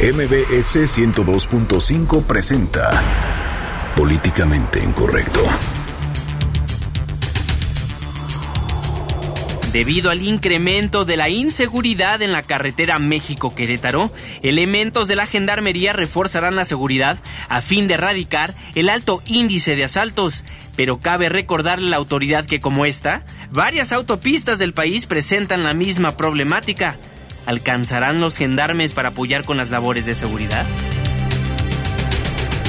MBS 0.00 0.98
102.5 0.98 2.24
presenta 2.24 2.90
Políticamente 3.94 4.80
Incorrecto. 4.80 5.40
Debido 9.72 10.10
al 10.10 10.22
incremento 10.26 11.04
de 11.04 11.16
la 11.16 11.28
inseguridad 11.28 12.20
en 12.20 12.32
la 12.32 12.42
carretera 12.42 12.98
México-Querétaro, 12.98 14.10
elementos 14.42 15.06
de 15.06 15.14
la 15.14 15.26
Gendarmería 15.26 15.92
reforzarán 15.92 16.56
la 16.56 16.64
seguridad 16.64 17.18
a 17.48 17.62
fin 17.62 17.86
de 17.86 17.94
erradicar 17.94 18.54
el 18.74 18.88
alto 18.88 19.22
índice 19.26 19.76
de 19.76 19.84
asaltos. 19.84 20.42
Pero 20.74 20.98
cabe 20.98 21.28
recordarle 21.28 21.86
a 21.86 21.90
la 21.90 21.96
autoridad 21.96 22.44
que 22.44 22.60
como 22.60 22.86
esta, 22.86 23.24
varias 23.52 23.92
autopistas 23.92 24.58
del 24.58 24.74
país 24.74 25.06
presentan 25.06 25.62
la 25.62 25.74
misma 25.74 26.16
problemática. 26.16 26.96
¿Alcanzarán 27.46 28.20
los 28.20 28.36
gendarmes 28.36 28.92
para 28.92 29.10
apoyar 29.10 29.44
con 29.44 29.56
las 29.56 29.70
labores 29.70 30.06
de 30.06 30.14
seguridad? 30.14 30.66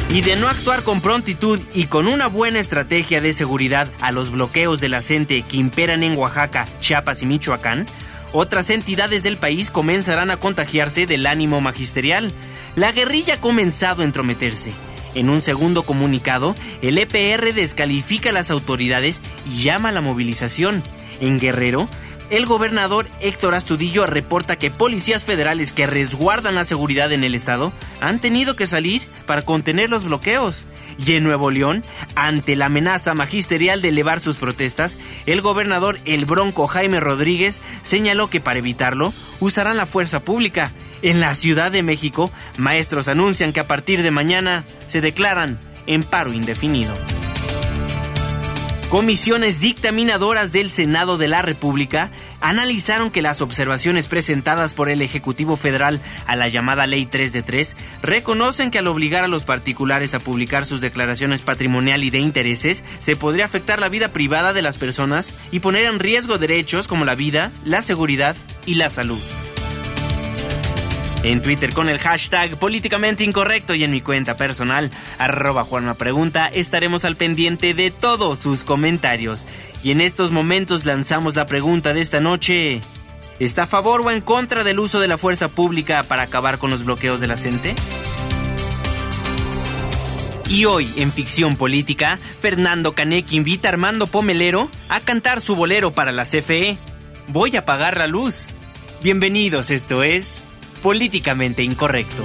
Y 0.10 0.22
de 0.22 0.36
no 0.36 0.48
actuar 0.48 0.84
con 0.84 1.02
prontitud 1.02 1.60
y 1.74 1.86
con 1.86 2.08
una 2.08 2.28
buena 2.28 2.60
estrategia 2.60 3.20
de 3.20 3.34
seguridad 3.34 3.88
a 4.02 4.12
los 4.12 4.32
bloqueos 4.32 4.80
de 4.80 4.90
la 4.90 5.02
CENTE 5.02 5.42
que 5.42 5.58
imperan 5.58 6.04
en 6.04 6.18
Oaxaca, 6.18 6.68
Chiapas 6.80 7.24
y 7.24 7.26
Michoacán, 7.26 7.88
otras 8.32 8.72
entidades 8.72 9.24
del 9.24 9.38
país 9.38 9.70
comenzarán 9.70 10.32
a 10.32 10.38
contagiarse 10.38 11.06
del 11.06 11.28
ánimo 11.28 11.62
magisterial. 11.62 12.34
La 12.76 12.92
guerrilla 12.92 13.36
ha 13.36 13.42
comenzado 13.42 14.02
a 14.02 14.06
entrometerse. 14.06 14.72
En 15.14 15.30
un 15.30 15.42
segundo 15.42 15.84
comunicado, 15.84 16.56
el 16.82 16.98
EPR 16.98 17.54
descalifica 17.54 18.32
a 18.32 18.34
las 18.34 18.50
autoridades 18.50 19.22
y 19.48 19.62
llama 19.62 19.90
a 19.90 19.92
la 19.92 20.02
movilización. 20.02 20.82
En 21.22 21.40
Guerrero, 21.40 21.88
el 22.30 22.46
gobernador 22.46 23.08
Héctor 23.20 23.54
Astudillo 23.54 24.06
reporta 24.06 24.56
que 24.56 24.72
policías 24.72 25.24
federales 25.24 25.72
que 25.72 25.88
resguardan 25.88 26.56
la 26.56 26.66
seguridad 26.66 27.12
en 27.12 27.24
el 27.24 27.36
estado 27.36 27.72
han 28.02 28.20
tenido 28.20 28.56
que 28.56 28.68
salir 28.68 29.04
para 29.26 29.44
contener 29.44 29.90
los 29.90 30.06
bloqueos. 30.06 30.66
Y 31.06 31.14
en 31.14 31.24
Nuevo 31.24 31.52
León, 31.52 31.84
ante 32.16 32.56
la 32.56 32.66
amenaza 32.66 33.14
magisterial 33.14 33.82
de 33.82 33.90
elevar 33.90 34.20
sus 34.20 34.38
protestas, 34.38 34.98
el 35.26 35.42
gobernador 35.42 36.00
El 36.06 36.26
Bronco 36.26 36.68
Jaime 36.68 37.00
Rodríguez 37.00 37.62
señaló 37.84 38.30
que 38.30 38.40
para 38.40 38.60
evitarlo 38.60 39.14
usarán 39.40 39.78
la 39.78 39.86
fuerza 39.86 40.24
pública. 40.24 40.72
En 41.02 41.20
la 41.20 41.36
Ciudad 41.36 41.72
de 41.72 41.84
México, 41.84 42.32
maestros 42.58 43.08
anuncian 43.08 43.52
que 43.52 43.60
a 43.60 43.68
partir 43.68 44.04
de 44.04 44.12
mañana 44.12 44.64
se 44.88 45.02
declaran 45.02 45.60
en 45.86 46.04
paro 46.04 46.32
indefinido. 46.32 46.94
Comisiones 48.94 49.60
dictaminadoras 49.60 50.52
del 50.52 50.70
Senado 50.70 51.18
de 51.18 51.28
la 51.28 51.42
República 51.42 52.12
analizaron 52.42 53.10
que 53.10 53.24
las 53.24 53.42
observaciones 53.42 54.06
presentadas 54.06 54.76
por 54.76 54.88
el 54.88 55.02
Ejecutivo 55.02 55.58
Federal 55.58 56.00
a 56.28 56.36
la 56.36 56.48
llamada 56.48 56.86
Ley 56.86 57.08
3 57.08 57.34
de 57.34 57.42
3 57.42 57.76
reconocen 58.04 58.70
que 58.70 58.78
al 58.78 58.86
obligar 58.86 59.24
a 59.24 59.28
los 59.28 59.46
particulares 59.46 60.14
a 60.14 60.20
publicar 60.20 60.68
sus 60.68 60.80
declaraciones 60.80 61.42
patrimonial 61.42 62.04
y 62.04 62.12
de 62.12 62.20
intereses, 62.20 62.84
se 63.00 63.16
podría 63.16 63.46
afectar 63.46 63.80
la 63.80 63.90
vida 63.90 64.10
privada 64.10 64.54
de 64.54 64.62
las 64.62 64.78
personas 64.78 65.34
y 65.52 65.60
poner 65.60 65.86
en 65.86 65.98
riesgo 65.98 66.38
derechos 66.38 66.88
como 66.88 67.04
la 67.04 67.16
vida, 67.16 67.52
la 67.66 67.82
seguridad 67.82 68.36
y 68.68 68.76
la 68.76 68.92
salud 68.92 69.20
en 71.24 71.42
Twitter 71.42 71.74
con 71.74 71.90
el 71.90 72.00
hashtag 72.00 72.58
políticamente 72.58 73.24
incorrecto 73.24 73.74
y 73.74 73.84
en 73.84 73.92
mi 73.92 74.02
cuenta 74.02 74.36
personal, 74.36 74.92
arroba 75.18 75.64
Juanma 75.64 75.94
Pregunta, 75.96 76.48
estaremos 76.48 77.06
al 77.06 77.16
pendiente 77.16 77.74
de 77.74 77.92
todos 77.92 78.40
sus 78.40 78.64
comentarios. 78.64 79.46
Y 79.84 79.92
en 79.92 80.02
estos 80.02 80.32
momentos 80.32 80.86
lanzamos 80.86 81.36
la 81.36 81.46
pregunta 81.46 81.94
de 81.94 82.02
esta 82.02 82.20
noche. 82.20 82.82
¿Está 83.40 83.64
a 83.64 83.68
favor 83.68 84.02
o 84.02 84.12
en 84.12 84.22
contra 84.22 84.64
del 84.64 84.80
uso 84.80 85.00
de 85.00 85.08
la 85.08 85.18
fuerza 85.18 85.48
pública 85.48 86.04
para 86.04 86.24
acabar 86.24 86.60
con 86.60 86.70
los 86.70 86.84
bloqueos 86.84 87.20
de 87.22 87.28
la 87.28 87.38
gente? 87.38 87.74
Y 90.50 90.66
hoy, 90.66 90.92
en 90.98 91.12
Ficción 91.12 91.56
Política, 91.56 92.20
Fernando 92.42 92.94
Canek 92.94 93.32
invita 93.32 93.70
a 93.70 93.72
Armando 93.72 94.08
Pomelero 94.08 94.70
a 94.90 95.00
cantar 95.00 95.42
su 95.42 95.56
bolero 95.56 95.94
para 95.94 96.12
la 96.12 96.26
CFE. 96.26 96.78
Voy 97.30 97.56
a 97.56 97.60
apagar 97.60 97.98
la 97.98 98.08
luz. 98.08 98.50
Bienvenidos, 99.02 99.72
esto 99.72 100.04
es 100.04 100.48
políticamente 100.84 101.64
incorrecto. 101.64 102.24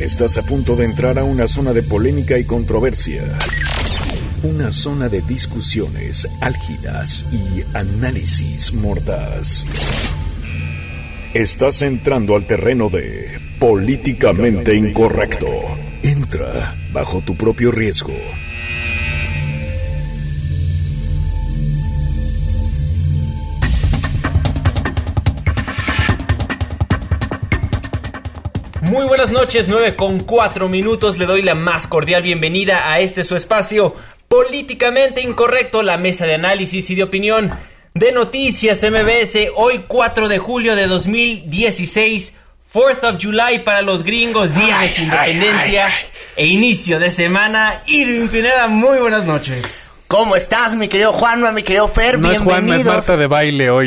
Estás 0.00 0.38
a 0.38 0.42
punto 0.42 0.76
de 0.76 0.86
entrar 0.86 1.18
a 1.18 1.24
una 1.24 1.46
zona 1.46 1.74
de 1.74 1.82
polémica 1.82 2.38
y 2.38 2.44
controversia. 2.44 3.22
Una 4.42 4.72
zona 4.72 5.10
de 5.10 5.20
discusiones 5.20 6.26
álgidas 6.40 7.26
y 7.30 7.76
análisis 7.76 8.72
mordaz. 8.72 9.66
Estás 11.34 11.82
entrando 11.82 12.34
al 12.34 12.46
terreno 12.46 12.88
de 12.88 13.40
políticamente 13.58 14.74
incorrecto. 14.74 15.48
Entra 16.02 16.74
bajo 16.92 17.20
tu 17.20 17.36
propio 17.36 17.70
riesgo. 17.70 18.14
Muy 28.94 29.06
buenas 29.06 29.32
noches, 29.32 29.66
9 29.66 29.96
con 29.96 30.20
4 30.20 30.68
minutos. 30.68 31.18
Le 31.18 31.26
doy 31.26 31.42
la 31.42 31.56
más 31.56 31.88
cordial 31.88 32.22
bienvenida 32.22 32.92
a 32.92 33.00
este 33.00 33.24
su 33.24 33.34
espacio 33.34 33.96
políticamente 34.28 35.20
incorrecto, 35.20 35.82
la 35.82 35.96
mesa 35.96 36.26
de 36.26 36.34
análisis 36.34 36.88
y 36.90 36.94
de 36.94 37.02
opinión 37.02 37.50
de 37.92 38.12
Noticias 38.12 38.84
MBS. 38.84 39.48
Hoy 39.56 39.80
4 39.88 40.28
de 40.28 40.38
julio 40.38 40.76
de 40.76 40.86
2016, 40.86 42.34
4th 42.72 43.14
of 43.14 43.18
July 43.20 43.58
para 43.64 43.82
los 43.82 44.04
gringos, 44.04 44.54
Día 44.54 44.78
de 44.78 44.88
su 44.88 45.02
Independencia 45.02 45.88
e 46.36 46.46
inicio 46.46 47.00
de 47.00 47.10
semana. 47.10 47.82
Irving 47.88 48.28
Pineda, 48.28 48.68
muy 48.68 48.98
buenas 48.98 49.24
noches. 49.24 49.66
¿Cómo 50.06 50.36
estás, 50.36 50.76
mi 50.76 50.86
querido 50.86 51.12
Juanma, 51.12 51.50
mi 51.50 51.64
querido 51.64 51.88
Fer? 51.88 52.20
No 52.20 52.30
es 52.30 52.40
Juanma, 52.40 52.76
es 52.76 52.84
Marta 52.84 53.16
de 53.16 53.26
baile 53.26 53.70
hoy. 53.70 53.86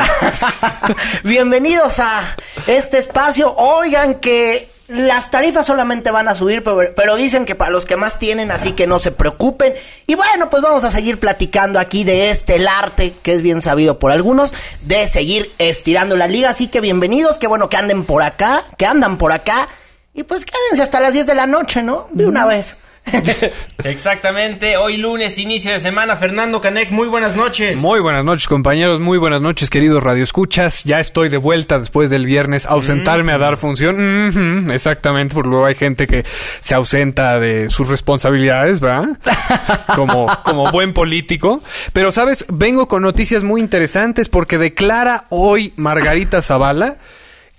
Bienvenidos 1.24 1.98
a 2.00 2.36
este 2.68 2.98
espacio. 2.98 3.56
Oigan 3.56 4.16
que 4.16 4.68
las 4.88 5.32
tarifas 5.32 5.66
solamente 5.66 6.12
van 6.12 6.30
a 6.30 6.36
subir, 6.36 6.64
pero, 6.64 7.16
dicen 7.18 7.46
que 7.46 7.56
para 7.56 7.72
los 7.72 7.86
que 7.86 7.98
más 7.98 8.20
tienen, 8.20 8.52
así 8.52 8.72
que 8.72 8.88
no 8.88 9.00
se 9.00 9.12
preocupen. 9.12 9.74
Y 10.06 10.16
bueno, 10.16 10.50
pues 10.50 10.64
vamos 10.64 10.86
a 10.86 10.92
seguir 10.92 11.20
platicando 11.20 11.80
aquí 11.80 12.06
de 12.06 12.32
este, 12.32 12.56
el 12.56 12.68
arte, 12.68 13.14
que 13.22 13.34
es 13.34 13.42
bien 13.42 13.60
sabido 13.60 14.00
por 14.00 14.12
algunos, 14.12 14.54
de 14.82 15.08
seguir 15.08 15.52
estirando 15.58 16.16
la 16.16 16.28
liga. 16.28 16.50
Así 16.50 16.68
que 16.68 16.80
bienvenidos, 16.80 17.38
qué 17.38 17.48
bueno 17.48 17.68
que 17.70 17.76
anden 17.76 18.06
por 18.06 18.24
acá, 18.24 18.66
que 18.78 18.86
andan 18.86 19.18
por 19.18 19.34
acá. 19.34 19.68
Y 20.14 20.24
pues 20.24 20.46
quédense 20.46 20.84
hasta 20.84 21.02
las 21.02 21.14
10 21.14 21.28
de 21.28 21.36
la 21.36 21.48
noche, 21.48 21.84
¿no? 21.84 22.08
De 22.12 22.26
una 22.26 22.46
vez. 22.46 22.78
Exactamente, 23.84 24.78
hoy 24.78 24.98
lunes, 24.98 25.38
inicio 25.38 25.72
de 25.72 25.80
semana. 25.80 26.18
Fernando 26.18 26.60
Canek, 26.60 26.92
muy 26.92 27.08
buenas 27.08 27.36
noches. 27.36 27.78
Muy 27.78 28.00
buenas 28.00 28.24
noches, 28.24 28.48
compañeros. 28.48 29.00
Muy 29.00 29.18
buenas 29.18 29.42
noches, 29.42 29.70
queridos 29.70 30.04
radioescuchas. 30.04 30.84
Ya 30.84 31.00
estoy 31.00 31.30
de 31.30 31.38
vuelta 31.38 31.80
después 31.80 32.10
del 32.10 32.26
viernes, 32.26 32.66
ausentarme 32.66 33.34
a 33.34 33.38
dar 33.38 33.58
función. 33.58 34.70
exactamente, 34.72 35.34
porque 35.34 35.50
luego 35.50 35.66
hay 35.66 35.76
gente 35.76 36.08
que 36.08 36.26
se 36.62 36.76
ausenta 36.76 37.40
de 37.40 37.70
sus 37.70 37.88
responsabilidades, 37.88 38.80
¿verdad? 38.80 39.18
Como, 39.96 40.28
como 40.44 40.72
buen 40.72 40.94
político. 40.94 41.62
Pero, 41.94 42.12
¿sabes? 42.12 42.46
Vengo 42.50 42.88
con 42.88 43.02
noticias 43.02 43.44
muy 43.44 43.62
interesantes 43.62 44.30
porque 44.30 44.58
declara 44.58 45.26
hoy 45.30 45.74
Margarita 45.76 46.42
Zavala 46.42 46.98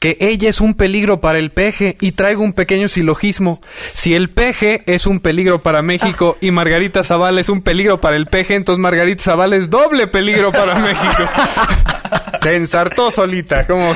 que 0.00 0.16
ella 0.20 0.48
es 0.48 0.60
un 0.60 0.74
peligro 0.74 1.20
para 1.20 1.38
el 1.38 1.50
peje 1.50 1.96
y 2.00 2.12
traigo 2.12 2.42
un 2.42 2.52
pequeño 2.52 2.88
silogismo. 2.88 3.60
Si 3.94 4.14
el 4.14 4.28
peje 4.28 4.82
es 4.86 5.06
un 5.06 5.20
peligro 5.20 5.60
para 5.60 5.82
México 5.82 6.36
y 6.40 6.50
Margarita 6.50 7.02
Zavala 7.02 7.40
es 7.40 7.48
un 7.48 7.62
peligro 7.62 8.00
para 8.00 8.16
el 8.16 8.26
peje, 8.26 8.54
entonces 8.54 8.80
Margarita 8.80 9.24
Zavala 9.24 9.56
es 9.56 9.70
doble 9.70 10.06
peligro 10.06 10.52
para 10.52 10.74
México. 10.78 11.24
Se 12.42 12.56
ensartó 12.56 13.10
solita, 13.10 13.66
como... 13.66 13.94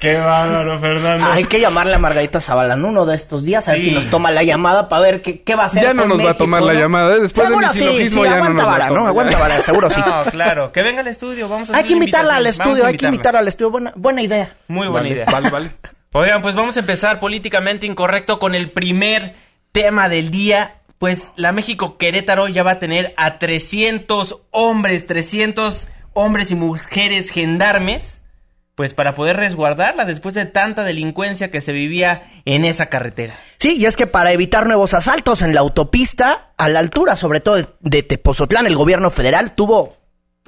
Qué 0.00 0.16
bárbaro, 0.16 0.78
Fernando. 0.78 1.26
Hay 1.26 1.44
que 1.44 1.58
llamarle 1.58 1.94
a 1.94 1.98
Margarita 1.98 2.40
Zavala 2.40 2.74
en 2.74 2.84
uno 2.84 3.04
de 3.04 3.16
estos 3.16 3.42
días, 3.42 3.66
a 3.68 3.72
ver 3.72 3.80
si 3.80 3.90
nos 3.90 4.06
toma 4.06 4.30
la 4.30 4.44
llamada 4.44 4.88
para 4.88 5.02
ver 5.02 5.22
qué, 5.22 5.42
qué 5.42 5.56
va 5.56 5.64
a 5.64 5.66
hacer. 5.66 5.82
Ya 5.82 5.92
no 5.92 6.06
nos 6.06 6.24
va 6.24 6.30
a 6.30 6.34
tomar 6.34 6.62
la 6.62 6.74
llamada, 6.74 7.16
¿eh? 7.16 7.20
después 7.20 7.48
de 7.48 7.56
mi 7.56 7.66
silogismo 7.72 8.24
ya 8.24 8.38
no 8.38 8.50
nos 8.50 8.64
va 8.64 8.76
a 8.86 8.90
¿no? 8.90 9.06
Aguanta 9.06 9.38
vara, 9.38 9.60
seguro 9.60 9.90
sí. 9.90 10.00
No, 10.06 10.24
claro, 10.30 10.70
que 10.72 10.82
venga 10.82 11.00
al 11.00 11.08
estudio, 11.08 11.48
vamos 11.48 11.70
a 11.70 11.76
Hay 11.76 11.84
que 11.84 11.94
invitarla 11.94 12.36
al 12.36 12.46
estudio, 12.46 12.86
hay 12.86 12.96
que 12.96 13.06
invitarla 13.06 13.40
al 13.40 13.48
estudio, 13.48 13.70
buena, 13.70 13.92
buena 13.96 14.22
idea. 14.22 14.50
Muy 14.68 14.88
buena 14.88 15.08
idea. 15.08 15.26
Vale, 15.30 15.50
vale. 15.50 15.70
Oigan, 16.12 16.42
pues 16.42 16.54
vamos 16.54 16.76
a 16.76 16.80
empezar 16.80 17.20
políticamente 17.20 17.86
incorrecto 17.86 18.38
con 18.38 18.54
el 18.54 18.70
primer 18.70 19.34
tema 19.72 20.08
del 20.08 20.30
día. 20.30 20.76
Pues 20.98 21.32
la 21.36 21.52
México 21.52 21.96
Querétaro 21.96 22.48
ya 22.48 22.62
va 22.62 22.72
a 22.72 22.78
tener 22.78 23.14
a 23.16 23.38
300 23.38 24.40
hombres, 24.50 25.06
300 25.06 25.86
hombres 26.14 26.50
y 26.50 26.54
mujeres 26.54 27.30
gendarmes, 27.30 28.22
pues 28.74 28.94
para 28.94 29.14
poder 29.14 29.36
resguardarla 29.36 30.04
después 30.04 30.34
de 30.34 30.46
tanta 30.46 30.84
delincuencia 30.84 31.50
que 31.50 31.60
se 31.60 31.72
vivía 31.72 32.22
en 32.44 32.64
esa 32.64 32.86
carretera. 32.86 33.34
Sí, 33.58 33.76
y 33.76 33.86
es 33.86 33.96
que 33.96 34.06
para 34.06 34.32
evitar 34.32 34.66
nuevos 34.66 34.94
asaltos 34.94 35.42
en 35.42 35.54
la 35.54 35.60
autopista, 35.60 36.52
a 36.56 36.68
la 36.68 36.78
altura 36.78 37.16
sobre 37.16 37.40
todo 37.40 37.76
de 37.80 38.02
Tepozotlán, 38.02 38.66
el 38.66 38.76
gobierno 38.76 39.10
federal 39.10 39.54
tuvo 39.54 39.98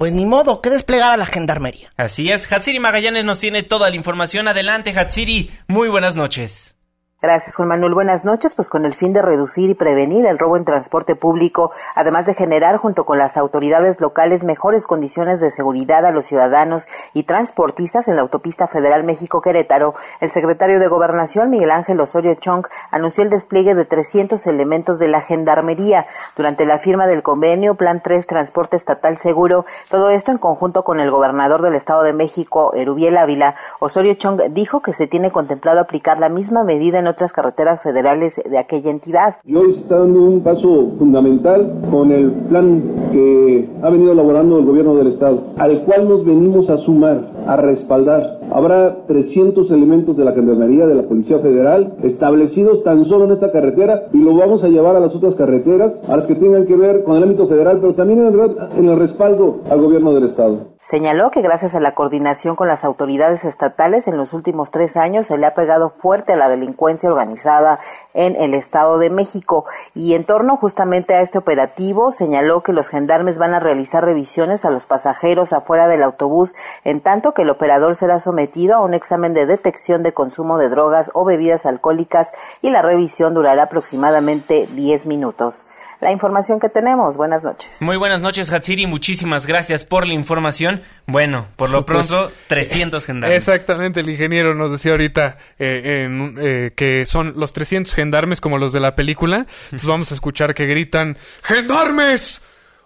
pues 0.01 0.13
ni 0.13 0.25
modo, 0.25 0.61
que 0.61 0.71
desplegar 0.71 1.11
a 1.11 1.17
la 1.17 1.27
gendarmería. 1.27 1.91
Así 1.95 2.31
es, 2.31 2.51
Hatsiri 2.51 2.79
Magallanes 2.79 3.23
nos 3.23 3.39
tiene 3.39 3.61
toda 3.61 3.87
la 3.91 3.95
información. 3.95 4.47
Adelante, 4.47 4.97
Hatsiri, 4.97 5.51
muy 5.67 5.89
buenas 5.89 6.15
noches. 6.15 6.75
Gracias, 7.23 7.55
Juan 7.55 7.67
Manuel. 7.67 7.93
Buenas 7.93 8.25
noches. 8.25 8.55
Pues 8.55 8.67
con 8.67 8.83
el 8.83 8.95
fin 8.95 9.13
de 9.13 9.21
reducir 9.21 9.69
y 9.69 9.75
prevenir 9.75 10.25
el 10.25 10.39
robo 10.39 10.57
en 10.57 10.65
transporte 10.65 11.15
público, 11.15 11.71
además 11.93 12.25
de 12.25 12.33
generar 12.33 12.77
junto 12.77 13.05
con 13.05 13.19
las 13.19 13.37
autoridades 13.37 14.01
locales 14.01 14.43
mejores 14.43 14.87
condiciones 14.87 15.39
de 15.39 15.51
seguridad 15.51 16.03
a 16.03 16.09
los 16.09 16.25
ciudadanos 16.25 16.87
y 17.13 17.25
transportistas 17.25 18.07
en 18.07 18.15
la 18.15 18.23
autopista 18.23 18.65
federal 18.65 19.03
México-Querétaro, 19.03 19.93
el 20.19 20.31
secretario 20.31 20.79
de 20.79 20.87
Gobernación, 20.87 21.51
Miguel 21.51 21.69
Ángel 21.69 21.99
Osorio 21.99 22.33
Chong, 22.33 22.65
anunció 22.89 23.23
el 23.23 23.29
despliegue 23.29 23.75
de 23.75 23.85
300 23.85 24.47
elementos 24.47 24.97
de 24.97 25.07
la 25.07 25.21
Gendarmería 25.21 26.07
durante 26.35 26.65
la 26.65 26.79
firma 26.79 27.05
del 27.05 27.21
convenio 27.21 27.75
Plan 27.75 28.01
3 28.01 28.25
Transporte 28.25 28.77
Estatal 28.77 29.19
Seguro. 29.19 29.67
Todo 29.91 30.09
esto 30.09 30.31
en 30.31 30.39
conjunto 30.39 30.83
con 30.83 30.99
el 30.99 31.11
gobernador 31.11 31.61
del 31.61 31.75
Estado 31.75 32.01
de 32.01 32.13
México, 32.13 32.73
Erubiel 32.73 33.15
Ávila. 33.15 33.53
Osorio 33.79 34.15
Chong 34.15 34.41
dijo 34.49 34.81
que 34.81 34.93
se 34.93 35.05
tiene 35.05 35.29
contemplado 35.29 35.81
aplicar 35.81 36.19
la 36.19 36.27
misma 36.27 36.63
medida 36.63 36.97
en 36.97 37.10
otras 37.11 37.31
carreteras 37.31 37.81
federales 37.81 38.41
de 38.43 38.57
aquella 38.57 38.89
entidad. 38.89 39.35
Y 39.45 39.55
hoy 39.55 39.71
está 39.71 39.99
dando 39.99 40.19
un 40.23 40.41
paso 40.41 40.91
fundamental 40.97 41.81
con 41.91 42.11
el 42.11 42.31
plan 42.49 43.09
que 43.11 43.69
ha 43.81 43.89
venido 43.89 44.13
elaborando 44.13 44.59
el 44.59 44.65
gobierno 44.65 44.95
del 44.95 45.13
Estado, 45.13 45.53
al 45.57 45.83
cual 45.83 46.07
nos 46.09 46.25
venimos 46.25 46.69
a 46.69 46.77
sumar, 46.77 47.30
a 47.47 47.55
respaldar. 47.57 48.39
Habrá 48.51 49.05
300 49.07 49.69
elementos 49.71 50.17
de 50.17 50.25
la 50.25 50.33
Gendarmería, 50.33 50.85
de 50.85 50.95
la 50.95 51.03
Policía 51.03 51.39
Federal, 51.39 51.95
establecidos 52.03 52.83
tan 52.83 53.05
solo 53.05 53.25
en 53.25 53.31
esta 53.31 53.51
carretera 53.51 54.03
y 54.13 54.17
lo 54.17 54.35
vamos 54.35 54.63
a 54.63 54.67
llevar 54.67 54.95
a 54.95 54.99
las 54.99 55.15
otras 55.15 55.35
carreteras, 55.35 55.93
a 56.07 56.17
las 56.17 56.25
que 56.25 56.35
tengan 56.35 56.65
que 56.65 56.75
ver 56.75 57.03
con 57.03 57.17
el 57.17 57.23
ámbito 57.23 57.47
federal, 57.47 57.79
pero 57.79 57.95
también 57.95 58.25
en 58.25 58.27
el, 58.27 58.57
en 58.77 58.89
el 58.89 58.99
respaldo 58.99 59.61
al 59.69 59.81
gobierno 59.81 60.13
del 60.13 60.25
Estado. 60.25 60.71
Señaló 60.83 61.29
que 61.29 61.43
gracias 61.43 61.75
a 61.75 61.79
la 61.79 61.93
coordinación 61.93 62.55
con 62.55 62.67
las 62.67 62.83
autoridades 62.83 63.45
estatales 63.45 64.07
en 64.07 64.17
los 64.17 64.33
últimos 64.33 64.71
tres 64.71 64.97
años 64.97 65.27
se 65.27 65.37
le 65.37 65.45
ha 65.45 65.53
pegado 65.53 65.91
fuerte 65.91 66.33
a 66.33 66.37
la 66.37 66.49
delincuencia 66.49 67.07
organizada 67.07 67.79
en 68.15 68.35
el 68.35 68.55
Estado 68.55 68.97
de 68.97 69.11
México 69.11 69.65
y 69.93 70.15
en 70.15 70.23
torno 70.23 70.57
justamente 70.57 71.13
a 71.13 71.21
este 71.21 71.37
operativo 71.37 72.11
señaló 72.11 72.61
que 72.63 72.73
los 72.73 72.87
gendarmes 72.87 73.37
van 73.37 73.53
a 73.53 73.59
realizar 73.59 74.03
revisiones 74.03 74.65
a 74.65 74.71
los 74.71 74.87
pasajeros 74.87 75.53
afuera 75.53 75.87
del 75.87 76.01
autobús 76.01 76.55
en 76.83 76.99
tanto 76.99 77.30
que 77.33 77.43
el 77.43 77.49
operador 77.49 77.95
será 77.95 78.19
sometido 78.19 78.75
a 78.75 78.81
un 78.81 78.93
examen 78.93 79.33
de 79.33 79.45
detección 79.45 80.03
de 80.03 80.13
consumo 80.13 80.57
de 80.57 80.69
drogas 80.69 81.11
o 81.13 81.25
bebidas 81.25 81.65
alcohólicas 81.65 82.31
y 82.61 82.69
la 82.69 82.81
revisión 82.81 83.33
durará 83.33 83.63
aproximadamente 83.63 84.67
10 84.73 85.05
minutos 85.05 85.65
la 86.01 86.11
información 86.11 86.59
que 86.59 86.67
tenemos. 86.67 87.15
Buenas 87.15 87.43
noches. 87.43 87.69
Muy 87.79 87.95
buenas 87.95 88.21
noches, 88.21 88.51
Hatsiri. 88.51 88.87
Muchísimas 88.87 89.45
gracias 89.45 89.85
por 89.85 90.07
la 90.07 90.13
información. 90.13 90.81
Bueno, 91.05 91.47
por 91.55 91.69
lo 91.69 91.85
pues, 91.85 92.07
pronto, 92.07 92.31
300 92.47 93.05
gendarmes. 93.05 93.37
Exactamente, 93.37 93.99
el 93.99 94.09
ingeniero 94.09 94.55
nos 94.55 94.71
decía 94.71 94.91
ahorita 94.91 95.37
eh, 95.59 96.07
eh, 96.39 96.71
que 96.75 97.05
son 97.05 97.33
los 97.37 97.53
300 97.53 97.93
gendarmes 97.93 98.41
como 98.41 98.57
los 98.57 98.73
de 98.73 98.79
la 98.79 98.95
película. 98.95 99.45
Entonces 99.65 99.87
vamos 99.87 100.11
a 100.11 100.15
escuchar 100.15 100.55
que 100.55 100.65
gritan, 100.65 101.17
¡Gendarmes! 101.43 102.41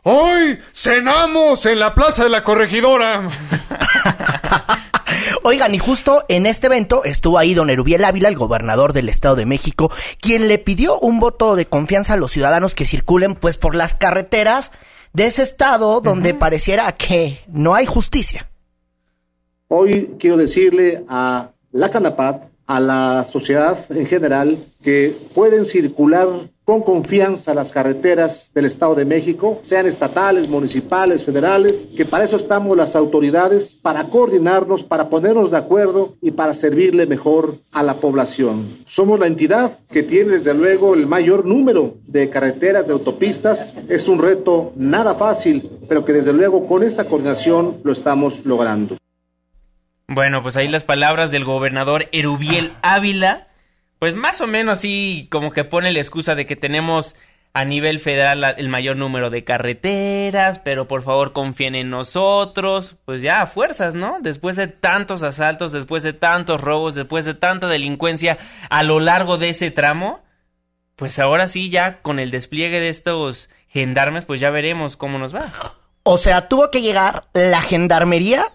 Hoy 0.08 0.60
cenamos 0.72 1.66
en 1.66 1.80
la 1.80 1.96
Plaza 1.96 2.26
de 2.26 2.30
la 2.30 2.44
Corregidora. 2.44 3.28
Oigan, 5.48 5.76
y 5.76 5.78
justo 5.78 6.24
en 6.28 6.48
este 6.48 6.66
evento 6.66 7.04
estuvo 7.04 7.38
ahí 7.38 7.54
don 7.54 7.70
Erubiel 7.70 8.04
Ávila, 8.04 8.30
el 8.30 8.36
gobernador 8.36 8.94
del 8.94 9.10
Estado 9.10 9.36
de 9.36 9.46
México, 9.46 9.92
quien 10.20 10.48
le 10.48 10.58
pidió 10.58 10.98
un 10.98 11.20
voto 11.20 11.56
de 11.56 11.68
confianza 11.68 12.14
a 12.14 12.18
los 12.18 12.32
ciudadanos 12.32 12.74
que 12.74 12.88
circulen 12.88 13.36
pues 13.36 13.60
por 13.60 13.76
las 13.76 13.94
carreteras 13.94 14.72
de 15.14 15.28
ese 15.28 15.44
estado 15.44 16.02
donde 16.02 16.34
pareciera 16.34 16.92
que 16.94 17.38
no 17.48 17.76
hay 17.76 17.86
justicia. 17.86 18.50
Hoy 19.68 20.16
quiero 20.20 20.38
decirle 20.38 21.04
a 21.10 21.52
la 21.72 21.92
Canapat, 21.92 22.46
a 22.66 22.80
la 22.80 23.24
sociedad 23.24 23.86
en 23.92 24.08
general, 24.08 24.66
que 24.82 25.16
pueden 25.36 25.66
circular 25.66 26.50
con 26.66 26.82
confianza 26.82 27.54
las 27.54 27.72
carreteras 27.72 28.52
del 28.54 28.66
Estado 28.66 28.96
de 28.96 29.06
México, 29.06 29.60
sean 29.62 29.86
estatales, 29.86 30.50
municipales, 30.50 31.24
federales, 31.24 31.88
que 31.96 32.06
para 32.06 32.24
eso 32.24 32.38
estamos 32.38 32.76
las 32.76 32.96
autoridades, 32.96 33.80
para 33.82 34.06
coordinarnos, 34.06 34.84
para 34.84 35.08
ponernos 35.08 35.52
de 35.52 35.58
acuerdo 35.58 36.16
y 36.22 36.32
para 36.32 36.56
servirle 36.56 37.06
mejor 37.06 37.60
a 37.72 37.84
la 37.84 37.96
población. 37.98 38.80
Somos 38.88 39.20
la 39.20 39.28
entidad 39.28 39.78
que 39.92 40.02
tiene 40.02 40.40
desde 40.40 40.56
luego 40.56 40.96
el 40.96 41.06
mayor 41.06 41.46
número 41.46 41.98
de 42.08 42.32
carreteras, 42.32 42.88
de 42.88 42.94
autopistas. 42.94 43.74
Es 43.88 44.08
un 44.08 44.20
reto 44.20 44.74
nada 44.76 45.14
fácil, 45.14 45.70
pero 45.88 46.04
que 46.04 46.14
desde 46.14 46.34
luego 46.34 46.68
con 46.68 46.82
esta 46.82 47.06
coordinación 47.06 47.78
lo 47.84 47.92
estamos 47.92 48.44
logrando. 48.44 48.98
Bueno, 50.08 50.42
pues 50.42 50.56
ahí 50.58 50.68
las 50.68 50.84
palabras 50.84 51.32
del 51.32 51.46
gobernador 51.46 52.06
Erubiel 52.12 52.72
Ávila 52.82 53.48
pues 54.00 54.16
más 54.16 54.42
o 54.42 54.48
menos 54.48 54.80
sí, 54.80 55.28
como 55.32 55.52
que 55.52 55.64
pone 55.64 55.92
la 55.94 56.00
excusa 56.00 56.36
de 56.36 56.46
que 56.46 56.56
tenemos 56.56 57.16
a 57.56 57.64
nivel 57.64 58.00
federal 58.00 58.44
el 58.58 58.68
mayor 58.68 58.98
número 58.98 59.30
de 59.30 59.46
carreteras, 59.46 60.60
pero 60.60 60.90
por 60.90 61.04
favor 61.04 61.32
confíen 61.32 61.74
en 61.74 61.90
nosotros, 61.90 62.98
pues 63.06 63.22
ya 63.22 63.42
a 63.42 63.48
fuerzas, 63.48 63.94
¿no? 63.94 64.18
Después 64.20 64.58
de 64.58 64.68
tantos 64.68 65.24
asaltos, 65.24 65.72
después 65.72 66.04
de 66.04 66.12
tantos 66.12 66.60
robos, 66.60 66.96
después 66.96 67.24
de 67.24 67.34
tanta 67.34 67.68
delincuencia 67.68 68.38
a 68.70 68.84
lo 68.84 69.00
largo 69.00 69.38
de 69.38 69.52
ese 69.52 69.72
tramo, 69.72 70.20
pues 70.98 71.18
ahora 71.18 71.48
sí 71.48 71.70
ya 71.70 72.02
con 72.02 72.20
el 72.20 72.30
despliegue 72.30 72.82
de 72.82 72.90
estos 72.90 73.50
gendarmes, 73.70 74.26
pues 74.26 74.42
ya 74.42 74.50
veremos 74.50 74.98
cómo 74.98 75.18
nos 75.18 75.34
va. 75.34 75.54
O 76.04 76.18
sea, 76.18 76.50
tuvo 76.50 76.72
que 76.72 76.82
llegar 76.82 77.30
la 77.34 77.62
gendarmería 77.62 78.52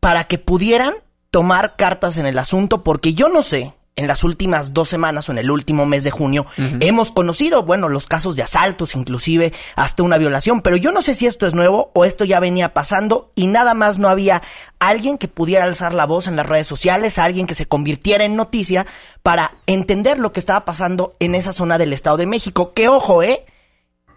para 0.00 0.24
que 0.24 0.38
pudieran 0.38 0.94
tomar 1.30 1.76
cartas 1.76 2.16
en 2.16 2.24
el 2.24 2.38
asunto, 2.38 2.82
porque 2.84 3.12
yo 3.12 3.28
no 3.28 3.42
sé 3.42 3.74
en 3.96 4.06
las 4.06 4.24
últimas 4.24 4.72
dos 4.72 4.88
semanas 4.88 5.28
o 5.28 5.32
en 5.32 5.38
el 5.38 5.50
último 5.50 5.84
mes 5.84 6.04
de 6.04 6.10
junio 6.10 6.46
hemos 6.80 7.12
conocido, 7.12 7.62
bueno, 7.62 7.88
los 7.88 8.06
casos 8.06 8.36
de 8.36 8.42
asaltos, 8.42 8.94
inclusive 8.94 9.52
hasta 9.76 10.02
una 10.02 10.16
violación, 10.16 10.62
pero 10.62 10.76
yo 10.76 10.92
no 10.92 11.02
sé 11.02 11.14
si 11.14 11.26
esto 11.26 11.46
es 11.46 11.54
nuevo 11.54 11.90
o 11.94 12.04
esto 12.04 12.24
ya 12.24 12.40
venía 12.40 12.72
pasando 12.72 13.32
y 13.34 13.46
nada 13.46 13.74
más 13.74 13.98
no 13.98 14.08
había 14.08 14.42
alguien 14.78 15.18
que 15.18 15.28
pudiera 15.28 15.64
alzar 15.64 15.92
la 15.92 16.06
voz 16.06 16.26
en 16.26 16.36
las 16.36 16.46
redes 16.46 16.66
sociales, 16.66 17.18
alguien 17.18 17.46
que 17.46 17.54
se 17.54 17.66
convirtiera 17.66 18.24
en 18.24 18.36
noticia 18.36 18.86
para 19.22 19.52
entender 19.66 20.18
lo 20.18 20.32
que 20.32 20.40
estaba 20.40 20.64
pasando 20.64 21.14
en 21.20 21.34
esa 21.34 21.52
zona 21.52 21.76
del 21.76 21.92
Estado 21.92 22.16
de 22.16 22.26
México. 22.26 22.72
Que 22.72 22.88
ojo, 22.88 23.22
¿eh? 23.22 23.44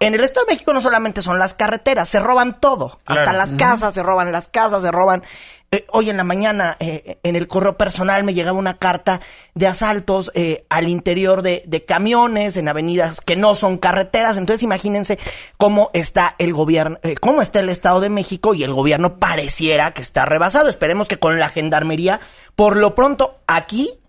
En 0.04 0.14
el 0.14 0.24
Estado 0.24 0.46
de 0.46 0.54
México 0.54 0.74
no 0.74 0.82
solamente 0.82 1.22
son 1.22 1.40
las 1.40 1.54
carreteras, 1.54 2.10
se 2.10 2.20
roban 2.20 2.60
todo. 2.60 3.00
Hasta 3.06 3.32
las 3.32 3.52
casas, 3.52 3.94
se 3.94 4.04
roban 4.04 4.32
las 4.32 4.50
casas, 4.50 4.82
se 4.82 4.92
roban. 4.92 5.24
Eh, 5.72 5.88
hoy 5.92 6.10
en 6.10 6.18
la 6.18 6.24
mañana, 6.24 6.78
eh, 6.80 7.18
en 7.24 7.36
el 7.36 7.48
correo 7.48 7.78
personal, 7.78 8.24
me 8.24 8.34
llegaba 8.34 8.60
una 8.60 8.78
carta 8.78 9.22
de 9.56 9.66
asaltos 9.66 10.30
eh, 10.36 10.66
al 10.70 10.88
interior 10.88 11.42
de, 11.42 11.64
de, 11.66 11.84
camiones, 11.86 12.58
en 12.58 12.68
avenidas 12.68 13.22
que 13.22 13.36
no 13.36 13.56
son 13.56 13.78
carreteras. 13.78 14.38
Entonces, 14.38 14.62
imagínense 14.62 15.18
cómo 15.58 15.90
está 15.94 16.36
el 16.38 16.54
gobierno, 16.54 17.00
cómo 17.22 17.42
está 17.42 17.62
el 17.62 17.70
Estado 17.70 18.02
de 18.02 18.10
México 18.10 18.54
y 18.54 18.64
el 18.64 18.74
gobierno 18.74 19.18
pareciera 19.18 19.94
que 19.94 20.02
está 20.02 20.26
rebasado. 20.26 20.70
Esperemos 20.70 21.08
que 21.08 21.18
con 21.18 21.40
la 21.40 21.50
gendarmería, 21.50 22.20
por 22.56 22.76
lo 22.76 22.94
pronto, 22.94 23.40
aquí 23.48 24.00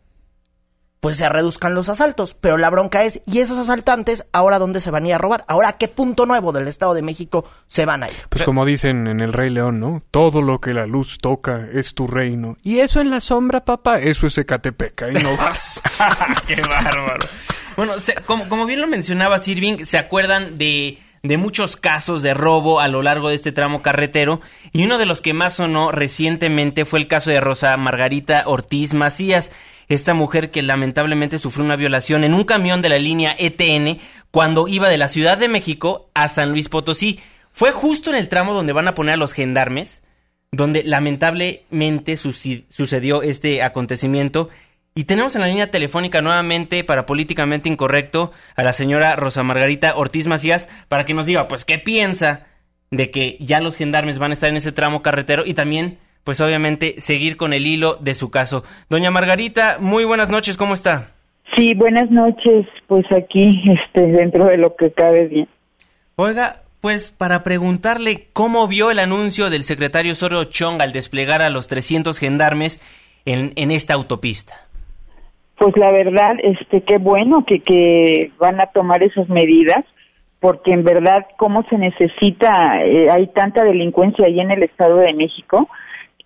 pues 1.04 1.18
se 1.18 1.28
reduzcan 1.28 1.74
los 1.74 1.90
asaltos. 1.90 2.32
Pero 2.32 2.56
la 2.56 2.70
bronca 2.70 3.04
es, 3.04 3.20
¿y 3.26 3.40
esos 3.40 3.58
asaltantes 3.58 4.26
ahora 4.32 4.58
dónde 4.58 4.80
se 4.80 4.90
van 4.90 5.04
a 5.04 5.08
ir 5.08 5.14
a 5.14 5.18
robar? 5.18 5.44
¿Ahora 5.48 5.68
a 5.68 5.72
qué 5.76 5.86
punto 5.86 6.24
nuevo 6.24 6.50
del 6.50 6.66
Estado 6.66 6.94
de 6.94 7.02
México 7.02 7.44
se 7.66 7.84
van 7.84 8.04
a 8.04 8.08
ir? 8.08 8.14
Pues 8.30 8.42
como 8.42 8.64
dicen 8.64 9.06
en 9.06 9.20
El 9.20 9.34
Rey 9.34 9.50
León, 9.50 9.80
¿no? 9.80 10.02
Todo 10.10 10.40
lo 10.40 10.62
que 10.62 10.72
la 10.72 10.86
luz 10.86 11.18
toca 11.18 11.68
es 11.70 11.92
tu 11.92 12.06
reino. 12.06 12.56
Y 12.62 12.78
eso 12.78 13.02
en 13.02 13.10
la 13.10 13.20
sombra, 13.20 13.66
papá, 13.66 13.98
eso 13.98 14.26
es 14.26 14.38
Ecatepec, 14.38 15.02
ahí 15.02 15.14
no 15.22 15.36
vas. 15.36 15.82
¡Qué 16.46 16.62
bárbaro! 16.62 17.26
Bueno, 17.76 17.92
como, 18.24 18.48
como 18.48 18.64
bien 18.64 18.80
lo 18.80 18.86
mencionaba 18.86 19.38
Sirving, 19.40 19.84
¿se 19.84 19.98
acuerdan 19.98 20.56
de 20.56 21.00
de 21.22 21.38
muchos 21.38 21.78
casos 21.78 22.22
de 22.22 22.34
robo 22.34 22.80
a 22.80 22.88
lo 22.88 23.02
largo 23.02 23.30
de 23.30 23.34
este 23.34 23.50
tramo 23.50 23.80
carretero 23.80 24.42
y 24.72 24.84
uno 24.84 24.98
de 24.98 25.06
los 25.06 25.22
que 25.22 25.32
más 25.32 25.54
sonó 25.54 25.90
recientemente 25.90 26.84
fue 26.84 26.98
el 26.98 27.08
caso 27.08 27.30
de 27.30 27.40
Rosa 27.40 27.74
Margarita 27.78 28.42
Ortiz 28.44 28.92
Macías, 28.92 29.50
esta 29.88 30.14
mujer 30.14 30.50
que 30.50 30.62
lamentablemente 30.62 31.38
sufrió 31.38 31.64
una 31.64 31.76
violación 31.76 32.24
en 32.24 32.34
un 32.34 32.44
camión 32.44 32.82
de 32.82 32.88
la 32.88 32.98
línea 32.98 33.34
ETN 33.38 33.98
cuando 34.30 34.68
iba 34.68 34.88
de 34.88 34.98
la 34.98 35.08
Ciudad 35.08 35.38
de 35.38 35.48
México 35.48 36.10
a 36.14 36.28
San 36.28 36.50
Luis 36.50 36.68
Potosí. 36.68 37.20
Fue 37.52 37.72
justo 37.72 38.10
en 38.10 38.16
el 38.16 38.28
tramo 38.28 38.52
donde 38.52 38.72
van 38.72 38.88
a 38.88 38.94
poner 38.94 39.14
a 39.14 39.18
los 39.18 39.32
gendarmes, 39.32 40.02
donde 40.50 40.82
lamentablemente 40.82 42.16
sucedió 42.16 43.22
este 43.22 43.62
acontecimiento. 43.62 44.50
Y 44.94 45.04
tenemos 45.04 45.34
en 45.34 45.42
la 45.42 45.48
línea 45.48 45.70
telefónica 45.70 46.20
nuevamente 46.20 46.84
para 46.84 47.06
políticamente 47.06 47.68
incorrecto 47.68 48.32
a 48.56 48.62
la 48.62 48.72
señora 48.72 49.16
Rosa 49.16 49.42
Margarita 49.42 49.96
Ortiz 49.96 50.26
Macías 50.26 50.68
para 50.88 51.04
que 51.04 51.14
nos 51.14 51.26
diga, 51.26 51.48
pues, 51.48 51.64
qué 51.64 51.78
piensa 51.78 52.46
de 52.90 53.10
que 53.10 53.36
ya 53.40 53.60
los 53.60 53.76
gendarmes 53.76 54.18
van 54.18 54.30
a 54.30 54.34
estar 54.34 54.48
en 54.48 54.56
ese 54.56 54.72
tramo 54.72 55.02
carretero 55.02 55.44
y 55.44 55.54
también 55.54 55.98
pues 56.24 56.40
obviamente 56.40 56.94
seguir 56.98 57.36
con 57.36 57.52
el 57.52 57.66
hilo 57.66 57.94
de 57.96 58.14
su 58.14 58.30
caso. 58.30 58.64
Doña 58.90 59.10
Margarita, 59.10 59.76
muy 59.78 60.04
buenas 60.04 60.30
noches, 60.30 60.56
¿cómo 60.56 60.74
está? 60.74 61.12
Sí, 61.54 61.74
buenas 61.74 62.10
noches, 62.10 62.66
pues 62.88 63.04
aquí, 63.12 63.50
este, 63.86 64.06
dentro 64.06 64.46
de 64.46 64.56
lo 64.56 64.74
que 64.74 64.90
cabe 64.90 65.28
bien. 65.28 65.48
Oiga, 66.16 66.62
Pues 66.84 67.12
para 67.12 67.42
preguntarle 67.44 68.28
cómo 68.34 68.68
vio 68.68 68.90
el 68.90 68.98
anuncio 68.98 69.48
del 69.48 69.62
secretario 69.62 70.12
Osorio 70.12 70.44
Chong 70.44 70.82
al 70.82 70.92
desplegar 70.92 71.40
a 71.40 71.48
los 71.48 71.66
300 71.66 72.18
gendarmes 72.18 72.78
en, 73.24 73.52
en 73.56 73.70
esta 73.70 73.94
autopista. 73.94 74.52
Pues 75.56 75.74
la 75.78 75.90
verdad, 75.90 76.34
este, 76.42 76.82
qué 76.82 76.98
bueno 76.98 77.46
que, 77.46 77.60
que 77.60 78.32
van 78.38 78.60
a 78.60 78.66
tomar 78.66 79.02
esas 79.02 79.30
medidas, 79.30 79.82
porque 80.40 80.72
en 80.72 80.84
verdad, 80.84 81.26
cómo 81.38 81.62
se 81.70 81.78
necesita, 81.78 82.84
eh, 82.84 83.08
hay 83.10 83.28
tanta 83.28 83.64
delincuencia 83.64 84.26
ahí 84.26 84.38
en 84.40 84.50
el 84.50 84.62
Estado 84.62 84.98
de 84.98 85.14
México, 85.14 85.70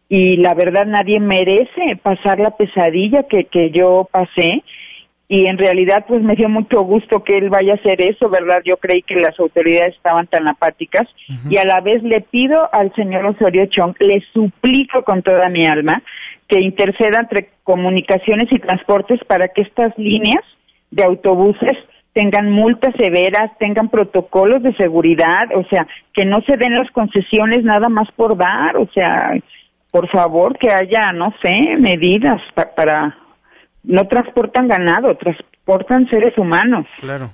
y 0.08 0.38
la 0.38 0.54
verdad 0.54 0.86
nadie 0.86 1.20
merece 1.20 1.96
pasar 2.02 2.40
la 2.40 2.56
pesadilla 2.56 3.24
que, 3.24 3.44
que 3.44 3.70
yo 3.70 4.08
pasé, 4.10 4.62
y 5.30 5.46
en 5.46 5.58
realidad 5.58 6.06
pues 6.08 6.22
me 6.22 6.34
dio 6.34 6.48
mucho 6.48 6.80
gusto 6.82 7.22
que 7.22 7.36
él 7.36 7.50
vaya 7.50 7.74
a 7.74 7.76
hacer 7.76 8.00
eso, 8.00 8.30
¿verdad? 8.30 8.62
Yo 8.64 8.78
creí 8.78 9.02
que 9.02 9.16
las 9.16 9.38
autoridades 9.38 9.94
estaban 9.94 10.26
tan 10.26 10.48
apáticas. 10.48 11.06
Y 11.50 11.58
a 11.58 11.66
la 11.66 11.82
vez 11.82 12.02
le 12.02 12.22
pido 12.22 12.66
al 12.72 12.94
señor 12.94 13.26
Osorio 13.26 13.66
Chong, 13.66 13.94
le 14.00 14.22
suplico 14.32 15.04
con 15.04 15.22
toda 15.22 15.50
mi 15.50 15.66
alma 15.66 16.02
que 16.48 16.62
interceda 16.62 17.20
entre 17.20 17.50
comunicaciones 17.62 18.50
y 18.50 18.58
transportes 18.58 19.20
para 19.24 19.48
que 19.48 19.60
estas 19.60 19.96
líneas 19.98 20.42
de 20.90 21.04
autobuses 21.04 21.76
tengan 22.14 22.50
multas 22.50 22.94
severas, 22.96 23.50
tengan 23.58 23.90
protocolos 23.90 24.62
de 24.62 24.74
seguridad, 24.76 25.54
o 25.54 25.62
sea, 25.64 25.86
que 26.14 26.24
no 26.24 26.40
se 26.40 26.56
den 26.56 26.74
las 26.74 26.90
concesiones 26.92 27.62
nada 27.64 27.90
más 27.90 28.10
por 28.12 28.36
dar, 28.38 28.78
o 28.78 28.88
sea, 28.94 29.32
por 29.90 30.08
favor 30.10 30.58
que 30.58 30.70
haya, 30.70 31.12
no 31.12 31.32
sé, 31.42 31.76
medidas 31.78 32.40
para 32.76 33.16
no 33.84 34.06
transportan 34.06 34.68
ganado, 34.68 35.16
transportan 35.16 36.08
seres 36.10 36.36
humanos. 36.36 36.86
Claro. 37.00 37.30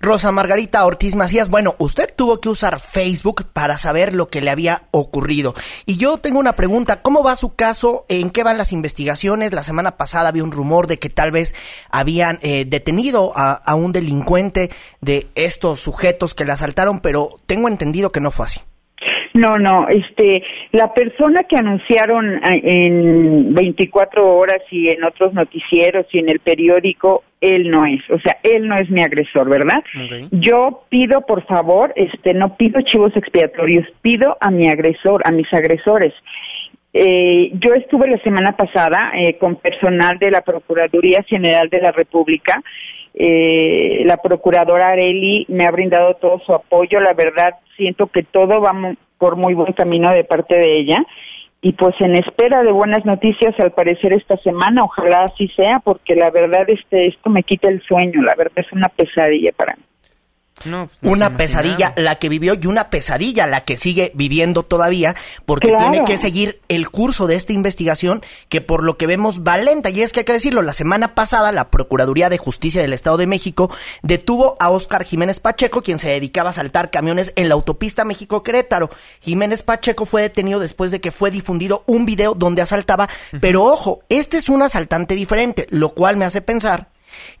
Rosa 0.00 0.30
Margarita 0.30 0.84
Ortiz 0.84 1.16
Macías, 1.16 1.48
bueno, 1.48 1.74
usted 1.78 2.12
tuvo 2.14 2.40
que 2.40 2.48
usar 2.48 2.80
Facebook 2.80 3.46
para 3.52 3.78
saber 3.78 4.14
lo 4.14 4.28
que 4.28 4.40
le 4.40 4.50
había 4.50 4.82
ocurrido. 4.90 5.54
Y 5.84 5.96
yo 5.96 6.18
tengo 6.18 6.38
una 6.38 6.54
pregunta, 6.54 7.02
¿cómo 7.02 7.22
va 7.22 7.34
su 7.34 7.54
caso? 7.54 8.04
¿En 8.08 8.30
qué 8.30 8.42
van 8.42 8.58
las 8.58 8.72
investigaciones? 8.72 9.52
La 9.52 9.62
semana 9.62 9.96
pasada 9.96 10.28
había 10.28 10.44
un 10.44 10.52
rumor 10.52 10.86
de 10.86 10.98
que 10.98 11.08
tal 11.08 11.30
vez 11.30 11.54
habían 11.90 12.38
eh, 12.42 12.64
detenido 12.66 13.32
a, 13.36 13.52
a 13.52 13.74
un 13.74 13.92
delincuente 13.92 14.70
de 15.00 15.28
estos 15.34 15.80
sujetos 15.80 16.34
que 16.34 16.44
le 16.44 16.52
asaltaron, 16.52 17.00
pero 17.00 17.30
tengo 17.46 17.68
entendido 17.68 18.10
que 18.10 18.20
no 18.20 18.30
fue 18.30 18.46
así. 18.46 18.60
No, 19.36 19.56
no, 19.56 19.86
este, 19.88 20.42
la 20.72 20.94
persona 20.94 21.44
que 21.44 21.56
anunciaron 21.56 22.36
eh, 22.36 22.60
en 22.62 23.54
24 23.54 24.36
horas 24.36 24.62
y 24.70 24.88
en 24.88 25.04
otros 25.04 25.34
noticieros 25.34 26.06
y 26.12 26.18
en 26.18 26.30
el 26.30 26.40
periódico, 26.40 27.22
él 27.40 27.70
no 27.70 27.84
es, 27.84 28.00
o 28.10 28.18
sea, 28.20 28.38
él 28.42 28.66
no 28.66 28.78
es 28.78 28.88
mi 28.88 29.02
agresor, 29.02 29.48
¿verdad? 29.48 29.84
Yo 30.30 30.84
pido, 30.88 31.20
por 31.22 31.44
favor, 31.44 31.92
este, 31.96 32.32
no 32.32 32.56
pido 32.56 32.80
chivos 32.80 33.14
expiatorios, 33.14 33.86
pido 34.00 34.38
a 34.40 34.50
mi 34.50 34.68
agresor, 34.70 35.20
a 35.24 35.30
mis 35.30 35.52
agresores. 35.52 36.14
Eh, 36.94 37.50
yo 37.52 37.74
estuve 37.74 38.08
la 38.08 38.18
semana 38.22 38.56
pasada 38.56 39.12
eh, 39.14 39.36
con 39.38 39.56
personal 39.56 40.18
de 40.18 40.30
la 40.30 40.40
Procuraduría 40.40 41.22
General 41.28 41.68
de 41.68 41.82
la 41.82 41.92
República 41.92 42.62
eh, 43.18 44.02
la 44.04 44.18
procuradora 44.18 44.90
Areli 44.90 45.46
me 45.48 45.66
ha 45.66 45.70
brindado 45.70 46.14
todo 46.14 46.38
su 46.44 46.52
apoyo. 46.52 47.00
La 47.00 47.14
verdad, 47.14 47.54
siento 47.76 48.08
que 48.08 48.22
todo 48.22 48.60
va 48.60 48.74
por 49.18 49.36
muy 49.36 49.54
buen 49.54 49.72
camino 49.72 50.10
de 50.12 50.24
parte 50.24 50.54
de 50.54 50.78
ella. 50.78 51.04
Y 51.62 51.72
pues 51.72 51.94
en 52.00 52.14
espera 52.16 52.62
de 52.62 52.70
buenas 52.70 53.04
noticias, 53.04 53.58
al 53.58 53.72
parecer 53.72 54.12
esta 54.12 54.36
semana, 54.38 54.84
ojalá 54.84 55.24
así 55.24 55.48
sea, 55.48 55.80
porque 55.80 56.14
la 56.14 56.30
verdad 56.30 56.68
este 56.68 57.06
esto 57.06 57.30
me 57.30 57.42
quita 57.42 57.68
el 57.68 57.82
sueño. 57.82 58.22
La 58.22 58.34
verdad 58.36 58.64
es 58.64 58.72
una 58.72 58.88
pesadilla 58.88 59.52
para 59.56 59.74
mí. 59.74 59.82
No, 60.64 60.88
pues, 61.00 61.12
una 61.12 61.36
pesadilla 61.36 61.92
la 61.96 62.16
que 62.16 62.28
vivió 62.28 62.54
y 62.54 62.66
una 62.66 62.88
pesadilla 62.88 63.46
la 63.46 63.64
que 63.64 63.76
sigue 63.76 64.10
viviendo 64.14 64.62
todavía 64.62 65.14
porque 65.44 65.70
tiene 65.72 66.02
que 66.04 66.16
seguir 66.16 66.60
el 66.68 66.88
curso 66.88 67.26
de 67.26 67.36
esta 67.36 67.52
investigación 67.52 68.22
que 68.48 68.62
por 68.62 68.82
lo 68.82 68.96
que 68.96 69.06
vemos 69.06 69.42
va 69.42 69.58
lenta. 69.58 69.90
Y 69.90 70.00
es 70.00 70.12
que 70.12 70.20
hay 70.20 70.24
que 70.24 70.32
decirlo, 70.32 70.62
la 70.62 70.72
semana 70.72 71.14
pasada 71.14 71.52
la 71.52 71.70
Procuraduría 71.70 72.30
de 72.30 72.38
Justicia 72.38 72.80
del 72.80 72.94
Estado 72.94 73.18
de 73.18 73.26
México 73.26 73.70
detuvo 74.02 74.56
a 74.58 74.70
Oscar 74.70 75.04
Jiménez 75.04 75.40
Pacheco 75.40 75.82
quien 75.82 75.98
se 75.98 76.08
dedicaba 76.08 76.50
a 76.50 76.54
saltar 76.54 76.90
camiones 76.90 77.32
en 77.36 77.48
la 77.48 77.54
autopista 77.54 78.04
México-Querétaro. 78.04 78.88
Jiménez 79.20 79.62
Pacheco 79.62 80.06
fue 80.06 80.22
detenido 80.22 80.58
después 80.58 80.90
de 80.90 81.00
que 81.00 81.12
fue 81.12 81.30
difundido 81.30 81.84
un 81.86 82.06
video 82.06 82.34
donde 82.34 82.62
asaltaba, 82.62 83.08
pero 83.40 83.64
ojo, 83.64 84.00
este 84.08 84.38
es 84.38 84.48
un 84.48 84.62
asaltante 84.62 85.14
diferente, 85.14 85.66
lo 85.70 85.90
cual 85.90 86.16
me 86.16 86.24
hace 86.24 86.40
pensar 86.40 86.88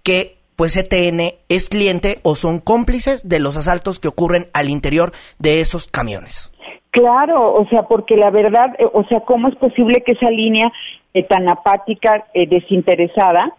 que 0.02 0.36
pues 0.56 0.76
ETN 0.76 1.34
es 1.48 1.68
cliente 1.68 2.18
o 2.22 2.34
son 2.34 2.58
cómplices 2.60 3.28
de 3.28 3.40
los 3.40 3.56
asaltos 3.56 4.00
que 4.00 4.08
ocurren 4.08 4.46
al 4.52 4.68
interior 4.68 5.12
de 5.38 5.60
esos 5.60 5.86
camiones. 5.86 6.52
Claro, 6.90 7.52
o 7.52 7.68
sea, 7.68 7.82
porque 7.82 8.16
la 8.16 8.30
verdad, 8.30 8.74
eh, 8.78 8.86
o 8.90 9.04
sea, 9.04 9.20
¿cómo 9.20 9.48
es 9.48 9.56
posible 9.56 10.02
que 10.04 10.12
esa 10.12 10.30
línea 10.30 10.72
eh, 11.12 11.22
tan 11.24 11.46
apática, 11.48 12.26
eh, 12.32 12.46
desinteresada, 12.48 13.52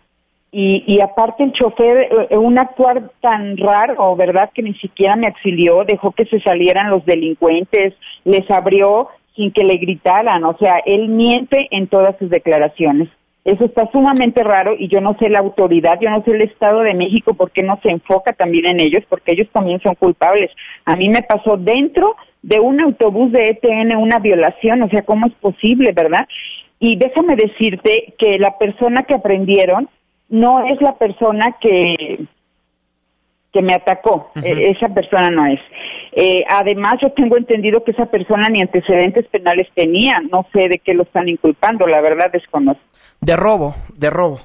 y, 0.50 0.84
y, 0.88 1.02
aparte 1.02 1.44
el 1.44 1.52
chofer, 1.52 2.10
un 2.32 2.58
actuar 2.58 3.12
tan 3.20 3.58
raro, 3.58 4.16
¿verdad? 4.16 4.50
Que 4.56 4.64
ni 4.64 4.74
siquiera 4.76 5.18
me 5.18 5.28
auxilió, 5.28 5.84
dejó 5.84 6.14
que 6.14 6.26
se 6.26 6.40
salieran 6.40 6.90
los 6.90 7.06
delincuentes, 7.06 7.94
les 8.24 8.50
abrió 8.50 9.10
sin 9.36 9.52
que 9.52 9.64
le 9.64 9.78
gritaran, 9.78 10.44
o 10.46 10.58
sea, 10.58 10.82
él 10.86 11.10
miente 11.10 11.68
en 11.72 11.88
todas 11.88 12.18
sus 12.18 12.30
declaraciones. 12.30 13.10
Eso 13.48 13.64
está 13.64 13.90
sumamente 13.94 14.44
raro 14.44 14.76
y 14.78 14.90
yo 14.90 15.00
no 15.00 15.16
sé 15.20 15.30
la 15.30 15.40
autoridad, 15.40 15.98
yo 16.02 16.10
no 16.10 16.22
sé 16.24 16.32
el 16.32 16.42
Estado 16.42 16.82
de 16.82 16.94
México 16.94 17.34
por 17.34 17.52
qué 17.52 17.64
no 17.64 17.80
se 17.82 17.90
enfoca 17.90 18.34
también 18.34 18.66
en 18.66 18.82
ellos, 18.82 19.06
porque 19.08 19.32
ellos 19.32 19.48
también 19.54 19.80
son 19.80 19.96
culpables. 19.96 20.52
A 20.84 20.98
mí 20.98 21.08
me 21.08 21.22
pasó 21.22 21.56
dentro 21.56 22.18
de 22.42 22.60
un 22.60 22.82
autobús 22.82 23.32
de 23.32 23.46
ETN 23.52 23.96
una 23.96 24.20
violación, 24.20 24.82
o 24.82 24.90
sea, 24.90 25.04
¿cómo 25.04 25.28
es 25.28 25.34
posible, 25.36 25.94
verdad? 25.94 26.28
Y 26.78 26.98
déjame 26.98 27.38
decirte 27.38 28.16
que 28.18 28.38
la 28.38 28.58
persona 28.58 29.04
que 29.04 29.14
aprendieron 29.14 29.88
no 30.28 30.68
es 30.68 30.82
la 30.82 30.98
persona 30.98 31.56
que 31.62 32.26
que 33.54 33.62
me 33.62 33.74
atacó. 33.74 34.30
E, 34.44 34.72
esa 34.72 34.90
persona 34.90 35.30
no 35.30 35.46
es. 35.46 35.62
Eh, 36.12 36.44
además, 36.50 36.96
yo 37.02 37.12
tengo 37.14 37.38
entendido 37.38 37.82
que 37.82 37.92
esa 37.92 38.08
persona 38.08 38.50
ni 38.50 38.62
antecedentes 38.62 39.26
penales 39.28 39.70
tenía. 39.74 40.22
No 40.34 40.46
sé 40.52 40.68
de 40.68 40.80
qué 40.80 40.94
lo 40.94 41.04
están 41.04 41.30
inculpando, 41.30 41.88
la 41.88 42.02
verdad 42.02 42.30
desconozco. 42.30 42.84
De 43.22 43.36
robo, 43.36 43.76
de 43.96 44.10
robo. 44.10 44.40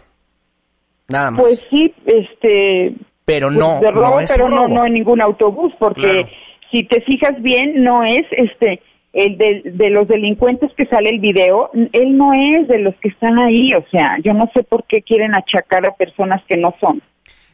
Nada 1.08 1.30
más. 1.30 1.42
Pues 1.42 1.64
sí, 1.70 1.92
este. 2.06 2.94
Pero 3.24 3.48
pues 3.48 3.58
no. 3.58 3.80
de 3.80 3.90
robo, 3.90 4.18
pero 4.28 4.48
no, 4.48 4.68
no 4.68 4.86
en 4.86 4.94
ningún 4.94 5.20
autobús, 5.20 5.72
porque 5.78 6.24
si 6.70 6.84
te 6.84 7.00
fijas 7.02 7.40
bien, 7.42 7.84
no 7.84 8.02
es 8.04 8.26
este 8.30 8.80
el 9.12 9.36
de, 9.36 9.62
de, 9.64 9.90
los 9.90 10.08
delincuentes 10.08 10.70
que 10.74 10.86
sale 10.86 11.10
el 11.10 11.20
video, 11.20 11.70
él 11.74 12.16
no 12.16 12.32
es 12.32 12.66
de 12.66 12.78
los 12.78 12.94
que 12.96 13.10
están 13.10 13.38
ahí, 13.38 13.74
o 13.74 13.84
sea, 13.90 14.16
yo 14.24 14.32
no 14.32 14.50
sé 14.54 14.62
por 14.62 14.84
qué 14.84 15.02
quieren 15.02 15.34
achacar 15.34 15.86
a 15.86 15.94
personas 15.94 16.42
que 16.48 16.56
no 16.56 16.74
son. 16.80 17.02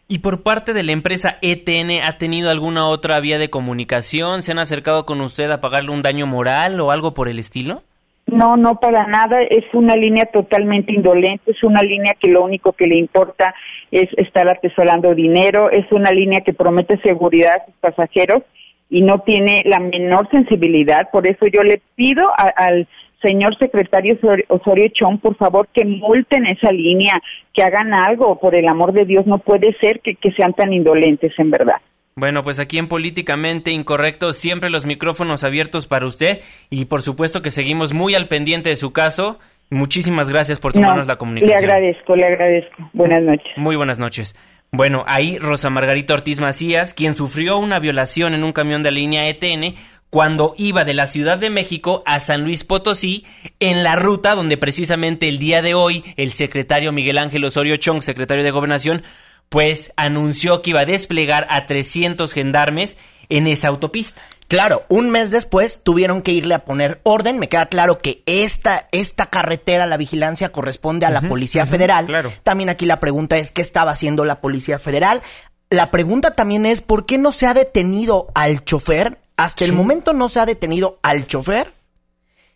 ¿Y 0.07 0.21
por 0.21 0.43
parte 0.43 0.73
de 0.73 0.83
la 0.85 0.93
empresa 0.93 1.37
ETN 1.43 2.03
ha 2.03 2.17
tenido 2.17 2.51
alguna 2.51 2.87
otra 2.87 3.21
vía 3.21 3.39
de 3.39 3.51
comunicación? 3.51 4.43
¿Se 4.43 4.53
han 4.53 4.59
acercado 4.59 5.05
con 5.05 5.21
usted 5.21 5.51
a 5.51 5.61
pagarle 5.61 5.91
un 5.91 6.01
daño 6.01 6.27
moral 6.27 6.81
o 6.81 6.91
algo 6.91 7.13
por 7.13 7.29
el 7.29 7.39
estilo? 7.39 7.83
No, 8.29 8.57
no 8.57 8.79
para 8.79 9.07
nada. 9.07 9.43
Es 9.43 9.65
una 9.73 9.97
línea 9.97 10.27
totalmente 10.27 10.93
indolente. 10.93 11.51
Es 11.51 11.63
una 11.63 11.83
línea 11.83 12.15
que 12.21 12.29
lo 12.29 12.45
único 12.45 12.73
que 12.73 12.87
le 12.87 12.97
importa 12.97 13.55
es 13.91 14.09
estar 14.17 14.49
atesorando 14.49 15.15
dinero. 15.15 15.71
Es 15.71 15.91
una 15.93 16.11
línea 16.11 16.43
que 16.43 16.53
promete 16.53 16.99
seguridad 16.99 17.57
a 17.57 17.65
sus 17.67 17.75
pasajeros 17.77 18.43
y 18.91 19.03
no 19.03 19.21
tiene 19.21 19.63
la 19.65 19.81
menor 19.81 20.29
sensibilidad. 20.31 21.11
Por 21.11 21.27
eso 21.27 21.47
yo 21.47 21.63
le 21.63 21.81
pido 21.95 22.25
al 22.37 22.87
señor 23.23 23.57
secretario 23.59 24.19
Osorio 24.49 24.89
Chong, 24.89 25.21
por 25.21 25.37
favor, 25.37 25.69
que 25.73 25.85
multen 25.85 26.47
esa 26.47 26.71
línea, 26.71 27.21
que 27.53 27.63
hagan 27.63 27.93
algo, 27.93 28.39
por 28.39 28.55
el 28.55 28.69
amor 28.69 28.93
de 28.93 29.05
Dios, 29.05 29.27
no 29.27 29.39
puede 29.39 29.73
ser 29.81 30.01
que, 30.01 30.17
sean 30.33 30.53
tan 30.53 30.73
indolentes, 30.73 31.33
en 31.39 31.51
verdad. 31.51 31.81
Bueno, 32.19 32.43
pues 32.43 32.59
aquí 32.59 32.79
en 32.79 32.89
Políticamente 32.89 33.71
Incorrecto 33.71 34.33
siempre 34.33 34.71
los 34.71 34.85
micrófonos 34.85 35.45
abiertos 35.45 35.87
para 35.87 36.05
usted 36.05 36.41
y 36.69 36.87
por 36.87 37.03
supuesto 37.03 37.43
que 37.43 37.53
seguimos 37.53 37.95
muy 37.95 38.17
al 38.17 38.27
pendiente 38.27 38.71
de 38.71 38.77
su 38.77 38.93
caso. 38.93 39.39
Muchísimas 39.71 40.29
gracias 40.29 40.59
por 40.59 40.73
tomarnos 40.73 41.07
la 41.07 41.15
comunicación. 41.15 41.61
Le 41.61 41.65
agradezco, 41.65 42.17
le 42.17 42.27
agradezco. 42.27 42.91
Buenas 42.93 43.23
noches. 43.23 43.53
Muy 43.57 43.77
buenas 43.77 44.01
noches. 44.01 44.35
Bueno, 44.73 45.05
ahí 45.07 45.39
Rosa 45.39 45.71
Margarita 45.71 46.15
Ortiz 46.15 46.41
Macías, 46.41 46.93
quien 46.93 47.15
sufrió 47.15 47.57
una 47.57 47.79
violación 47.79 48.35
en 48.35 48.43
un 48.43 48.53
camión 48.53 48.83
de 48.83 48.91
línea 48.91 49.29
ETN, 49.29 49.77
cuando 50.11 50.55
iba 50.59 50.85
de 50.85 50.95
la 50.95 51.07
Ciudad 51.07 51.39
de 51.39 51.51
México 51.51 52.03
a 52.05 52.19
San 52.19 52.43
Luis 52.43 52.65
Potosí 52.65 53.27
en 53.61 53.85
la 53.85 53.95
ruta 53.95 54.35
donde 54.35 54.57
precisamente 54.57 55.29
el 55.29 55.39
día 55.39 55.63
de 55.63 55.75
hoy 55.75 56.03
el 56.17 56.33
secretario 56.33 56.91
Miguel 56.91 57.19
Ángel 57.19 57.45
Osorio 57.45 57.77
Chong, 57.77 58.03
secretario 58.03 58.43
de 58.43 58.51
Gobernación, 58.51 59.03
pues 59.49 59.93
anunció 59.97 60.63
que 60.63 60.71
iba 60.71 60.81
a 60.81 60.87
desplegar 60.87 61.47
a 61.51 61.67
300 61.67 62.33
gendarmes 62.33 62.97
en 63.29 63.47
esa 63.47 63.69
autopista. 63.69 64.23
Claro, 64.49 64.85
un 64.89 65.11
mes 65.11 65.31
después 65.31 65.83
tuvieron 65.83 66.23
que 66.23 66.33
irle 66.33 66.55
a 66.55 66.65
poner 66.65 67.01
orden. 67.03 67.39
Me 67.39 67.51
queda 67.51 67.67
claro 67.67 68.01
que 68.01 68.23
esta, 68.25 68.89
esta 68.93 69.27
carretera, 69.27 69.85
la 69.85 69.99
vigilancia, 69.99 70.53
corresponde 70.53 71.05
a 71.05 71.11
la 71.11 71.21
Policía 71.21 71.67
Federal. 71.67 72.07
Claro. 72.07 72.33
También 72.45 72.71
aquí 72.71 72.87
la 72.87 72.99
pregunta 72.99 73.37
es, 73.37 73.51
¿qué 73.51 73.61
estaba 73.61 73.91
haciendo 73.91 74.25
la 74.25 74.41
Policía 74.41 74.79
Federal? 74.79 75.23
La 75.69 75.91
pregunta 75.91 76.35
también 76.35 76.65
es, 76.65 76.81
¿por 76.81 77.05
qué 77.05 77.19
no 77.19 77.31
se 77.31 77.47
ha 77.47 77.53
detenido 77.53 78.29
al 78.35 78.65
chofer 78.65 79.19
Hasta 79.37 79.67
el 79.67 79.75
momento 79.75 80.15
no 80.15 80.31
se 80.31 80.41
ha 80.41 80.47
detenido 80.47 80.99
al 81.03 81.27
chofer 81.27 81.75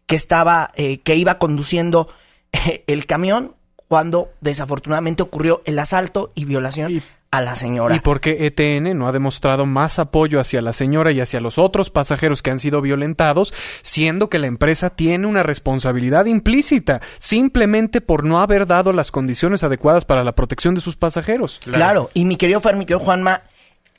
que 0.06 0.16
estaba, 0.16 0.70
eh, 0.76 1.00
que 1.00 1.16
iba 1.16 1.38
conduciendo 1.38 2.08
el 2.86 3.04
camión 3.04 3.54
cuando 3.92 4.30
desafortunadamente 4.40 5.22
ocurrió 5.22 5.60
el 5.66 5.78
asalto 5.78 6.32
y 6.34 6.46
violación 6.46 7.02
a 7.30 7.42
la 7.42 7.56
señora. 7.56 7.94
¿Y 7.94 8.00
por 8.00 8.22
qué 8.22 8.46
ETN 8.46 8.96
no 8.96 9.06
ha 9.06 9.12
demostrado 9.12 9.66
más 9.66 9.98
apoyo 9.98 10.40
hacia 10.40 10.62
la 10.62 10.72
señora 10.72 11.12
y 11.12 11.20
hacia 11.20 11.40
los 11.40 11.58
otros 11.58 11.90
pasajeros 11.90 12.40
que 12.40 12.50
han 12.50 12.58
sido 12.58 12.80
violentados, 12.80 13.52
siendo 13.82 14.30
que 14.30 14.38
la 14.38 14.46
empresa 14.46 14.88
tiene 14.88 15.26
una 15.26 15.42
responsabilidad 15.42 16.24
implícita, 16.24 17.02
simplemente 17.18 18.00
por 18.00 18.24
no 18.24 18.40
haber 18.40 18.66
dado 18.66 18.94
las 18.94 19.10
condiciones 19.10 19.62
adecuadas 19.62 20.06
para 20.06 20.24
la 20.24 20.32
protección 20.32 20.74
de 20.74 20.80
sus 20.80 20.96
pasajeros? 20.96 21.60
Claro, 21.70 22.08
y 22.14 22.24
mi 22.24 22.36
querido 22.36 22.62
Fer, 22.62 22.76
mi 22.76 22.86
querido 22.86 23.04
Juanma, 23.04 23.42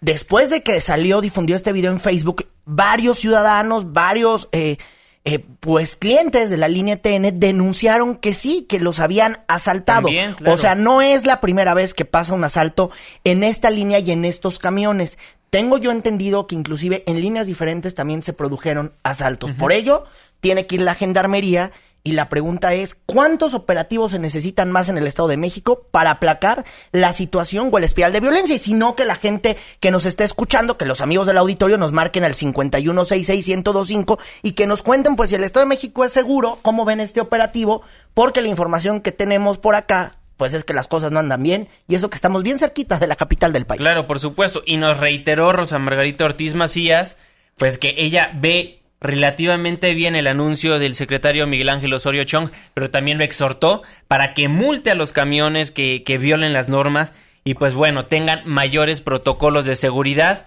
después 0.02 0.50
de 0.50 0.64
que 0.64 0.82
salió, 0.82 1.22
difundió 1.22 1.56
este 1.56 1.72
video 1.72 1.92
en 1.92 2.00
Facebook, 2.00 2.48
varios 2.66 3.20
ciudadanos, 3.20 3.94
varios... 3.94 4.50
Eh, 4.54 4.78
eh, 5.26 5.40
pues 5.62 5.96
clientes 5.96 6.50
de 6.50 6.58
la 6.58 6.68
línea 6.68 7.02
TN 7.02 7.40
denunciaron 7.40 8.18
que 8.18 8.34
sí, 8.34 8.66
que 8.68 8.80
los 8.80 9.00
habían 9.00 9.38
asaltado. 9.48 10.10
O 10.48 10.58
sea, 10.58 10.76
no 10.76 11.02
es 11.02 11.26
la 11.26 11.40
primera 11.40 11.74
vez 11.74 11.94
que 11.94 12.04
pasa 12.04 12.34
un 12.34 12.44
asalto 12.44 12.92
en 13.24 13.44
esta 13.44 13.70
línea 13.70 14.00
y 14.00 14.12
en 14.12 14.26
estos 14.26 14.60
camiones. 14.60 15.18
Tengo 15.50 15.78
yo 15.78 15.92
entendido 15.92 16.46
que 16.46 16.56
inclusive 16.56 17.04
en 17.06 17.22
líneas 17.22 17.48
diferentes 17.48 17.96
también 17.96 18.22
se 18.22 18.34
produjeron 18.34 18.94
asaltos. 19.04 19.54
Por 19.54 19.72
ello, 19.72 20.04
tiene 20.42 20.68
que 20.68 20.76
ir 20.76 20.82
la 20.82 20.96
gendarmería 20.96 21.72
y 22.06 22.12
la 22.12 22.28
pregunta 22.28 22.74
es, 22.74 22.96
¿cuántos 23.06 23.54
operativos 23.54 24.12
se 24.12 24.20
necesitan 24.20 24.72
más 24.72 24.90
en 24.90 24.98
el 24.98 25.08
Estado 25.08 25.30
de 25.30 25.38
México 25.38 25.88
para 25.90 26.12
aplacar 26.12 26.66
la 26.92 27.14
situación 27.14 27.70
o 27.72 27.78
el 27.78 27.86
espiral 27.86 28.12
de 28.12 28.20
violencia? 28.20 28.56
Y 28.56 28.60
si 28.60 28.74
no, 28.74 28.96
que 28.96 29.06
la 29.06 29.16
gente 29.16 29.56
que 29.80 29.90
nos 29.90 30.06
esté 30.06 30.26
escuchando, 30.26 30.78
que 30.78 30.86
los 30.86 31.00
amigos 31.00 31.28
del 31.28 31.38
auditorio 31.38 31.78
nos 31.78 31.94
marquen 31.94 32.26
al 32.26 32.34
5166125 32.34 34.20
y 34.42 34.52
que 34.52 34.68
nos 34.68 34.84
cuenten, 34.84 35.16
pues, 35.16 35.30
si 35.30 35.38
el 35.38 35.46
Estado 35.46 35.66
de 35.66 35.70
México 35.70 36.04
es 36.04 36.12
seguro, 36.12 36.60
cómo 36.62 36.84
ven 36.84 37.00
este 37.00 37.22
operativo, 37.22 37.84
porque 38.14 38.42
la 38.42 38.50
información 38.50 39.00
que 39.00 39.14
tenemos 39.14 39.58
por 39.58 39.76
acá 39.76 40.12
pues 40.36 40.54
es 40.54 40.64
que 40.66 40.74
las 40.74 40.88
cosas 40.88 41.12
no 41.12 41.20
andan 41.20 41.42
bien 41.42 41.70
y 41.88 41.96
eso 41.96 42.10
que 42.10 42.16
estamos 42.16 42.44
bien 42.44 42.60
cerquita 42.60 43.00
de 43.00 43.08
la 43.08 43.16
capital 43.16 43.54
del 43.54 43.66
país. 43.66 43.80
Claro, 43.80 44.08
por 44.08 44.20
supuesto. 44.20 44.62
Y 44.66 44.76
nos 44.76 45.00
reiteró 45.00 45.54
Rosa 45.54 45.80
Margarita 45.80 46.26
Ortiz 46.26 46.54
Macías, 46.54 47.18
pues 47.56 47.78
que 47.78 47.94
ella 47.98 48.32
ve 48.34 48.83
relativamente 49.04 49.94
bien 49.94 50.16
el 50.16 50.28
anuncio 50.28 50.80
del 50.80 50.96
secretario 50.96 51.46
Miguel 51.46 51.70
Ángel 51.70 51.94
Osorio 51.94 52.24
Chong, 52.24 52.50
pero 52.74 52.90
también 52.90 53.18
lo 53.18 53.24
exhortó 53.24 53.84
para 54.08 54.34
que 54.34 54.48
multe 54.48 54.90
a 54.92 54.96
los 54.96 55.12
camiones 55.12 55.70
que, 55.70 56.04
que 56.04 56.18
violen 56.18 56.54
las 56.54 56.70
normas 56.70 57.12
y 57.44 57.56
pues 57.56 57.76
bueno, 57.76 58.06
tengan 58.06 58.42
mayores 58.46 59.02
protocolos 59.02 59.66
de 59.66 59.76
seguridad 59.76 60.46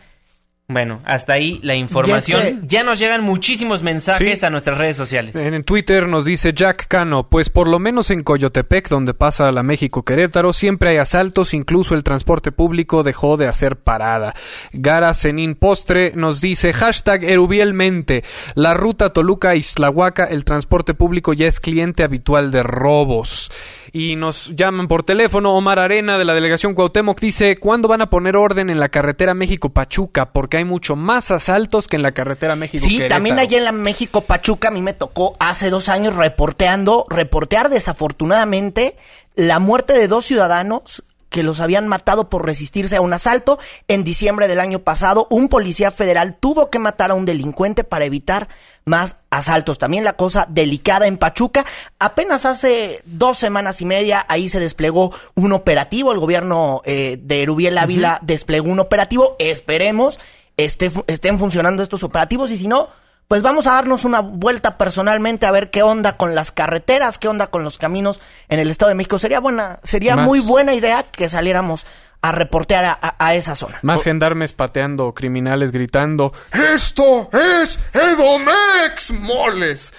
bueno, 0.69 1.01
hasta 1.05 1.35
ahí 1.35 1.61
la 1.63 1.77
información. 1.77 2.63
Ya 2.67 2.83
nos 2.83 2.99
llegan 2.99 3.23
muchísimos 3.23 3.85
mensajes 3.85 4.43
a 4.43 4.51
nuestras 4.51 4.79
redes 4.79 4.97
sociales. 4.97 5.37
En 5.37 5.63
Twitter 5.63 6.09
nos 6.09 6.25
dice 6.25 6.53
Jack 6.53 6.89
Cano, 6.89 7.29
pues 7.29 7.51
por 7.51 7.69
lo 7.69 7.79
menos 7.79 8.11
en 8.11 8.25
Coyotepec, 8.25 8.89
donde 8.89 9.15
pasa 9.15 9.53
la 9.53 9.63
México 9.63 10.03
Querétaro, 10.03 10.53
siempre 10.53 10.91
hay 10.91 10.97
asaltos, 10.97 11.55
incluso 11.55 11.95
el 11.95 12.03
transporte 12.03 12.51
público 12.51 13.05
dejó 13.05 13.37
de 13.37 13.47
hacer 13.47 13.77
parada. 13.77 14.35
Gara 14.73 15.15
Zenin 15.15 15.55
Postre 15.55 16.13
nos 16.17 16.41
dice 16.41 16.73
hashtag 16.73 17.23
Erubielmente, 17.23 18.25
la 18.57 18.75
ruta 18.75 19.13
Toluca-Islahuaca, 19.13 20.25
el 20.25 20.45
transporte 20.45 20.95
público 20.95 21.33
ya 21.33 21.47
es 21.47 21.61
cliente 21.61 22.03
habitual 22.03 22.51
de 22.51 22.65
robos 22.65 23.53
y 23.93 24.17
nos 24.17 24.55
llaman 24.55 24.89
por 24.89 25.05
teléfono. 25.05 25.55
Omar 25.55 25.79
Arena 25.79 26.19
de 26.19 26.25
la 26.25 26.35
delegación 26.35 26.75
Cuauhtémoc 26.75 27.19
dice, 27.19 27.57
¿cuándo 27.57 27.89
van 27.89 28.03
a 28.03 28.11
poner 28.11 28.37
orden 28.37 28.69
en 28.69 28.79
la 28.79 28.91
carretera 28.91 29.33
México-Pachuca? 29.33 30.33
Porque 30.33 30.56
hay 30.59 30.65
mucho 30.65 30.97
más 30.97 31.31
asaltos 31.31 31.89
que 31.89 31.97
en 31.97 32.03
la 32.03 32.13
carretera 32.13 32.57
México. 32.57 32.85
Sí, 32.87 33.01
también 33.09 33.39
allá 33.39 33.59
en 33.59 33.65
la 33.65 33.73
México-Pachuca 33.73 34.69
a 34.69 34.71
mí 34.71 34.83
me 34.83 34.93
tocó 34.93 35.37
hace 35.39 35.71
dos 35.71 35.89
años 35.89 36.17
reporteando, 36.17 37.07
reportear 37.09 37.69
desafortunadamente 37.69 38.97
la 39.35 39.59
muerte 39.59 39.93
de 39.93 40.09
dos 40.09 40.25
ciudadanos 40.25 41.05
que 41.29 41.43
los 41.43 41.61
habían 41.61 41.89
matado 41.89 42.31
por 42.31 42.47
resistirse 42.47 42.97
a 42.97 43.01
un 43.01 43.13
asalto. 43.13 43.59
En 43.89 44.05
diciembre 44.05 44.49
del 44.49 44.61
año 44.61 44.81
pasado, 44.81 45.27
un 45.31 45.49
policía 45.49 45.91
federal 45.91 46.37
tuvo 46.39 46.71
que 46.71 46.79
matar 46.79 47.11
a 47.11 47.15
un 47.15 47.27
delincuente 47.27 47.85
para 47.85 48.05
evitar 48.05 48.49
más 48.85 49.19
asaltos. 49.31 49.79
También 49.79 50.05
la 50.05 50.15
cosa 50.15 50.47
delicada 50.49 51.07
en 51.07 51.19
Pachuca. 51.19 51.67
Apenas 51.99 52.47
hace 52.47 53.01
dos 53.05 53.37
semanas 53.39 53.81
y 53.81 53.85
media 53.85 54.25
ahí 54.29 54.49
se 54.49 54.61
desplegó 54.61 55.13
un 55.35 55.53
operativo. 55.53 56.13
El 56.13 56.21
gobierno 56.21 56.81
eh, 56.85 57.19
de 57.21 57.43
Erubiel 57.43 57.79
Ávila 57.79 58.19
desplegó 58.23 58.71
un 58.71 58.81
operativo. 58.81 59.37
Esperemos 59.39 60.21
estén 60.57 61.39
funcionando 61.39 61.83
estos 61.83 62.03
operativos 62.03 62.51
y 62.51 62.59
si 62.59 62.69
no, 62.69 62.89
pues 63.29 63.43
vamos 63.43 63.67
a 63.67 63.73
darnos 63.73 64.05
una 64.05 64.21
vuelta 64.21 64.79
personalmente 64.79 65.47
a 65.47 65.51
ver 65.51 65.71
qué 65.71 65.83
onda 65.83 66.17
con 66.17 66.35
las 66.35 66.53
carreteras, 66.53 67.19
qué 67.19 67.29
onda 67.29 67.49
con 67.49 67.65
los 67.65 67.77
caminos 67.77 68.21
en 68.49 68.61
el 68.61 68.71
Estado 68.71 68.91
de 68.91 68.95
México. 68.95 69.19
Sería 69.19 69.41
buena, 69.41 69.81
sería 69.83 70.17
muy 70.17 70.41
buena 70.41 70.75
idea 70.75 71.03
que 71.03 71.29
saliéramos 71.29 71.87
a 72.29 72.33
reportear 72.33 72.99
a, 73.01 73.35
esa 73.35 73.55
zona. 73.55 73.79
Más 73.83 74.03
gendarmes 74.03 74.53
pateando, 74.53 75.15
criminales 75.15 75.73
gritando, 75.73 76.33
¡Esto 76.53 77.31
es 77.33 77.79
Edomex, 77.93 79.13
moles! 79.13 79.93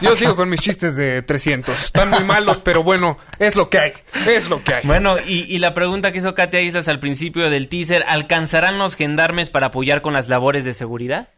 Yo 0.00 0.16
sigo 0.16 0.36
con 0.36 0.48
mis 0.48 0.60
chistes 0.60 0.96
de 0.96 1.22
300. 1.22 1.84
Están 1.84 2.10
muy 2.10 2.24
malos, 2.24 2.60
pero 2.60 2.82
bueno, 2.82 3.18
es 3.38 3.56
lo 3.56 3.68
que 3.68 3.78
hay, 3.78 3.92
es 4.26 4.48
lo 4.48 4.62
que 4.62 4.74
hay. 4.74 4.86
Bueno, 4.86 5.16
y, 5.18 5.42
y 5.54 5.58
la 5.58 5.74
pregunta 5.74 6.12
que 6.12 6.18
hizo 6.18 6.34
Katia 6.34 6.60
Islas 6.60 6.88
al 6.88 7.00
principio 7.00 7.50
del 7.50 7.68
teaser, 7.68 8.04
¿alcanzarán 8.06 8.78
los 8.78 8.96
gendarmes 8.96 9.50
para 9.50 9.68
apoyar 9.68 10.02
con 10.02 10.12
las 10.12 10.28
labores 10.28 10.64
de 10.64 10.74
seguridad? 10.74 11.28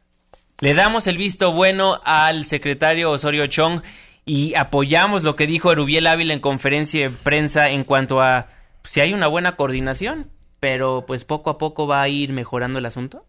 Le 0.61 0.75
damos 0.75 1.07
el 1.07 1.17
visto 1.17 1.53
bueno 1.53 2.01
al 2.05 2.45
secretario 2.45 3.11
Osorio 3.11 3.47
Chong 3.47 3.83
y 4.25 4.55
apoyamos 4.55 5.23
lo 5.23 5.37
que 5.37 5.47
dijo 5.47 5.73
Erubiel 5.73 6.07
Ávila 6.07 6.33
en 6.33 6.41
conferencia 6.41 7.09
de 7.09 7.11
prensa 7.11 7.69
en 7.69 7.85
cuanto 7.85 8.21
a 8.21 8.49
si 8.85 9.01
hay 9.01 9.13
una 9.13 9.27
buena 9.27 9.57
coordinación, 9.57 10.31
pero 10.65 11.05
pues 11.07 11.27
poco 11.27 11.51
a 11.51 11.59
poco 11.59 11.87
va 11.87 12.01
a 12.01 12.09
ir 12.09 12.33
mejorando 12.33 12.79
el 12.79 12.87
asunto. 12.87 13.27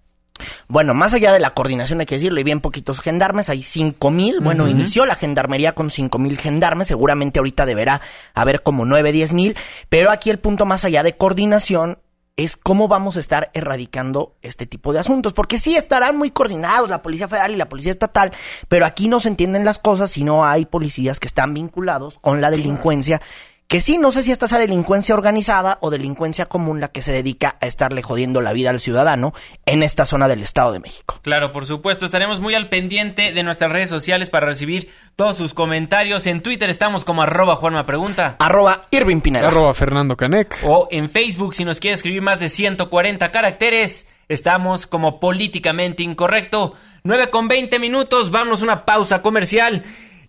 Bueno, 0.69 0.93
más 0.93 1.13
allá 1.13 1.33
de 1.33 1.41
la 1.41 1.49
coordinación 1.49 1.99
hay 1.99 2.05
que 2.05 2.15
decirlo, 2.15 2.37
hay 2.37 2.45
bien 2.45 2.61
poquitos 2.61 3.01
gendarmes, 3.01 3.49
hay 3.49 3.61
cinco 3.61 4.09
mil, 4.09 4.39
bueno, 4.39 4.69
inició 4.69 5.05
la 5.05 5.17
gendarmería 5.17 5.75
con 5.75 5.89
cinco 5.89 6.17
mil 6.17 6.37
gendarmes, 6.37 6.87
seguramente 6.87 7.39
ahorita 7.39 7.65
deberá 7.65 7.99
haber 8.35 8.63
como 8.63 8.85
nueve, 8.85 9.11
diez 9.11 9.33
mil, 9.33 9.57
pero 9.89 10.11
aquí 10.11 10.29
el 10.29 10.39
punto 10.39 10.65
más 10.65 10.85
allá 10.85 11.03
de 11.03 11.17
coordinación 11.17 11.99
es 12.37 12.55
cómo 12.55 12.87
vamos 12.87 13.17
a 13.17 13.19
estar 13.19 13.51
erradicando 13.53 14.37
este 14.41 14.65
tipo 14.65 14.93
de 14.93 14.99
asuntos. 14.99 15.33
Porque 15.33 15.59
sí 15.59 15.75
estarán 15.75 16.17
muy 16.17 16.31
coordinados 16.31 16.89
la 16.89 17.01
Policía 17.01 17.27
Federal 17.27 17.51
y 17.51 17.57
la 17.57 17.67
Policía 17.67 17.91
Estatal, 17.91 18.31
pero 18.69 18.85
aquí 18.85 19.09
no 19.09 19.19
se 19.19 19.27
entienden 19.27 19.65
las 19.65 19.79
cosas 19.79 20.09
si 20.09 20.23
no 20.23 20.45
hay 20.45 20.65
policías 20.65 21.19
que 21.19 21.27
están 21.27 21.53
vinculados 21.53 22.17
con 22.19 22.39
la 22.39 22.49
delincuencia 22.49 23.21
que 23.67 23.81
sí, 23.81 23.97
no 23.97 24.11
sé 24.11 24.21
si 24.21 24.31
esta 24.31 24.47
sea 24.47 24.59
delincuencia 24.59 25.15
organizada 25.15 25.79
o 25.81 25.89
delincuencia 25.89 26.45
común 26.45 26.79
la 26.79 26.89
que 26.89 27.01
se 27.01 27.11
dedica 27.11 27.57
a 27.61 27.65
estarle 27.65 28.03
jodiendo 28.03 28.41
la 28.41 28.53
vida 28.53 28.69
al 28.69 28.79
ciudadano 28.79 29.33
en 29.65 29.81
esta 29.81 30.05
zona 30.05 30.27
del 30.27 30.43
Estado 30.43 30.71
de 30.71 30.79
México. 30.79 31.19
Claro, 31.23 31.51
por 31.51 31.65
supuesto, 31.65 32.05
estaremos 32.05 32.39
muy 32.39 32.53
al 32.53 32.69
pendiente 32.69 33.33
de 33.33 33.43
nuestras 33.43 33.71
redes 33.71 33.89
sociales 33.89 34.29
para 34.29 34.45
recibir 34.45 34.91
todos 35.15 35.37
sus 35.37 35.55
comentarios. 35.55 36.27
En 36.27 36.41
Twitter 36.41 36.69
estamos 36.69 37.05
como 37.05 37.23
arroba 37.23 37.55
Juanma 37.55 37.87
Pregunta. 37.87 38.35
Arroba 38.37 38.85
Irving 38.91 39.21
Pineda. 39.21 39.47
Arroba 39.47 39.73
Fernando 39.73 40.15
Canec. 40.15 40.59
O 40.63 40.87
en 40.91 41.09
Facebook, 41.09 41.55
si 41.55 41.65
nos 41.65 41.79
quiere 41.79 41.95
escribir 41.95 42.21
más 42.21 42.39
de 42.39 42.49
140 42.49 43.31
caracteres, 43.31 44.05
estamos 44.29 44.85
como 44.85 45.19
políticamente 45.19 46.03
incorrecto. 46.03 46.75
9 47.03 47.29
con 47.29 47.47
20 47.47 47.77
minutos, 47.79 48.31
vamos 48.31 48.61
a 48.61 48.63
una 48.63 48.85
pausa 48.85 49.21
comercial. 49.21 49.83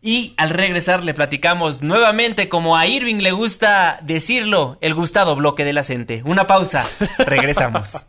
Y 0.06 0.32
al 0.36 0.50
regresar 0.50 1.02
le 1.02 1.14
platicamos 1.14 1.82
nuevamente, 1.82 2.48
como 2.48 2.76
a 2.76 2.86
Irving 2.86 3.16
le 3.16 3.32
gusta 3.32 3.98
decirlo, 4.04 4.78
el 4.80 4.94
gustado 4.94 5.34
bloque 5.34 5.64
de 5.64 5.72
la 5.72 5.82
gente. 5.82 6.22
Una 6.24 6.46
pausa, 6.46 6.84
regresamos. 7.18 8.06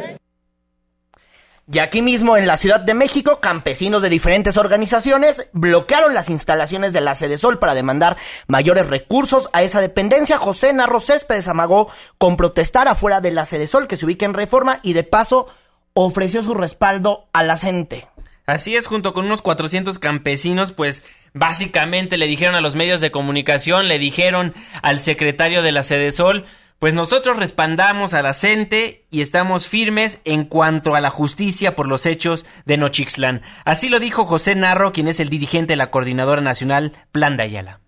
Y 1.72 1.78
aquí 1.78 2.02
mismo 2.02 2.36
en 2.36 2.48
la 2.48 2.58
Ciudad 2.58 2.80
de 2.80 2.96
México, 2.96 3.40
campesinos 3.40 4.02
de 4.02 4.10
diferentes 4.10 4.58
organizaciones 4.58 5.50
bloquearon 5.54 6.16
las 6.16 6.30
instalaciones 6.30 6.94
de 6.94 7.02
la 7.02 7.14
Sede 7.14 7.38
Sol 7.38 7.60
para 7.60 7.76
demandar 7.76 8.18
mayores 8.48 8.88
recursos 8.88 9.52
a 9.54 9.62
esa 9.62 9.80
dependencia. 9.80 10.40
José 10.40 10.74
Narro 10.74 11.00
Céspedes 11.00 11.48
amagó 11.48 11.88
con 12.18 12.38
protestar 12.38 12.88
afuera 12.88 13.22
de 13.22 13.30
la 13.30 13.46
Sede 13.46 13.68
Sol 13.68 13.88
que 13.88 13.98
se 13.98 14.06
ubica 14.06 14.26
en 14.26 14.34
Reforma 14.34 14.80
y 14.82 14.94
de 14.94 15.04
paso 15.04 15.48
ofreció 15.94 16.42
su 16.42 16.56
respaldo 16.56 17.30
a 17.34 17.44
la 17.44 17.56
gente. 17.56 18.08
Así 18.48 18.76
es, 18.76 18.88
junto 18.88 19.14
con 19.14 19.26
unos 19.26 19.44
400 19.44 20.00
campesinos, 20.00 20.72
pues 20.72 21.04
básicamente 21.36 22.18
le 22.18 22.26
dijeron 22.26 22.56
a 22.56 22.62
los 22.62 22.74
medios 22.74 23.00
de 23.00 23.12
comunicación, 23.12 23.88
le 23.88 24.00
dijeron 24.00 24.56
al 24.82 25.02
secretario 25.02 25.62
de 25.62 25.72
la 25.72 25.84
Sede 25.84 26.12
Sol, 26.12 26.46
pues 26.80 26.94
nosotros 26.94 27.38
respaldamos 27.38 28.14
a 28.14 28.22
la 28.22 28.34
CENTE 28.34 29.06
y 29.12 29.22
estamos 29.22 29.68
firmes 29.68 30.20
en 30.24 30.46
cuanto 30.46 30.96
a 30.96 31.02
la 31.02 31.10
justicia 31.10 31.76
por 31.76 31.88
los 31.88 32.06
hechos 32.06 32.46
de 32.66 32.78
Nochixtlán. 32.78 33.42
Así 33.66 33.90
lo 33.90 34.00
dijo 34.00 34.26
José 34.26 34.56
Narro, 34.56 34.94
quien 34.94 35.10
es 35.10 35.20
el 35.20 35.30
dirigente 35.30 35.74
de 35.74 35.78
la 35.78 35.92
Coordinadora 35.92 36.42
Nacional 36.42 36.94
Plan 37.12 37.36
de 37.36 37.44
Ayala. 37.44 37.82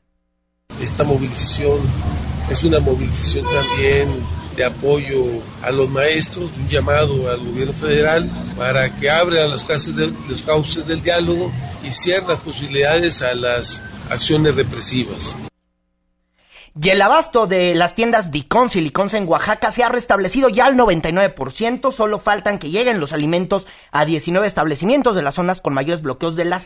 Esta 0.82 1.06
movilización 1.06 1.80
es 2.50 2.64
una 2.66 2.80
movilización 2.80 3.46
también 3.46 4.10
de 4.58 4.66
apoyo 4.66 5.24
a 5.64 5.72
los 5.72 5.90
maestros, 5.90 6.52
un 6.58 6.68
llamado 6.68 7.30
al 7.30 7.40
gobierno 7.40 7.74
federal 7.74 8.30
para 8.58 8.94
que 8.94 9.10
abra 9.10 9.48
los 9.48 9.64
cauces, 9.64 9.96
los 9.96 10.42
cauces 10.42 10.86
del 10.86 11.02
diálogo 11.02 11.50
y 11.84 11.92
cierre 11.92 12.28
las 12.28 12.42
posibilidades 12.42 13.22
a 13.22 13.34
las 13.36 13.82
acciones 14.10 14.56
represivas. 14.56 15.36
Y 16.80 16.90
el 16.90 17.02
abasto 17.02 17.48
de 17.48 17.76
las 17.76 17.96
tiendas 17.96 18.32
Dicons 18.32 18.78
y 18.78 18.82
Licons 18.82 19.14
en 19.14 19.28
Oaxaca 19.28 19.74
se 19.74 19.84
ha 19.84 19.90
restablecido 19.90 20.48
ya 20.48 20.68
al 20.68 20.78
99%, 20.78 21.92
solo 21.92 22.18
faltan 22.18 22.60
que 22.60 22.70
lleguen 22.70 23.02
los 23.02 23.12
alimentos 23.12 23.68
a 23.92 24.06
19 24.06 24.48
establecimientos 24.48 25.16
de 25.16 25.22
las 25.22 25.36
zonas 25.36 25.60
con 25.60 25.74
mayores 25.74 26.02
bloqueos 26.02 26.38
de 26.38 26.46
la 26.46 26.62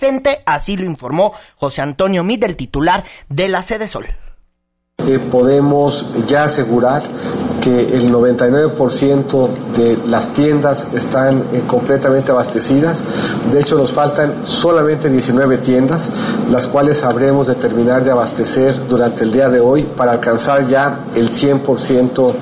así 0.46 0.78
lo 0.78 0.86
informó 0.86 1.34
José 1.56 1.82
Antonio 1.82 2.24
Mid, 2.24 2.44
el 2.44 2.56
titular 2.56 3.04
de 3.30 3.48
la 3.48 3.64
Sede 3.64 3.88
Sol. 3.88 4.06
Eh, 5.08 5.20
podemos 5.32 6.06
ya 6.28 6.44
asegurar 6.44 7.04
que 7.66 7.98
el 7.98 8.14
99% 8.14 9.50
de 9.76 9.98
las 10.08 10.36
tiendas 10.36 10.94
están 10.94 11.40
eh, 11.52 11.64
completamente 11.66 12.32
abastecidas. 12.32 13.04
De 13.52 13.60
hecho, 13.60 13.76
nos 13.76 13.92
faltan 13.92 14.46
solamente 14.46 15.10
19 15.10 15.58
tiendas, 15.58 16.12
las 16.52 16.68
cuales 16.68 17.00
sabremos 17.00 17.48
de 17.48 17.56
terminar 17.56 18.04
de 18.04 18.12
abastecer 18.12 18.88
durante 18.88 19.24
el 19.24 19.32
día 19.32 19.50
de 19.50 19.62
hoy 19.62 19.82
para 19.82 20.12
alcanzar 20.12 20.68
ya 20.68 21.00
el 21.16 21.32
100% 21.32 22.34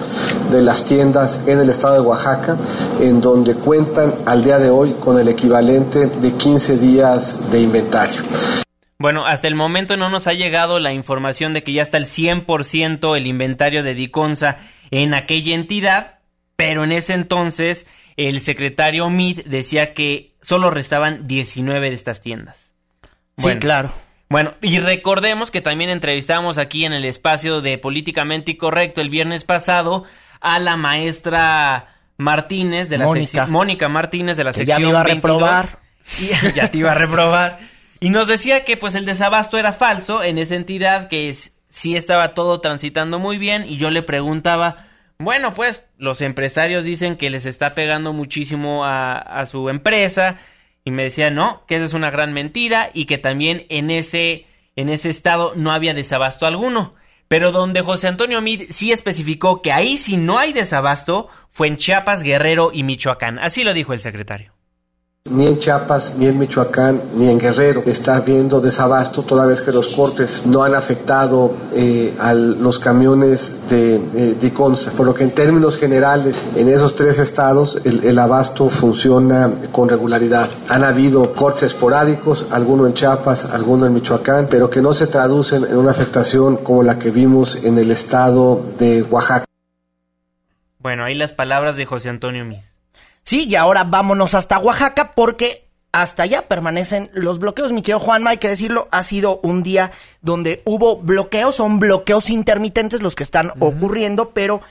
de 0.52 0.62
las 0.62 0.84
tiendas 0.84 1.48
en 1.48 1.62
el 1.62 1.70
estado 1.70 1.94
de 1.94 2.02
Oaxaca, 2.02 2.58
en 3.00 3.22
donde 3.22 3.56
cuentan 3.56 4.14
al 4.26 4.44
día 4.44 4.60
de 4.60 4.70
hoy 4.70 4.94
con 5.00 5.18
el 5.18 5.30
equivalente 5.30 6.08
de 6.08 6.34
15 6.34 6.78
días 6.80 7.50
de 7.50 7.62
inventario. 7.62 8.22
Bueno, 9.00 9.26
hasta 9.26 9.48
el 9.48 9.56
momento 9.56 9.98
no 9.98 10.10
nos 10.10 10.28
ha 10.28 10.34
llegado 10.34 10.80
la 10.80 10.94
información 10.94 11.54
de 11.54 11.64
que 11.64 11.74
ya 11.74 11.82
está 11.82 11.98
el 11.98 12.08
100% 12.08 13.18
el 13.18 13.28
inventario 13.28 13.84
de 13.84 13.96
Diconsa 13.96 14.58
en 15.02 15.16
aquella 15.16 15.56
entidad, 15.56 16.20
pero 16.56 16.84
en 16.84 16.92
ese 16.92 17.14
entonces 17.14 17.88
el 18.16 18.40
secretario 18.42 19.10
Mid 19.10 19.42
decía 19.46 19.96
que 19.96 20.36
solo 20.42 20.70
restaban 20.70 21.28
19 21.28 21.90
de 21.90 21.96
estas 21.96 22.22
tiendas. 22.22 22.74
sí, 23.38 23.56
claro. 23.58 23.92
Bueno, 24.30 24.54
y 24.62 24.80
recordemos 24.80 25.52
que 25.52 25.62
también 25.62 25.90
entrevistamos 25.90 26.58
aquí 26.58 26.86
en 26.86 26.94
el 26.94 27.06
espacio 27.06 27.62
de 27.62 27.78
Políticamente 27.78 28.52
Incorrecto 28.52 29.02
el 29.02 29.10
viernes 29.10 29.44
pasado 29.44 30.06
a 30.42 30.60
la 30.60 30.76
maestra 30.76 31.88
Martínez 32.18 32.90
de 32.90 33.00
la 33.00 33.08
sección 33.10 33.52
Mónica 33.52 33.90
Martínez 33.90 34.38
de 34.38 34.44
la 34.44 34.54
sección 34.54 34.82
ya 34.82 34.88
iba 34.88 35.02
a 35.02 35.04
reprobar. 35.04 35.80
ya 36.56 36.70
te 36.70 36.78
iba 36.78 36.92
a 36.92 36.96
reprobar. 36.96 37.60
Y 38.00 38.10
nos 38.10 38.28
decía 38.28 38.64
que 38.66 38.78
pues 38.78 38.96
el 38.96 39.06
desabasto 39.06 39.58
era 39.58 39.74
falso 39.74 40.24
en 40.24 40.38
esa 40.38 40.56
entidad 40.56 41.08
que 41.08 41.36
sí 41.74 41.98
estaba 41.98 42.36
todo 42.36 42.62
transitando 42.62 43.18
muy 43.18 43.40
bien 43.40 43.66
y 43.68 43.78
yo 43.78 43.90
le 43.90 44.04
preguntaba, 44.04 44.86
bueno, 45.18 45.56
pues 45.56 45.84
los 45.98 46.22
empresarios 46.22 46.84
dicen 46.84 47.18
que 47.18 47.32
les 47.32 47.48
está 47.48 47.74
pegando 47.74 48.14
muchísimo 48.14 48.86
a, 48.86 49.44
su 49.48 49.70
empresa 49.70 50.38
y 50.86 50.92
me 50.92 51.04
decía, 51.04 51.32
no, 51.32 51.66
que 51.66 51.76
eso 51.76 51.86
es 51.86 51.96
una 51.96 52.12
gran 52.12 52.32
mentira 52.32 52.92
y 52.94 53.06
que 53.06 53.18
también 53.18 53.66
en 53.70 53.90
ese, 53.90 54.46
en 54.76 54.90
ese 54.90 55.10
estado 55.10 55.54
no 55.56 55.72
había 55.72 55.96
desabasto 55.96 56.46
alguno. 56.46 56.94
Pero 57.28 57.52
donde 57.52 57.82
José 57.82 58.08
Antonio 58.08 58.40
Mid 58.40 58.66
sí 58.70 58.92
especificó 58.92 59.64
que 59.64 59.72
ahí 59.72 59.98
sí 59.98 60.16
no 60.16 60.38
hay 60.38 60.54
desabasto 60.54 61.28
fue 61.50 61.70
en 61.70 61.78
Chiapas, 61.78 62.22
Guerrero 62.22 62.70
y 62.72 62.84
Michoacán. 62.84 63.40
Así 63.40 63.64
lo 63.64 63.74
dijo 63.74 63.94
el 63.94 64.00
secretario. 64.00 64.54
Ni 65.32 65.48
en 65.48 65.58
Chiapas, 65.58 66.18
ni 66.18 66.28
en 66.28 66.38
Michoacán, 66.38 67.02
ni 67.16 67.30
en 67.30 67.40
Guerrero 67.40 67.82
está 67.86 68.18
habiendo 68.18 68.60
desabasto, 68.60 69.22
toda 69.22 69.46
vez 69.46 69.62
que 69.62 69.72
los 69.72 69.96
cortes 69.96 70.46
no 70.46 70.64
han 70.64 70.76
afectado 70.76 71.56
eh, 71.74 72.14
a 72.20 72.34
los 72.34 72.78
camiones 72.78 73.70
de, 73.70 74.02
eh, 74.16 74.52
Por 74.98 75.06
lo 75.06 75.14
que 75.14 75.24
en 75.24 75.32
términos 75.32 75.78
generales, 75.78 76.36
en 76.58 76.68
esos 76.68 76.98
tres 76.98 77.20
estados 77.20 77.80
el, 77.86 78.20
abasto 78.20 78.68
funciona 78.68 79.50
con 79.72 79.88
regularidad. 79.88 80.50
Han 80.68 80.84
habido 80.84 81.34
cortes 81.34 81.64
esporádicos, 81.64 82.48
alguno 82.52 82.86
en 82.86 82.94
Chiapas, 82.94 83.46
alguno 83.54 83.86
en 83.86 83.94
Michoacán, 83.94 84.48
pero 84.52 84.70
que 84.70 84.82
no 84.82 84.94
se 84.94 85.08
traducen 85.08 85.64
en 85.64 85.78
una 85.78 85.92
afectación 85.92 86.58
como 86.58 86.84
la 86.84 87.00
que 87.00 87.12
vimos 87.12 87.64
en 87.64 87.78
el 87.78 87.92
estado 87.92 88.62
de 88.78 89.04
Oaxaca. 89.04 89.46
Bueno, 90.80 91.06
ahí 91.06 91.16
las 91.16 91.32
palabras 91.32 91.78
de 91.78 91.86
José 91.86 92.10
Antonio 92.10 92.44
Miz. 92.44 92.73
Sí, 93.24 93.48
y 93.50 93.56
ahora 93.56 93.84
vámonos 93.84 94.34
hasta 94.36 94.60
Oaxaca 94.60 95.14
porque 95.16 95.68
hasta 95.94 96.24
allá 96.24 96.48
permanecen 96.48 97.10
los 97.14 97.40
bloqueos. 97.40 97.72
Mi 97.72 97.82
querido 97.82 98.00
Juanma, 98.00 98.32
hay 98.32 98.38
que 98.38 98.50
decirlo, 98.50 98.88
ha 98.92 99.04
sido 99.04 99.40
un 99.44 99.64
día 99.64 99.92
donde 100.22 100.62
hubo 100.66 100.98
bloqueos, 100.98 101.56
son 101.56 101.80
bloqueos 101.80 102.30
intermitentes 102.30 103.02
los 103.02 103.16
que 103.16 103.24
están 103.24 103.52
ocurriendo, 103.60 104.32
pero 104.32 104.62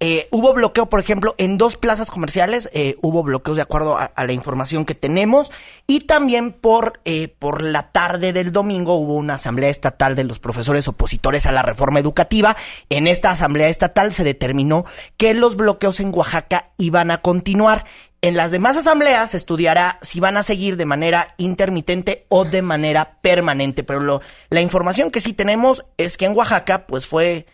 eh, 0.00 0.28
hubo 0.30 0.54
bloqueo, 0.54 0.86
por 0.86 1.00
ejemplo, 1.00 1.34
en 1.38 1.58
dos 1.58 1.76
plazas 1.76 2.08
comerciales, 2.08 2.70
eh, 2.72 2.94
hubo 3.02 3.24
bloqueos 3.24 3.56
de 3.56 3.62
acuerdo 3.62 3.98
a, 3.98 4.12
la 4.16 4.32
información 4.32 4.84
que 4.84 4.94
tenemos 4.94 5.50
y 5.88 6.00
también 6.00 6.52
por, 6.52 7.00
eh, 7.04 7.34
por 7.36 7.62
la 7.62 7.90
tarde 7.90 8.32
del 8.32 8.52
domingo 8.52 8.94
hubo 8.94 9.14
una 9.14 9.34
asamblea 9.34 9.70
estatal 9.70 10.14
de 10.14 10.22
los 10.22 10.38
profesores 10.38 10.86
opositores 10.86 11.46
a 11.46 11.52
la 11.52 11.62
reforma 11.62 11.98
educativa. 11.98 12.56
En 12.90 13.08
esta 13.08 13.32
asamblea 13.32 13.68
estatal 13.68 14.12
se 14.12 14.22
determinó 14.22 14.84
que 15.16 15.34
los 15.34 15.56
bloqueos 15.56 15.98
en 15.98 16.14
Oaxaca 16.14 16.70
iban 16.78 17.10
a 17.10 17.20
continuar. 17.20 17.84
En 18.22 18.36
las 18.36 18.52
demás 18.52 18.76
asambleas 18.76 19.32
se 19.32 19.36
estudiará 19.36 19.98
si 20.02 20.20
van 20.20 20.36
a 20.36 20.44
seguir 20.44 20.76
de 20.76 20.84
manera 20.84 21.34
intermitente 21.38 22.24
o 22.28 22.44
de 22.44 22.62
manera 22.62 23.18
permanente, 23.20 23.82
pero 23.82 23.98
lo, 23.98 24.20
la 24.50 24.60
información 24.60 25.10
que 25.10 25.20
sí 25.20 25.32
tenemos 25.32 25.84
es 25.96 26.16
que 26.16 26.26
en 26.26 26.36
Oaxaca 26.36 26.86
pues 26.86 27.06
fue 27.06 27.46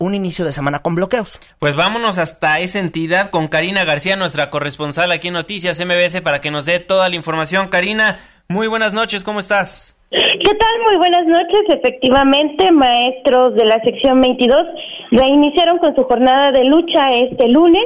un 0.00 0.14
inicio 0.14 0.44
de 0.44 0.52
semana 0.52 0.80
con 0.80 0.96
bloqueos. 0.96 1.38
Pues 1.60 1.76
vámonos 1.76 2.18
hasta 2.18 2.58
esa 2.58 2.80
entidad 2.80 3.30
con 3.30 3.46
Karina 3.46 3.84
García, 3.84 4.16
nuestra 4.16 4.50
corresponsal 4.50 5.12
aquí 5.12 5.28
en 5.28 5.34
Noticias 5.34 5.80
MBS, 5.84 6.22
para 6.22 6.40
que 6.40 6.50
nos 6.50 6.66
dé 6.66 6.80
toda 6.80 7.08
la 7.08 7.16
información. 7.16 7.68
Karina, 7.68 8.18
muy 8.48 8.66
buenas 8.66 8.92
noches, 8.92 9.22
¿cómo 9.22 9.38
estás? 9.38 9.96
¿Qué 10.10 10.18
tal? 10.56 10.82
Muy 10.84 10.96
buenas 10.96 11.26
noches. 11.26 11.60
Efectivamente, 11.68 12.72
maestros 12.72 13.54
de 13.54 13.64
la 13.64 13.80
sección 13.84 14.20
22 14.20 14.56
reiniciaron 15.12 15.78
con 15.78 15.94
su 15.94 16.02
jornada 16.04 16.50
de 16.50 16.64
lucha 16.64 17.02
este 17.12 17.46
lunes 17.48 17.84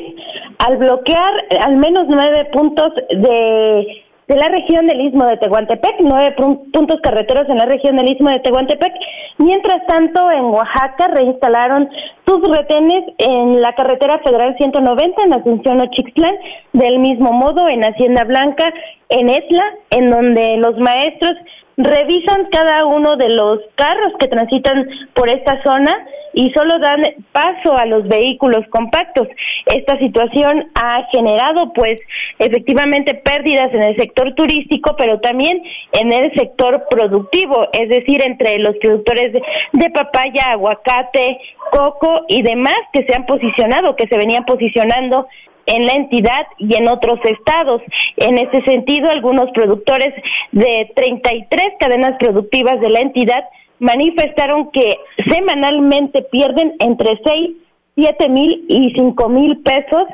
al 0.66 0.76
bloquear 0.76 1.32
al 1.60 1.76
menos 1.76 2.06
nueve 2.08 2.48
puntos 2.52 2.92
de 3.10 4.03
de 4.28 4.36
la 4.36 4.48
región 4.48 4.86
del 4.86 5.00
Istmo 5.02 5.26
de 5.26 5.36
Tehuantepec, 5.36 5.96
nueve 6.00 6.34
puntos 6.72 7.00
carreteros 7.02 7.48
en 7.48 7.58
la 7.58 7.66
región 7.66 7.96
del 7.96 8.10
Istmo 8.10 8.30
de 8.30 8.40
Tehuantepec. 8.40 8.92
Mientras 9.38 9.86
tanto, 9.86 10.30
en 10.30 10.44
Oaxaca 10.44 11.08
reinstalaron 11.08 11.88
sus 12.26 12.40
retenes 12.56 13.04
en 13.18 13.60
la 13.60 13.74
carretera 13.74 14.18
federal 14.20 14.56
190 14.56 15.22
en 15.22 15.32
Asunción 15.34 15.80
Ochixtlán, 15.80 16.36
del 16.72 16.98
mismo 17.00 17.32
modo 17.32 17.68
en 17.68 17.84
Hacienda 17.84 18.24
Blanca, 18.24 18.72
en 19.10 19.28
Etla, 19.28 19.64
en 19.90 20.10
donde 20.10 20.56
los 20.56 20.78
maestros 20.78 21.32
revisan 21.76 22.48
cada 22.50 22.86
uno 22.86 23.16
de 23.16 23.28
los 23.28 23.58
carros 23.74 24.12
que 24.18 24.28
transitan 24.28 24.88
por 25.14 25.28
esta 25.28 25.62
zona 25.62 26.06
y 26.34 26.50
solo 26.50 26.78
dan 26.80 27.02
paso 27.32 27.76
a 27.76 27.86
los 27.86 28.06
vehículos 28.08 28.66
compactos. 28.70 29.28
Esta 29.66 29.98
situación 29.98 30.70
ha 30.74 31.06
generado 31.10 31.72
pues 31.72 32.00
efectivamente 32.38 33.14
pérdidas 33.14 33.72
en 33.72 33.82
el 33.82 33.96
sector 33.96 34.34
turístico, 34.34 34.96
pero 34.98 35.20
también 35.20 35.62
en 35.92 36.12
el 36.12 36.32
sector 36.34 36.84
productivo, 36.90 37.68
es 37.72 37.88
decir, 37.88 38.20
entre 38.26 38.58
los 38.58 38.76
productores 38.78 39.32
de, 39.32 39.90
papaya, 39.90 40.52
aguacate, 40.52 41.38
coco 41.70 42.24
y 42.28 42.42
demás 42.42 42.76
que 42.92 43.04
se 43.04 43.14
han 43.14 43.26
posicionado, 43.26 43.94
que 43.96 44.08
se 44.08 44.18
venían 44.18 44.44
posicionando 44.44 45.26
en 45.66 45.86
la 45.86 45.94
entidad 45.94 46.46
y 46.58 46.76
en 46.76 46.88
otros 46.88 47.18
estados. 47.24 47.80
En 48.16 48.36
ese 48.38 48.60
sentido, 48.62 49.08
algunos 49.08 49.50
productores 49.52 50.12
de 50.52 50.90
33 50.94 51.62
cadenas 51.78 52.16
productivas 52.18 52.80
de 52.80 52.90
la 52.90 53.00
entidad 53.00 53.44
manifestaron 53.78 54.70
que 54.70 54.96
semanalmente 55.30 56.22
pierden 56.22 56.74
entre 56.80 57.20
6, 57.24 57.50
7 57.96 58.28
mil 58.28 58.64
y 58.68 58.92
5 58.96 59.28
mil 59.28 59.62
pesos 59.62 60.08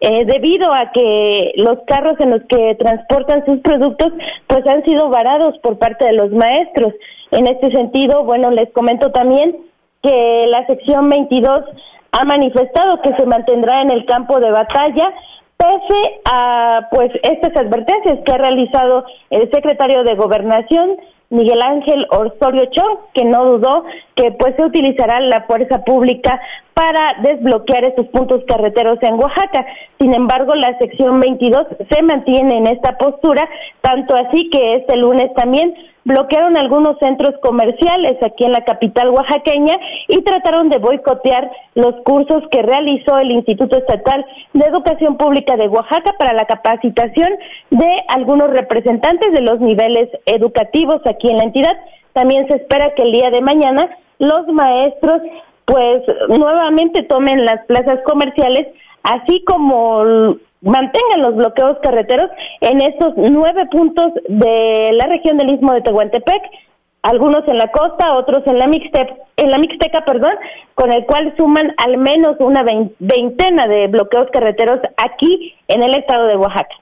eh, 0.00 0.24
debido 0.26 0.72
a 0.72 0.92
que 0.92 1.52
los 1.56 1.78
carros 1.86 2.20
en 2.20 2.30
los 2.30 2.42
que 2.48 2.74
transportan 2.74 3.44
sus 3.46 3.60
productos 3.60 4.12
pues 4.46 4.66
han 4.66 4.84
sido 4.84 5.08
varados 5.08 5.58
por 5.58 5.78
parte 5.78 6.04
de 6.04 6.12
los 6.12 6.30
maestros. 6.32 6.92
En 7.30 7.46
este 7.46 7.70
sentido, 7.70 8.24
bueno, 8.24 8.50
les 8.50 8.70
comento 8.72 9.10
también 9.10 9.56
que 10.02 10.46
la 10.48 10.66
sección 10.66 11.08
22 11.08 11.64
ha 12.12 12.24
manifestado 12.24 13.00
que 13.02 13.14
se 13.16 13.26
mantendrá 13.26 13.82
en 13.82 13.90
el 13.90 14.04
campo 14.04 14.38
de 14.38 14.50
batalla 14.50 15.12
pese 15.56 16.20
a 16.30 16.88
pues 16.90 17.10
estas 17.22 17.56
advertencias 17.56 18.18
que 18.24 18.32
ha 18.32 18.38
realizado 18.38 19.04
el 19.30 19.50
secretario 19.50 20.04
de 20.04 20.14
Gobernación 20.14 20.98
Miguel 21.30 21.60
Ángel 21.60 22.06
Osorio 22.10 22.66
Chong, 22.66 22.98
que 23.12 23.24
no 23.24 23.44
dudó 23.44 23.84
que 24.14 24.30
pues 24.32 24.54
se 24.56 24.64
utilizará 24.64 25.20
la 25.20 25.42
fuerza 25.42 25.82
pública 25.84 26.40
para 26.74 27.14
desbloquear 27.22 27.84
estos 27.84 28.06
puntos 28.08 28.44
carreteros 28.46 28.98
en 29.02 29.14
Oaxaca. 29.14 29.66
Sin 29.98 30.14
embargo, 30.14 30.54
la 30.54 30.76
sección 30.78 31.18
22 31.20 31.66
se 31.90 32.02
mantiene 32.02 32.58
en 32.58 32.66
esta 32.68 32.96
postura, 32.96 33.48
tanto 33.80 34.14
así 34.14 34.48
que 34.50 34.74
este 34.74 34.96
lunes 34.96 35.32
también 35.34 35.74
bloquearon 36.06 36.56
algunos 36.56 36.96
centros 37.00 37.34
comerciales 37.42 38.16
aquí 38.22 38.44
en 38.44 38.52
la 38.52 38.64
capital 38.64 39.10
oaxaqueña 39.10 39.76
y 40.06 40.22
trataron 40.22 40.68
de 40.68 40.78
boicotear 40.78 41.50
los 41.74 41.96
cursos 42.04 42.44
que 42.52 42.62
realizó 42.62 43.18
el 43.18 43.32
Instituto 43.32 43.76
Estatal 43.76 44.24
de 44.52 44.66
Educación 44.66 45.16
Pública 45.16 45.56
de 45.56 45.66
Oaxaca 45.66 46.14
para 46.16 46.32
la 46.32 46.46
capacitación 46.46 47.28
de 47.70 47.88
algunos 48.08 48.50
representantes 48.50 49.32
de 49.32 49.42
los 49.42 49.60
niveles 49.60 50.08
educativos 50.26 51.02
aquí 51.06 51.28
en 51.28 51.38
la 51.38 51.44
entidad. 51.44 51.76
También 52.12 52.46
se 52.46 52.54
espera 52.54 52.94
que 52.94 53.02
el 53.02 53.10
día 53.10 53.30
de 53.30 53.40
mañana 53.40 53.90
los 54.20 54.46
maestros 54.46 55.22
pues 55.64 56.04
nuevamente 56.28 57.02
tomen 57.02 57.44
las 57.44 57.66
plazas 57.66 57.98
comerciales 58.04 58.68
así 59.02 59.42
como 59.44 60.36
mantengan 60.62 61.22
los 61.22 61.36
bloqueos 61.36 61.78
carreteros 61.82 62.30
en 62.60 62.82
estos 62.82 63.14
nueve 63.16 63.66
puntos 63.70 64.12
de 64.28 64.90
la 64.92 65.06
región 65.06 65.38
del 65.38 65.50
Istmo 65.50 65.72
de 65.72 65.82
Tehuantepec, 65.82 66.42
algunos 67.02 67.46
en 67.46 67.58
la 67.58 67.70
costa, 67.70 68.14
otros 68.14 68.44
en 68.46 68.58
la 68.58 68.66
Mixteca, 68.66 69.14
en 69.36 69.50
la 69.50 69.58
Mixteca, 69.58 70.04
perdón, 70.04 70.32
con 70.74 70.92
el 70.92 71.06
cual 71.06 71.34
suman 71.36 71.72
al 71.84 71.98
menos 71.98 72.36
una 72.40 72.64
veintena 72.98 73.66
de 73.68 73.86
bloqueos 73.86 74.28
carreteros 74.32 74.80
aquí 74.96 75.54
en 75.68 75.84
el 75.84 75.94
estado 75.94 76.26
de 76.26 76.36
Oaxaca. 76.36 76.74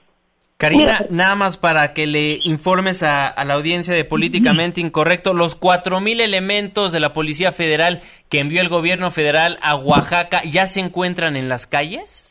Karina, 0.56 1.04
nada 1.10 1.34
más 1.34 1.58
para 1.58 1.92
que 1.92 2.06
le 2.06 2.38
informes 2.44 3.02
a, 3.02 3.26
a 3.26 3.44
la 3.44 3.54
audiencia 3.54 3.92
de 3.92 4.04
políticamente 4.04 4.80
incorrecto, 4.80 5.34
los 5.34 5.56
cuatro 5.56 6.00
mil 6.00 6.20
elementos 6.20 6.92
de 6.92 7.00
la 7.00 7.12
Policía 7.12 7.50
Federal 7.50 8.00
que 8.30 8.38
envió 8.38 8.62
el 8.62 8.68
gobierno 8.68 9.10
federal 9.10 9.58
a 9.62 9.76
Oaxaca 9.76 10.42
ya 10.44 10.66
se 10.66 10.80
encuentran 10.80 11.36
en 11.36 11.48
las 11.48 11.66
calles. 11.66 12.23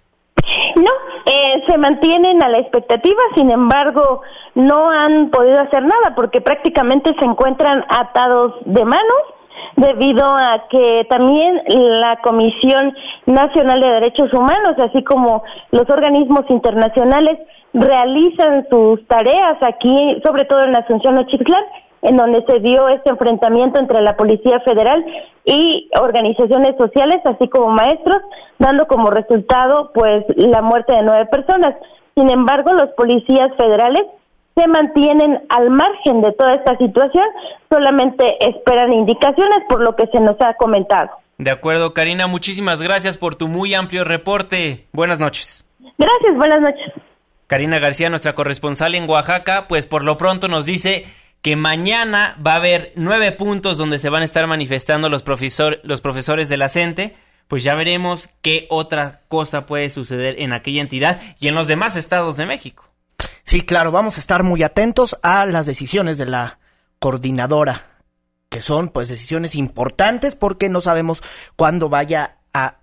No, 0.84 0.92
eh, 1.26 1.64
se 1.68 1.78
mantienen 1.78 2.44
a 2.44 2.50
la 2.50 2.60
expectativa, 2.60 3.22
sin 3.36 3.52
embargo, 3.52 4.22
no 4.56 4.90
han 4.90 5.30
podido 5.30 5.62
hacer 5.62 5.84
nada 5.84 6.14
porque 6.16 6.42
prácticamente 6.42 7.14
se 7.18 7.26
encuentran 7.26 7.86
atados 7.88 8.56
de 8.66 8.84
manos 8.84 9.24
debido 9.78 10.26
a 10.26 10.66
que 10.70 11.06
también 11.10 11.62
la 11.68 12.18
Comisión 12.18 12.94
Nacional 13.26 13.80
de 13.80 13.88
Derechos 13.88 14.34
Humanos, 14.34 14.76
así 14.80 15.04
como 15.04 15.44
los 15.72 15.90
organismos 15.90 16.50
internacionales, 16.50 17.40
realizan 17.74 18.68
sus 18.70 19.06
tareas 19.08 19.58
aquí, 19.62 20.22
sobre 20.26 20.46
todo 20.46 20.64
en 20.64 20.76
Asunción 20.76 21.18
Ochitlán, 21.18 21.64
en 22.04 22.18
donde 22.18 22.44
se 22.46 22.60
dio 22.60 22.88
este 22.90 23.10
enfrentamiento 23.10 23.80
entre 23.80 24.02
la 24.02 24.16
Policía 24.16 24.60
Federal 24.62 25.04
y 25.46 25.90
organizaciones 26.00 26.76
sociales, 26.78 27.22
así 27.26 27.48
como 27.50 27.70
maestros, 27.70 28.22
dando 28.60 28.86
como 28.88 29.10
resultado 29.10 29.92
pues 29.94 30.26
la 30.36 30.62
muerte 30.62 30.96
de 30.96 31.04
nueve 31.04 31.26
personas. 31.28 31.76
Sin 32.16 32.30
embargo, 32.32 32.74
los 32.74 32.90
policías 32.92 33.52
federales 33.58 34.04
se 34.56 34.68
mantienen 34.68 35.42
al 35.50 35.70
margen 35.70 36.22
de 36.22 36.32
toda 36.34 36.56
esta 36.56 36.78
situación, 36.78 37.26
solamente 37.70 38.24
esperan 38.48 38.94
indicaciones 38.94 39.64
por 39.68 39.82
lo 39.82 39.96
que 39.96 40.06
se 40.08 40.20
nos 40.20 40.40
ha 40.42 40.54
comentado. 40.56 41.10
De 41.38 41.50
acuerdo, 41.50 41.94
Karina, 41.94 42.28
muchísimas 42.28 42.82
gracias 42.82 43.18
por 43.18 43.36
tu 43.36 43.48
muy 43.48 43.74
amplio 43.74 44.04
reporte. 44.04 44.86
Buenas 44.94 45.20
noches. 45.20 45.66
Gracias, 45.98 46.38
buenas 46.38 46.62
noches. 46.62 46.94
Karina 47.48 47.80
García, 47.80 48.10
nuestra 48.10 48.34
corresponsal 48.34 48.96
en 48.96 49.10
Oaxaca, 49.10 49.66
pues 49.68 49.86
por 49.88 50.04
lo 50.04 50.18
pronto 50.18 50.48
nos 50.48 50.66
dice 50.66 51.06
que 51.44 51.58
mañana 51.58 52.38
va 52.46 52.54
a 52.54 52.56
haber 52.56 52.94
nueve 52.96 53.34
puntos 53.34 53.78
donde 53.78 54.00
se 54.00 54.10
van 54.10 54.22
a 54.22 54.26
estar 54.26 54.48
manifestando 54.48 55.10
los, 55.10 55.24
profesor, 55.24 55.82
los 55.84 56.00
profesores 56.00 56.48
de 56.48 56.58
la 56.58 56.70
CENTE. 56.70 57.16
Pues 57.50 57.64
ya 57.64 57.76
veremos 57.76 58.30
qué 58.42 58.66
otra 58.70 59.20
cosa 59.28 59.66
puede 59.66 59.90
suceder 59.90 60.42
en 60.42 60.54
aquella 60.54 60.82
entidad 60.82 61.22
y 61.40 61.50
en 61.50 61.56
los 61.56 61.68
demás 61.68 61.98
estados 61.98 62.38
de 62.38 62.46
México. 62.46 62.90
Sí, 63.44 63.62
claro, 63.62 63.92
vamos 63.92 64.16
a 64.16 64.22
estar 64.22 64.42
muy 64.42 64.64
atentos 64.64 65.18
a 65.22 65.46
las 65.46 65.66
decisiones 65.66 66.18
de 66.18 66.28
la 66.28 66.60
coordinadora, 67.00 67.88
que 68.48 68.62
son 68.62 68.88
pues 68.88 69.10
decisiones 69.10 69.56
importantes 69.56 70.38
porque 70.38 70.70
no 70.70 70.80
sabemos 70.80 71.22
cuándo 71.58 71.90
vaya 71.90 72.38
a 72.54 72.78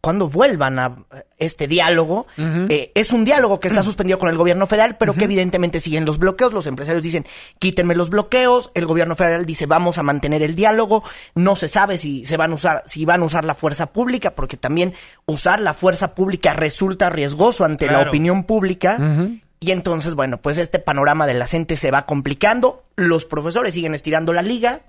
cuando 0.00 0.28
vuelvan 0.28 0.78
a 0.78 0.96
este 1.38 1.68
diálogo, 1.68 2.26
eh, 2.38 2.90
es 2.94 3.12
un 3.12 3.24
diálogo 3.24 3.60
que 3.60 3.68
está 3.68 3.82
suspendido 3.82 4.18
con 4.18 4.30
el 4.30 4.36
gobierno 4.36 4.66
federal, 4.66 4.96
pero 4.98 5.14
que 5.14 5.24
evidentemente 5.24 5.80
siguen 5.80 6.04
los 6.06 6.18
bloqueos. 6.18 6.52
Los 6.52 6.66
empresarios 6.66 7.02
dicen, 7.02 7.26
quítenme 7.58 7.94
los 7.94 8.08
bloqueos. 8.08 8.70
El 8.74 8.86
gobierno 8.86 9.16
federal 9.16 9.44
dice, 9.44 9.66
vamos 9.66 9.98
a 9.98 10.02
mantener 10.02 10.42
el 10.42 10.54
diálogo. 10.54 11.02
No 11.34 11.56
se 11.56 11.68
sabe 11.68 11.98
si 11.98 12.24
se 12.24 12.36
van 12.36 12.52
a 12.52 12.54
usar, 12.54 12.82
si 12.86 13.04
van 13.04 13.20
a 13.20 13.26
usar 13.26 13.44
la 13.44 13.54
fuerza 13.54 13.86
pública, 13.92 14.34
porque 14.34 14.56
también 14.56 14.94
usar 15.26 15.60
la 15.60 15.74
fuerza 15.74 16.14
pública 16.14 16.54
resulta 16.54 17.10
riesgoso 17.10 17.64
ante 17.64 17.86
la 17.86 18.00
opinión 18.00 18.44
pública. 18.44 18.98
Y 19.60 19.72
entonces, 19.72 20.14
bueno, 20.14 20.40
pues 20.40 20.56
este 20.56 20.78
panorama 20.78 21.26
de 21.26 21.34
la 21.34 21.46
gente 21.46 21.76
se 21.76 21.90
va 21.90 22.06
complicando. 22.06 22.84
Los 22.96 23.26
profesores 23.26 23.74
siguen 23.74 23.94
estirando 23.94 24.32
la 24.32 24.42
liga. 24.42 24.80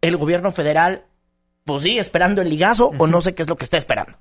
El 0.00 0.16
gobierno 0.16 0.50
federal 0.50 1.04
pues 1.64 1.82
sí, 1.82 1.98
esperando 1.98 2.42
el 2.42 2.48
ligazo 2.48 2.90
o 2.98 3.06
no 3.06 3.20
sé 3.20 3.34
qué 3.34 3.42
es 3.42 3.48
lo 3.48 3.56
que 3.56 3.64
está 3.64 3.76
esperando. 3.76 4.12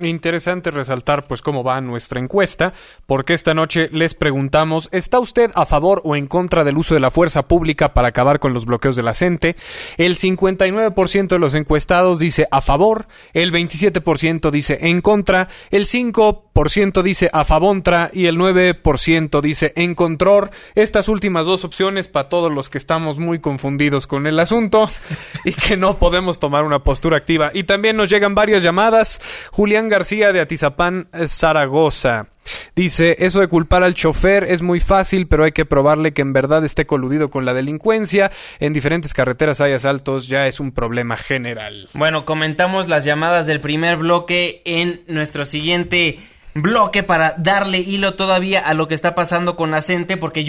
Interesante 0.00 0.70
resaltar 0.70 1.26
pues 1.26 1.42
cómo 1.42 1.62
va 1.62 1.80
nuestra 1.80 2.20
encuesta, 2.20 2.72
porque 3.06 3.34
esta 3.34 3.54
noche 3.54 3.88
les 3.92 4.14
preguntamos, 4.14 4.88
¿está 4.92 5.18
usted 5.18 5.50
a 5.54 5.64
favor 5.64 6.02
o 6.04 6.16
en 6.16 6.26
contra 6.26 6.64
del 6.64 6.76
uso 6.76 6.94
de 6.94 7.00
la 7.00 7.10
fuerza 7.10 7.42
pública 7.48 7.94
para 7.94 8.08
acabar 8.08 8.40
con 8.40 8.52
los 8.52 8.66
bloqueos 8.66 8.96
de 8.96 9.02
la 9.02 9.14
gente? 9.14 9.56
El 9.96 10.16
59% 10.16 11.28
de 11.28 11.38
los 11.38 11.54
encuestados 11.54 12.18
dice 12.18 12.46
a 12.50 12.60
favor, 12.60 13.06
el 13.32 13.52
27% 13.52 14.50
dice 14.50 14.78
en 14.82 15.00
contra, 15.00 15.48
el 15.70 15.86
5% 15.86 17.02
dice 17.02 17.30
a 17.32 17.44
favontra 17.44 18.10
y 18.12 18.26
el 18.26 18.36
9% 18.36 19.40
dice 19.40 19.72
en 19.76 19.94
control. 19.94 20.50
Estas 20.74 21.08
últimas 21.08 21.46
dos 21.46 21.64
opciones 21.64 22.08
para 22.08 22.28
todos 22.28 22.52
los 22.52 22.68
que 22.68 22.78
estamos 22.78 23.18
muy 23.18 23.38
confundidos 23.38 24.06
con 24.06 24.26
el 24.26 24.40
asunto 24.40 24.90
y 25.44 25.52
que 25.52 25.76
no 25.76 25.98
podemos 25.98 26.38
tomar 26.38 26.64
una 26.64 26.80
postura 26.88 27.18
activa. 27.18 27.50
Y 27.52 27.64
también 27.64 27.98
nos 27.98 28.08
llegan 28.08 28.34
varias 28.34 28.62
llamadas. 28.62 29.20
Julián 29.52 29.90
García 29.90 30.32
de 30.32 30.40
Atizapán, 30.40 31.10
Zaragoza. 31.26 32.28
Dice, 32.74 33.14
eso 33.18 33.40
de 33.40 33.48
culpar 33.48 33.82
al 33.82 33.92
chofer 33.92 34.44
es 34.44 34.62
muy 34.62 34.80
fácil, 34.80 35.28
pero 35.28 35.44
hay 35.44 35.52
que 35.52 35.66
probarle 35.66 36.14
que 36.14 36.22
en 36.22 36.32
verdad 36.32 36.64
esté 36.64 36.86
coludido 36.86 37.28
con 37.28 37.44
la 37.44 37.52
delincuencia. 37.52 38.30
En 38.58 38.72
diferentes 38.72 39.12
carreteras 39.12 39.60
hay 39.60 39.74
asaltos, 39.74 40.28
ya 40.28 40.46
es 40.46 40.60
un 40.60 40.72
problema 40.72 41.18
general. 41.18 41.90
Bueno, 41.92 42.24
comentamos 42.24 42.88
las 42.88 43.04
llamadas 43.04 43.46
del 43.46 43.60
primer 43.60 43.98
bloque 43.98 44.62
en 44.64 45.02
nuestro 45.08 45.44
siguiente 45.44 46.20
bloque 46.54 47.02
para 47.02 47.34
darle 47.36 47.80
hilo 47.80 48.14
todavía 48.14 48.60
a 48.60 48.72
lo 48.72 48.88
que 48.88 48.94
está 48.94 49.14
pasando 49.14 49.56
con 49.56 49.70
la 49.70 49.82
CENTE, 49.82 50.16
porque 50.16 50.42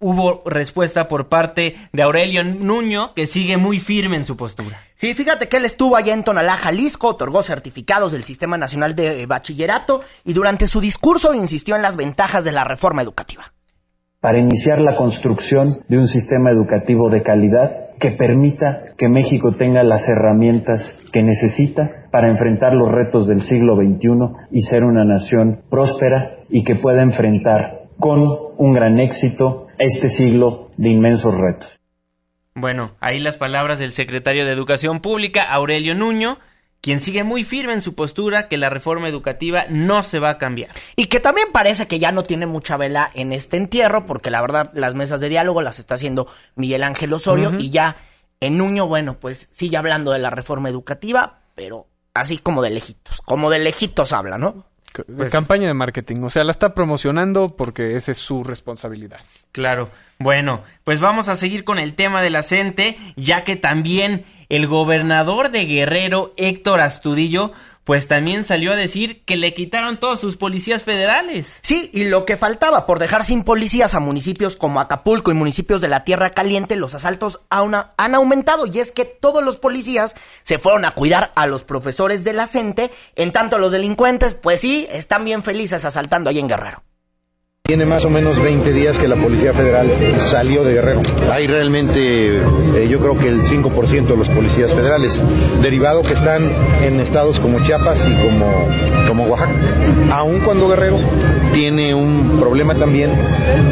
hubo 0.00 0.42
respuesta 0.46 1.08
por 1.08 1.28
parte 1.28 1.76
de 1.92 2.02
Aurelio 2.02 2.44
Nuño, 2.44 3.14
que 3.14 3.26
sigue 3.26 3.56
muy 3.56 3.78
firme 3.78 4.16
en 4.16 4.24
su 4.24 4.36
postura. 4.36 4.78
Sí, 4.94 5.14
fíjate 5.14 5.48
que 5.48 5.58
él 5.58 5.64
estuvo 5.64 5.96
allá 5.96 6.14
en 6.14 6.24
Tonalá, 6.24 6.56
Jalisco, 6.56 7.08
otorgó 7.08 7.42
certificados 7.42 8.12
del 8.12 8.24
Sistema 8.24 8.56
Nacional 8.56 8.94
de 8.94 9.26
Bachillerato 9.26 10.02
y 10.24 10.32
durante 10.32 10.66
su 10.66 10.80
discurso 10.80 11.34
insistió 11.34 11.76
en 11.76 11.82
las 11.82 11.96
ventajas 11.96 12.44
de 12.44 12.52
la 12.52 12.64
reforma 12.64 13.02
educativa. 13.02 13.52
Para 14.20 14.38
iniciar 14.38 14.80
la 14.80 14.96
construcción 14.96 15.84
de 15.88 15.96
un 15.96 16.08
sistema 16.08 16.50
educativo 16.50 17.08
de 17.08 17.22
calidad 17.22 17.70
que 18.00 18.10
permita 18.12 18.94
que 18.96 19.08
México 19.08 19.54
tenga 19.56 19.84
las 19.84 20.02
herramientas 20.08 20.82
que 21.12 21.22
necesita 21.22 22.08
para 22.10 22.28
enfrentar 22.28 22.74
los 22.74 22.90
retos 22.90 23.28
del 23.28 23.42
siglo 23.42 23.76
XXI 23.76 24.48
y 24.50 24.62
ser 24.62 24.82
una 24.82 25.04
nación 25.04 25.60
próspera 25.70 26.38
y 26.48 26.64
que 26.64 26.74
pueda 26.74 27.02
enfrentar 27.02 27.82
con 28.00 28.26
un 28.56 28.72
gran 28.72 28.98
éxito 28.98 29.67
este 29.78 30.08
siglo 30.08 30.70
de 30.76 30.90
inmensos 30.90 31.34
retos. 31.34 31.68
Bueno, 32.54 32.96
ahí 33.00 33.20
las 33.20 33.36
palabras 33.36 33.78
del 33.78 33.92
secretario 33.92 34.44
de 34.44 34.52
Educación 34.52 35.00
Pública, 35.00 35.44
Aurelio 35.44 35.94
Nuño, 35.94 36.38
quien 36.80 37.00
sigue 37.00 37.24
muy 37.24 37.44
firme 37.44 37.72
en 37.72 37.82
su 37.82 37.94
postura 37.94 38.48
que 38.48 38.56
la 38.56 38.70
reforma 38.70 39.08
educativa 39.08 39.66
no 39.68 40.02
se 40.02 40.18
va 40.18 40.30
a 40.30 40.38
cambiar. 40.38 40.70
Y 40.96 41.06
que 41.06 41.20
también 41.20 41.48
parece 41.52 41.86
que 41.86 41.98
ya 41.98 42.12
no 42.12 42.22
tiene 42.22 42.46
mucha 42.46 42.76
vela 42.76 43.10
en 43.14 43.32
este 43.32 43.56
entierro, 43.56 44.06
porque 44.06 44.30
la 44.30 44.40
verdad 44.40 44.70
las 44.74 44.94
mesas 44.94 45.20
de 45.20 45.28
diálogo 45.28 45.62
las 45.62 45.78
está 45.78 45.94
haciendo 45.94 46.28
Miguel 46.56 46.82
Ángel 46.82 47.12
Osorio 47.12 47.52
y 47.58 47.70
ya 47.70 47.96
en 48.40 48.58
Nuño, 48.58 48.86
bueno, 48.86 49.18
pues 49.18 49.48
sigue 49.50 49.76
hablando 49.76 50.12
de 50.12 50.20
la 50.20 50.30
reforma 50.30 50.68
educativa, 50.68 51.40
pero 51.54 51.86
así 52.14 52.38
como 52.38 52.62
de 52.62 52.70
lejitos, 52.70 53.20
como 53.22 53.50
de 53.50 53.58
lejitos 53.58 54.12
habla, 54.12 54.38
¿no? 54.38 54.66
Pues, 55.04 55.32
campaña 55.32 55.68
de 55.68 55.74
marketing, 55.74 56.22
o 56.22 56.30
sea, 56.30 56.44
la 56.44 56.52
está 56.52 56.74
promocionando 56.74 57.48
porque 57.48 57.96
esa 57.96 58.12
es 58.12 58.18
su 58.18 58.44
responsabilidad. 58.44 59.20
Claro. 59.52 59.90
Bueno, 60.18 60.62
pues 60.84 61.00
vamos 61.00 61.28
a 61.28 61.36
seguir 61.36 61.64
con 61.64 61.78
el 61.78 61.94
tema 61.94 62.22
de 62.22 62.30
la 62.30 62.42
ya 63.16 63.44
que 63.44 63.56
también 63.56 64.24
el 64.48 64.66
gobernador 64.66 65.50
de 65.50 65.64
Guerrero, 65.66 66.34
Héctor 66.36 66.80
Astudillo, 66.80 67.52
pues 67.88 68.06
también 68.06 68.44
salió 68.44 68.72
a 68.72 68.76
decir 68.76 69.24
que 69.24 69.38
le 69.38 69.54
quitaron 69.54 69.96
todos 69.96 70.20
sus 70.20 70.36
policías 70.36 70.84
federales. 70.84 71.58
Sí, 71.62 71.88
y 71.94 72.04
lo 72.04 72.26
que 72.26 72.36
faltaba, 72.36 72.84
por 72.84 72.98
dejar 72.98 73.24
sin 73.24 73.44
policías 73.44 73.94
a 73.94 73.98
municipios 73.98 74.56
como 74.56 74.78
Acapulco 74.78 75.30
y 75.30 75.34
municipios 75.34 75.80
de 75.80 75.88
la 75.88 76.04
Tierra 76.04 76.28
Caliente, 76.28 76.76
los 76.76 76.94
asaltos 76.94 77.40
han 77.48 78.14
aumentado 78.14 78.66
y 78.66 78.80
es 78.80 78.92
que 78.92 79.06
todos 79.06 79.42
los 79.42 79.56
policías 79.56 80.16
se 80.42 80.58
fueron 80.58 80.84
a 80.84 80.92
cuidar 80.92 81.32
a 81.34 81.46
los 81.46 81.64
profesores 81.64 82.24
de 82.24 82.34
la 82.34 82.46
CENTE, 82.46 82.90
en 83.16 83.32
tanto 83.32 83.56
los 83.56 83.72
delincuentes, 83.72 84.34
pues 84.34 84.60
sí, 84.60 84.86
están 84.90 85.24
bien 85.24 85.42
felices 85.42 85.86
asaltando 85.86 86.28
ahí 86.28 86.40
en 86.40 86.48
Guerrero. 86.48 86.82
Tiene 87.68 87.84
más 87.84 88.02
o 88.06 88.08
menos 88.08 88.40
20 88.40 88.72
días 88.72 88.98
que 88.98 89.06
la 89.06 89.16
Policía 89.16 89.52
Federal 89.52 89.90
salió 90.20 90.64
de 90.64 90.72
Guerrero. 90.72 91.02
Hay 91.30 91.46
realmente, 91.46 92.38
eh, 92.38 92.88
yo 92.88 92.98
creo 92.98 93.18
que 93.18 93.28
el 93.28 93.42
5% 93.42 94.06
de 94.06 94.16
los 94.16 94.30
policías 94.30 94.72
federales, 94.72 95.22
derivado 95.60 96.00
que 96.00 96.14
están 96.14 96.50
en 96.82 96.98
estados 96.98 97.38
como 97.38 97.62
Chiapas 97.62 98.06
y 98.08 98.14
como, 98.22 98.70
como 99.06 99.26
Oaxaca. 99.26 99.54
Aun 100.12 100.40
cuando 100.40 100.66
Guerrero 100.66 100.98
tiene 101.52 101.94
un 101.94 102.40
problema 102.40 102.74
también 102.74 103.12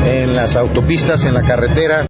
en 0.04 0.36
las 0.36 0.56
autopistas, 0.56 1.24
en 1.24 1.32
la 1.32 1.40
carretera. 1.40 2.06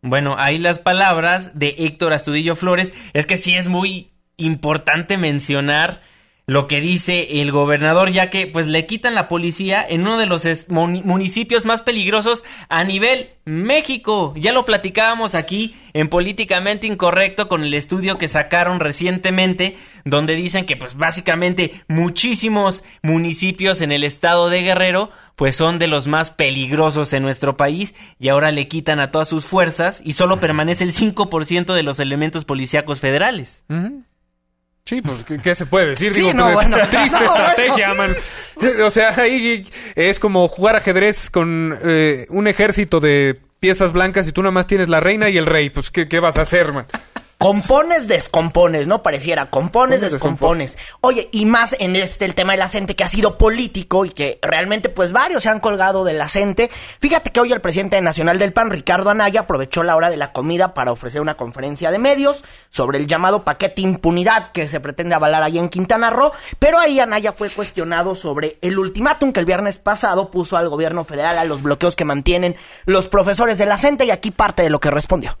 Bueno, 0.00 0.36
ahí 0.38 0.58
las 0.58 0.78
palabras 0.78 1.58
de 1.58 1.74
Héctor 1.76 2.12
Astudillo 2.12 2.54
Flores. 2.54 2.92
Es 3.14 3.26
que 3.26 3.36
sí 3.36 3.56
es 3.56 3.66
muy 3.66 4.12
importante 4.36 5.16
mencionar 5.16 6.02
lo 6.46 6.66
que 6.66 6.80
dice 6.80 7.40
el 7.40 7.52
gobernador, 7.52 8.10
ya 8.10 8.28
que 8.28 8.46
pues 8.46 8.66
le 8.66 8.86
quitan 8.86 9.14
la 9.14 9.28
policía 9.28 9.84
en 9.88 10.02
uno 10.02 10.18
de 10.18 10.26
los 10.26 10.44
municipios 10.68 11.64
más 11.64 11.82
peligrosos 11.82 12.44
a 12.68 12.82
nivel 12.82 13.30
México. 13.44 14.34
Ya 14.36 14.52
lo 14.52 14.64
platicábamos 14.64 15.34
aquí 15.34 15.76
en 15.92 16.08
Políticamente 16.08 16.86
Incorrecto 16.86 17.48
con 17.48 17.62
el 17.62 17.74
estudio 17.74 18.18
que 18.18 18.26
sacaron 18.28 18.80
recientemente, 18.80 19.76
donde 20.04 20.34
dicen 20.34 20.66
que 20.66 20.76
pues 20.76 20.96
básicamente 20.96 21.82
muchísimos 21.86 22.82
municipios 23.02 23.80
en 23.80 23.92
el 23.92 24.02
estado 24.02 24.48
de 24.48 24.62
Guerrero 24.62 25.10
pues 25.36 25.56
son 25.56 25.78
de 25.78 25.86
los 25.86 26.08
más 26.08 26.30
peligrosos 26.30 27.12
en 27.12 27.22
nuestro 27.22 27.56
país 27.56 27.94
y 28.18 28.28
ahora 28.28 28.50
le 28.50 28.68
quitan 28.68 29.00
a 29.00 29.10
todas 29.10 29.28
sus 29.28 29.44
fuerzas 29.44 30.02
y 30.04 30.12
solo 30.12 30.40
permanece 30.40 30.84
el 30.84 30.92
5% 30.92 31.72
de 31.72 31.82
los 31.82 32.00
elementos 32.00 32.44
policíacos 32.44 33.00
federales. 33.00 33.64
Sí, 34.84 35.00
pues, 35.00 35.24
¿qué, 35.42 35.54
se 35.54 35.66
puede 35.66 35.90
decir? 35.90 36.12
Digo, 36.12 36.32
pues, 36.32 36.66
triste 36.90 37.24
estrategia, 37.24 37.94
man. 37.94 38.16
O 38.84 38.90
sea, 38.90 39.14
ahí 39.16 39.64
es 39.94 40.18
como 40.18 40.48
jugar 40.48 40.76
ajedrez 40.76 41.30
con 41.30 41.78
eh, 41.84 42.26
un 42.30 42.48
ejército 42.48 42.98
de 42.98 43.38
piezas 43.60 43.92
blancas 43.92 44.26
y 44.26 44.32
tú 44.32 44.42
nada 44.42 44.50
más 44.50 44.66
tienes 44.66 44.88
la 44.88 44.98
reina 44.98 45.30
y 45.30 45.38
el 45.38 45.46
rey. 45.46 45.70
Pues, 45.70 45.90
¿qué, 45.90 46.08
qué 46.08 46.18
vas 46.18 46.36
a 46.36 46.42
hacer, 46.42 46.72
man? 46.72 46.86
Compones, 47.42 48.06
descompones, 48.06 48.86
¿no? 48.86 49.02
Pareciera. 49.02 49.50
Compones, 49.50 50.00
descompones. 50.00 50.78
Oye, 51.00 51.28
y 51.32 51.44
más 51.44 51.74
en 51.80 51.96
este 51.96 52.24
el 52.24 52.36
tema 52.36 52.52
del 52.52 52.62
acente 52.62 52.94
que 52.94 53.02
ha 53.02 53.08
sido 53.08 53.36
político 53.36 54.04
y 54.04 54.10
que 54.10 54.38
realmente 54.42 54.88
pues 54.88 55.10
varios 55.10 55.42
se 55.42 55.48
han 55.48 55.58
colgado 55.58 56.04
del 56.04 56.20
acente. 56.20 56.70
Fíjate 57.00 57.32
que 57.32 57.40
hoy 57.40 57.52
el 57.52 57.60
presidente 57.60 58.00
nacional 58.00 58.38
del 58.38 58.52
PAN, 58.52 58.70
Ricardo 58.70 59.10
Anaya, 59.10 59.40
aprovechó 59.40 59.82
la 59.82 59.96
hora 59.96 60.08
de 60.08 60.18
la 60.18 60.32
comida 60.32 60.72
para 60.72 60.92
ofrecer 60.92 61.20
una 61.20 61.36
conferencia 61.36 61.90
de 61.90 61.98
medios 61.98 62.44
sobre 62.70 62.98
el 62.98 63.08
llamado 63.08 63.42
paquete 63.42 63.82
impunidad 63.82 64.52
que 64.52 64.68
se 64.68 64.78
pretende 64.78 65.16
avalar 65.16 65.42
ahí 65.42 65.58
en 65.58 65.68
Quintana 65.68 66.10
Roo. 66.10 66.30
Pero 66.60 66.78
ahí 66.78 67.00
Anaya 67.00 67.32
fue 67.32 67.50
cuestionado 67.50 68.14
sobre 68.14 68.58
el 68.62 68.78
ultimátum 68.78 69.32
que 69.32 69.40
el 69.40 69.46
viernes 69.46 69.80
pasado 69.80 70.30
puso 70.30 70.56
al 70.56 70.68
gobierno 70.68 71.02
federal 71.02 71.36
a 71.36 71.44
los 71.44 71.60
bloqueos 71.60 71.96
que 71.96 72.04
mantienen 72.04 72.54
los 72.84 73.08
profesores 73.08 73.58
del 73.58 73.72
acente 73.72 74.04
y 74.04 74.12
aquí 74.12 74.30
parte 74.30 74.62
de 74.62 74.70
lo 74.70 74.78
que 74.78 74.92
respondió 74.92 75.36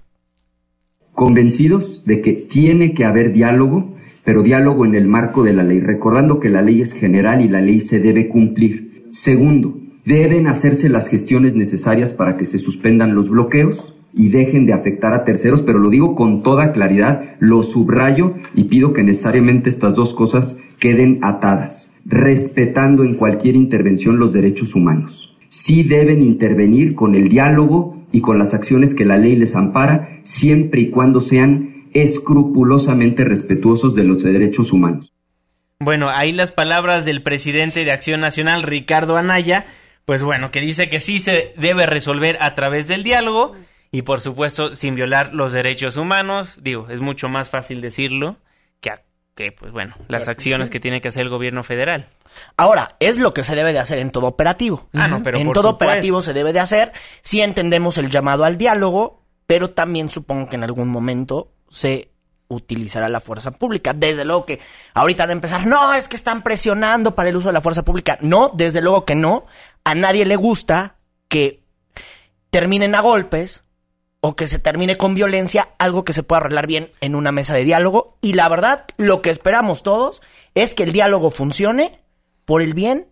convencidos 1.14 2.02
de 2.04 2.20
que 2.20 2.32
tiene 2.32 2.94
que 2.94 3.04
haber 3.04 3.32
diálogo, 3.32 3.94
pero 4.24 4.42
diálogo 4.42 4.84
en 4.84 4.94
el 4.94 5.06
marco 5.06 5.42
de 5.42 5.52
la 5.52 5.62
ley, 5.62 5.80
recordando 5.80 6.40
que 6.40 6.48
la 6.48 6.62
ley 6.62 6.80
es 6.80 6.92
general 6.92 7.40
y 7.40 7.48
la 7.48 7.60
ley 7.60 7.80
se 7.80 7.98
debe 7.98 8.28
cumplir. 8.28 9.04
Segundo, 9.08 9.78
deben 10.04 10.46
hacerse 10.46 10.88
las 10.88 11.08
gestiones 11.08 11.54
necesarias 11.54 12.12
para 12.12 12.36
que 12.36 12.44
se 12.44 12.58
suspendan 12.58 13.14
los 13.14 13.28
bloqueos 13.30 13.94
y 14.14 14.28
dejen 14.28 14.66
de 14.66 14.72
afectar 14.72 15.14
a 15.14 15.24
terceros, 15.24 15.62
pero 15.62 15.78
lo 15.78 15.90
digo 15.90 16.14
con 16.14 16.42
toda 16.42 16.72
claridad, 16.72 17.36
lo 17.40 17.62
subrayo 17.62 18.34
y 18.54 18.64
pido 18.64 18.92
que 18.92 19.02
necesariamente 19.02 19.68
estas 19.68 19.94
dos 19.94 20.14
cosas 20.14 20.56
queden 20.78 21.18
atadas, 21.22 21.92
respetando 22.04 23.04
en 23.04 23.14
cualquier 23.14 23.56
intervención 23.56 24.18
los 24.18 24.32
derechos 24.32 24.74
humanos. 24.74 25.34
Sí 25.48 25.82
deben 25.82 26.22
intervenir 26.22 26.94
con 26.94 27.14
el 27.14 27.28
diálogo 27.28 27.91
y 28.12 28.20
con 28.20 28.38
las 28.38 28.54
acciones 28.54 28.94
que 28.94 29.04
la 29.04 29.18
ley 29.18 29.36
les 29.36 29.56
ampara, 29.56 30.20
siempre 30.22 30.82
y 30.82 30.90
cuando 30.90 31.20
sean 31.20 31.88
escrupulosamente 31.94 33.24
respetuosos 33.24 33.94
de 33.94 34.04
los 34.04 34.22
derechos 34.22 34.72
humanos. 34.72 35.12
Bueno, 35.80 36.10
ahí 36.10 36.30
las 36.30 36.52
palabras 36.52 37.04
del 37.04 37.22
presidente 37.22 37.84
de 37.84 37.90
Acción 37.90 38.20
Nacional, 38.20 38.62
Ricardo 38.62 39.16
Anaya, 39.16 39.66
pues 40.04 40.22
bueno, 40.22 40.50
que 40.50 40.60
dice 40.60 40.88
que 40.88 41.00
sí 41.00 41.18
se 41.18 41.54
debe 41.56 41.86
resolver 41.86 42.36
a 42.40 42.54
través 42.54 42.86
del 42.86 43.02
diálogo 43.02 43.54
y 43.90 44.02
por 44.02 44.20
supuesto 44.20 44.74
sin 44.74 44.94
violar 44.94 45.34
los 45.34 45.52
derechos 45.52 45.96
humanos. 45.96 46.58
Digo, 46.62 46.86
es 46.88 47.00
mucho 47.00 47.28
más 47.28 47.50
fácil 47.50 47.80
decirlo 47.80 48.36
que, 48.80 48.92
que 49.34 49.52
pues 49.52 49.72
bueno, 49.72 49.94
las 50.08 50.28
acciones 50.28 50.70
que 50.70 50.80
tiene 50.80 51.00
que 51.00 51.08
hacer 51.08 51.22
el 51.22 51.30
gobierno 51.30 51.62
federal. 51.62 52.08
Ahora, 52.56 52.96
es 53.00 53.18
lo 53.18 53.34
que 53.34 53.44
se 53.44 53.54
debe 53.54 53.72
de 53.72 53.78
hacer 53.78 53.98
en 53.98 54.10
todo 54.10 54.26
operativo. 54.26 54.88
Ah, 54.92 55.08
no, 55.08 55.22
pero 55.22 55.38
en 55.38 55.52
todo 55.52 55.70
operativo 55.70 56.22
se 56.22 56.32
debe 56.32 56.52
de 56.52 56.60
hacer. 56.60 56.92
Si 57.22 57.40
entendemos 57.40 57.98
el 57.98 58.10
llamado 58.10 58.44
al 58.44 58.58
diálogo, 58.58 59.22
pero 59.46 59.70
también 59.70 60.08
supongo 60.08 60.48
que 60.48 60.56
en 60.56 60.64
algún 60.64 60.88
momento 60.88 61.52
se 61.68 62.12
utilizará 62.48 63.08
la 63.08 63.20
fuerza 63.20 63.50
pública. 63.50 63.92
Desde 63.92 64.24
luego 64.24 64.46
que 64.46 64.60
ahorita 64.94 65.24
van 65.24 65.30
a 65.30 65.32
empezar, 65.34 65.66
no, 65.66 65.94
es 65.94 66.08
que 66.08 66.16
están 66.16 66.42
presionando 66.42 67.14
para 67.14 67.28
el 67.28 67.36
uso 67.36 67.48
de 67.48 67.54
la 67.54 67.60
fuerza 67.60 67.84
pública. 67.84 68.18
No, 68.20 68.50
desde 68.54 68.80
luego 68.80 69.04
que 69.04 69.14
no. 69.14 69.46
A 69.84 69.94
nadie 69.94 70.24
le 70.24 70.36
gusta 70.36 70.96
que 71.28 71.62
terminen 72.50 72.94
a 72.94 73.00
golpes 73.00 73.64
o 74.20 74.36
que 74.36 74.46
se 74.46 74.60
termine 74.60 74.96
con 74.96 75.14
violencia, 75.14 75.70
algo 75.78 76.04
que 76.04 76.12
se 76.12 76.22
pueda 76.22 76.40
arreglar 76.40 76.68
bien 76.68 76.92
en 77.00 77.16
una 77.16 77.32
mesa 77.32 77.54
de 77.54 77.64
diálogo. 77.64 78.18
Y 78.20 78.34
la 78.34 78.48
verdad, 78.48 78.84
lo 78.96 79.20
que 79.20 79.30
esperamos 79.30 79.82
todos 79.82 80.22
es 80.54 80.74
que 80.74 80.84
el 80.84 80.92
diálogo 80.92 81.30
funcione 81.30 82.01
por 82.44 82.62
el 82.62 82.74
bien 82.74 83.08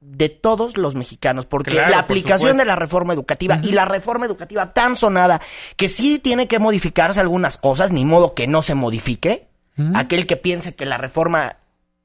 de 0.00 0.30
todos 0.30 0.78
los 0.78 0.94
mexicanos, 0.94 1.46
porque 1.46 1.74
la 1.74 1.98
aplicación 1.98 2.56
de 2.56 2.64
la 2.64 2.74
reforma 2.74 3.12
educativa 3.12 3.60
y 3.62 3.72
la 3.72 3.84
reforma 3.84 4.24
educativa 4.26 4.72
tan 4.72 4.96
sonada 4.96 5.40
que 5.76 5.88
sí 5.88 6.18
tiene 6.18 6.48
que 6.48 6.58
modificarse 6.58 7.20
algunas 7.20 7.58
cosas, 7.58 7.92
ni 7.92 8.04
modo 8.04 8.34
que 8.34 8.46
no 8.46 8.62
se 8.62 8.74
modifique. 8.74 9.48
Aquel 9.94 10.26
que 10.26 10.36
piense 10.36 10.74
que 10.74 10.84
la 10.84 10.98
reforma 10.98 11.56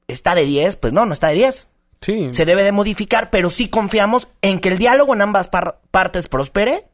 está 0.08 0.34
de 0.34 0.46
10, 0.46 0.76
pues 0.76 0.94
no, 0.94 1.04
no 1.04 1.12
está 1.12 1.28
de 1.28 1.34
10. 1.34 1.68
Sí. 2.00 2.28
Se 2.32 2.46
debe 2.46 2.62
de 2.62 2.72
modificar, 2.72 3.28
pero 3.28 3.50
sí 3.50 3.68
confiamos 3.68 4.28
en 4.40 4.60
que 4.60 4.70
el 4.70 4.78
diálogo 4.78 5.12
en 5.12 5.20
ambas 5.20 5.50
partes 5.90 6.28
prospere 6.28 6.86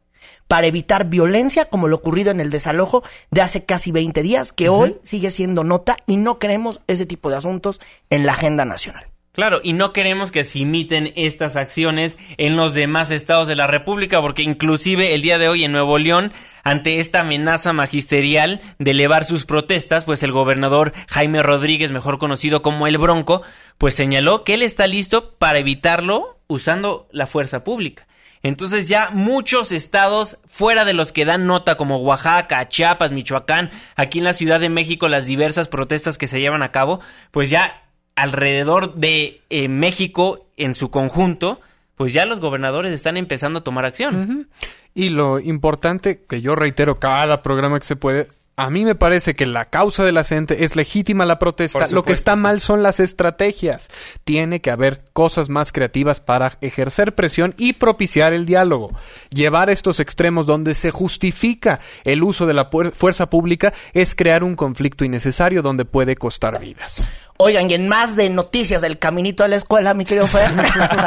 para 0.47 0.67
evitar 0.67 1.05
violencia 1.05 1.65
como 1.65 1.87
lo 1.87 1.95
ocurrido 1.97 2.31
en 2.31 2.41
el 2.41 2.49
desalojo 2.49 3.01
de 3.31 3.41
hace 3.41 3.63
casi 3.63 3.91
20 3.91 4.21
días, 4.23 4.51
que 4.51 4.67
hoy 4.67 4.97
sigue 5.03 5.31
siendo 5.31 5.63
nota 5.63 5.97
y 6.05 6.17
no 6.17 6.37
queremos 6.37 6.81
ese 6.87 7.05
tipo 7.05 7.29
de 7.29 7.37
asuntos 7.37 7.79
en 8.09 8.25
la 8.25 8.33
agenda 8.33 8.65
nacional. 8.65 9.12
Claro, 9.33 9.61
y 9.63 9.73
no 9.73 9.93
queremos 9.93 10.29
que 10.29 10.43
se 10.43 10.59
imiten 10.59 11.11
estas 11.15 11.55
acciones 11.55 12.19
en 12.37 12.55
los 12.55 12.75
demás 12.75 13.09
estados 13.09 13.47
de 13.47 13.55
la 13.55 13.65
República, 13.65 14.21
porque 14.21 14.43
inclusive 14.43 15.15
el 15.15 15.23
día 15.23 15.39
de 15.39 15.49
hoy 15.49 15.63
en 15.63 15.71
Nuevo 15.71 15.97
León, 15.97 16.31
ante 16.63 16.99
esta 16.99 17.21
amenaza 17.21 17.73
magisterial 17.73 18.61
de 18.77 18.91
elevar 18.91 19.25
sus 19.25 19.47
protestas, 19.47 20.05
pues 20.05 20.21
el 20.21 20.31
gobernador 20.31 20.93
Jaime 21.09 21.41
Rodríguez, 21.41 21.91
mejor 21.91 22.19
conocido 22.19 22.61
como 22.61 22.85
el 22.85 22.99
Bronco, 22.99 23.41
pues 23.79 23.95
señaló 23.95 24.43
que 24.43 24.53
él 24.53 24.61
está 24.61 24.85
listo 24.85 25.31
para 25.39 25.57
evitarlo 25.57 26.37
usando 26.45 27.07
la 27.11 27.25
fuerza 27.25 27.63
pública. 27.63 28.05
Entonces 28.43 28.87
ya 28.87 29.09
muchos 29.09 29.71
estados 29.71 30.37
fuera 30.45 30.85
de 30.85 30.93
los 30.93 31.11
que 31.11 31.25
dan 31.25 31.47
nota 31.47 31.75
como 31.75 31.97
Oaxaca, 31.97 32.69
Chiapas, 32.69 33.11
Michoacán, 33.11 33.71
aquí 33.95 34.19
en 34.19 34.25
la 34.25 34.35
Ciudad 34.35 34.59
de 34.59 34.69
México 34.69 35.07
las 35.07 35.25
diversas 35.25 35.69
protestas 35.69 36.19
que 36.19 36.27
se 36.27 36.39
llevan 36.39 36.61
a 36.61 36.71
cabo, 36.71 36.99
pues 37.31 37.49
ya 37.49 37.82
alrededor 38.15 38.95
de 38.95 39.41
eh, 39.49 39.67
México 39.67 40.45
en 40.57 40.73
su 40.73 40.91
conjunto, 40.91 41.59
pues 41.95 42.13
ya 42.13 42.25
los 42.25 42.39
gobernadores 42.39 42.91
están 42.93 43.17
empezando 43.17 43.59
a 43.59 43.63
tomar 43.63 43.85
acción. 43.85 44.49
Y 44.93 45.09
lo 45.09 45.39
importante, 45.39 46.23
que 46.27 46.41
yo 46.41 46.55
reitero 46.55 46.99
cada 46.99 47.41
programa 47.41 47.79
que 47.79 47.85
se 47.85 47.95
puede, 47.95 48.27
a 48.55 48.69
mí 48.69 48.85
me 48.85 48.93
parece 48.93 49.33
que 49.33 49.47
la 49.47 49.65
causa 49.65 50.03
de 50.03 50.11
la 50.11 50.23
gente 50.23 50.63
es 50.63 50.75
legítima 50.75 51.25
la 51.25 51.39
protesta. 51.39 51.87
Lo 51.87 52.03
que 52.03 52.13
está 52.13 52.35
mal 52.35 52.59
son 52.59 52.83
las 52.83 52.99
estrategias. 52.99 53.89
Tiene 54.23 54.61
que 54.61 54.69
haber 54.69 54.99
cosas 55.11 55.49
más 55.49 55.71
creativas 55.71 56.19
para 56.19 56.57
ejercer 56.61 57.15
presión 57.15 57.55
y 57.57 57.73
propiciar 57.73 58.31
el 58.33 58.45
diálogo. 58.45 58.91
Llevar 59.31 59.71
estos 59.71 59.99
extremos 59.99 60.45
donde 60.45 60.75
se 60.75 60.91
justifica 60.91 61.79
el 62.03 62.21
uso 62.21 62.45
de 62.45 62.53
la 62.53 62.69
fuerza 62.93 63.29
pública 63.29 63.73
es 63.93 64.13
crear 64.13 64.43
un 64.43 64.55
conflicto 64.55 65.03
innecesario 65.03 65.63
donde 65.63 65.85
puede 65.85 66.15
costar 66.15 66.59
vidas. 66.59 67.09
Oigan, 67.43 67.69
y 67.69 67.73
en 67.73 67.89
más 67.89 68.15
de 68.15 68.29
noticias 68.29 68.81
del 68.81 68.97
caminito 68.97 69.43
de 69.43 69.49
la 69.49 69.55
escuela, 69.57 69.93
mi 69.93 70.05
querido 70.05 70.27
Fer, 70.27 70.49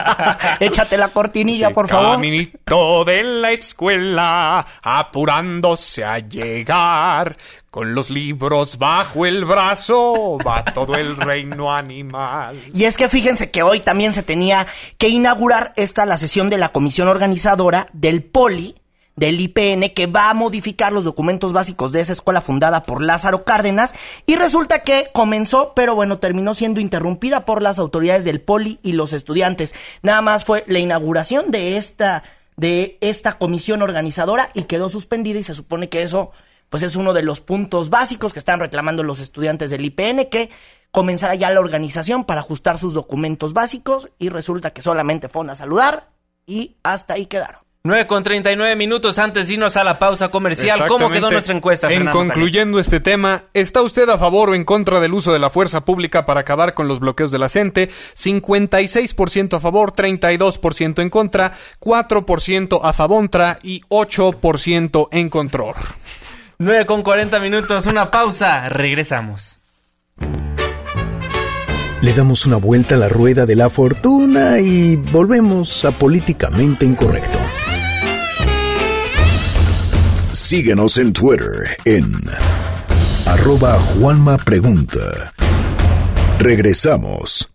échate 0.61 0.99
la 0.99 1.09
cortinilla, 1.09 1.71
por 1.71 1.89
favor. 1.89 2.13
Caminito 2.13 3.05
de 3.07 3.23
la 3.23 3.53
escuela, 3.53 4.67
apurándose 4.83 6.05
a 6.05 6.19
llegar, 6.19 7.39
con 7.71 7.95
los 7.95 8.11
libros 8.11 8.77
bajo 8.77 9.25
el 9.25 9.47
brazo, 9.47 10.37
va 10.47 10.63
todo 10.65 10.95
el 10.95 11.17
reino 11.17 11.75
animal. 11.75 12.61
Y 12.75 12.85
es 12.85 12.99
que 12.99 13.09
fíjense 13.09 13.51
que 13.51 13.63
hoy 13.63 13.81
también 13.81 14.13
se 14.13 14.23
tenía 14.23 14.67
que 14.99 15.09
inaugurar 15.09 15.73
esta 15.77 16.05
la 16.05 16.19
sesión 16.19 16.51
de 16.51 16.59
la 16.59 16.71
comisión 16.71 17.09
organizadora 17.09 17.89
del 17.95 18.23
Poli, 18.23 18.77
del 19.17 19.41
IPN 19.41 19.91
que 19.95 20.07
va 20.07 20.31
a 20.31 20.35
modificar 20.35 20.93
los 20.93 21.05
documentos 21.05 21.53
básicos 21.53 21.91
de 21.91 22.01
esa 22.01 22.13
escuela 22.13 22.41
fundada 22.41 22.83
por 22.83 23.03
Lázaro 23.03 23.45
Cárdenas 23.45 23.95
y 24.27 24.37
resulta 24.37 24.81
que 24.81 25.09
comenzó, 25.13 25.73
pero 25.75 25.95
bueno, 25.95 26.19
terminó 26.19 26.55
siendo 26.55 26.81
interrumpida 26.81 27.45
por 27.45 27.63
las 27.63 27.79
autoridades 27.79 28.25
del 28.25 28.41
Poli 28.41 28.79
y 28.83 28.93
los 28.93 29.13
estudiantes. 29.13 29.75
Nada 30.03 30.21
más 30.21 30.45
fue 30.45 30.65
la 30.67 30.79
inauguración 30.79 31.51
de 31.51 31.77
esta 31.77 32.23
de 32.57 32.97
esta 33.03 33.37
comisión 33.37 33.83
organizadora 33.83 34.51
y 34.55 34.63
quedó 34.63 34.89
suspendida 34.89 35.39
y 35.39 35.43
se 35.43 35.55
supone 35.55 35.91
que 35.91 36.03
eso 36.03 36.31
pues 36.71 36.83
es 36.83 36.97
uno 36.97 37.13
de 37.13 37.23
los 37.23 37.41
puntos 37.41 37.91
básicos 37.91 38.33
que 38.33 38.39
están 38.39 38.61
reclamando 38.61 39.03
los 39.03 39.21
estudiantes 39.21 39.71
del 39.71 39.85
IPN 39.85 40.27
que 40.31 40.51
comenzara 40.91 41.35
ya 41.35 41.51
la 41.51 41.61
organización 41.61 42.25
para 42.25 42.41
ajustar 42.41 42.79
sus 42.79 42.95
documentos 42.95 43.53
básicos 43.53 44.09
y 44.19 44.31
resulta 44.31 44.71
que 44.71 44.83
solamente 44.83 45.29
fueron 45.29 45.51
a 45.51 45.57
saludar 45.57 46.09
y 46.47 46.77
hasta 46.83 47.15
ahí 47.15 47.27
quedaron. 47.27 47.66
9 47.87 48.07
con 48.07 48.23
39 48.23 48.77
minutos 48.77 49.19
antes 49.19 49.49
de 49.49 49.55
irnos 49.55 49.77
a 49.77 49.85
la 49.85 49.99
pausa 49.99 50.29
comercial. 50.29 50.87
¿Cómo 50.87 51.11
quedó 51.11 51.31
nuestra 51.31 51.57
encuesta? 51.57 51.91
En 51.91 52.07
concluyendo 52.07 52.79
este 52.79 53.01
tema, 53.01 53.45
¿está 53.55 53.83
usted 53.83 54.09
a 54.09 54.19
favor 54.19 54.51
o 54.51 54.55
en 54.55 54.65
contra 54.65 55.01
del 55.01 55.15
uso 55.15 55.33
de 55.33 55.39
la 55.39 55.51
fuerza 55.51 55.85
pública 55.85 56.27
para 56.27 56.41
acabar 56.41 56.75
con 56.75 56.87
los 56.87 57.01
bloqueos 57.01 57.31
de 57.31 57.39
la 57.39 57.49
CENTE? 57.49 57.89
56% 57.89 59.57
a 59.57 59.61
favor, 59.61 59.93
32% 59.93 61.01
en 61.01 61.11
contra, 61.11 61.53
4% 61.81 62.81
a 62.83 62.93
favor 62.93 63.17
y 63.63 63.81
8% 63.89 65.09
en 65.11 65.31
control. 65.31 65.75
9 66.59 66.87
con 66.87 67.03
40 67.03 67.39
minutos, 67.41 67.87
una 67.87 68.11
pausa. 68.11 68.69
Regresamos. 68.69 69.59
Le 72.03 72.13
damos 72.13 72.47
una 72.47 72.57
vuelta 72.57 72.95
a 72.95 72.99
la 72.99 73.09
rueda 73.09 73.47
de 73.47 73.57
la 73.57 73.71
fortuna 73.71 74.59
y 74.59 74.97
volvemos 74.97 75.85
a 75.85 75.93
políticamente 75.93 76.85
incorrecto. 76.85 77.39
Síguenos 80.37 80.99
en 80.99 81.15
Twitter 81.15 81.79
en 81.87 82.13
arroba 83.25 83.81
Juanma 83.81 84.37
Pregunta. 84.37 85.33
Regresamos. 86.39 87.49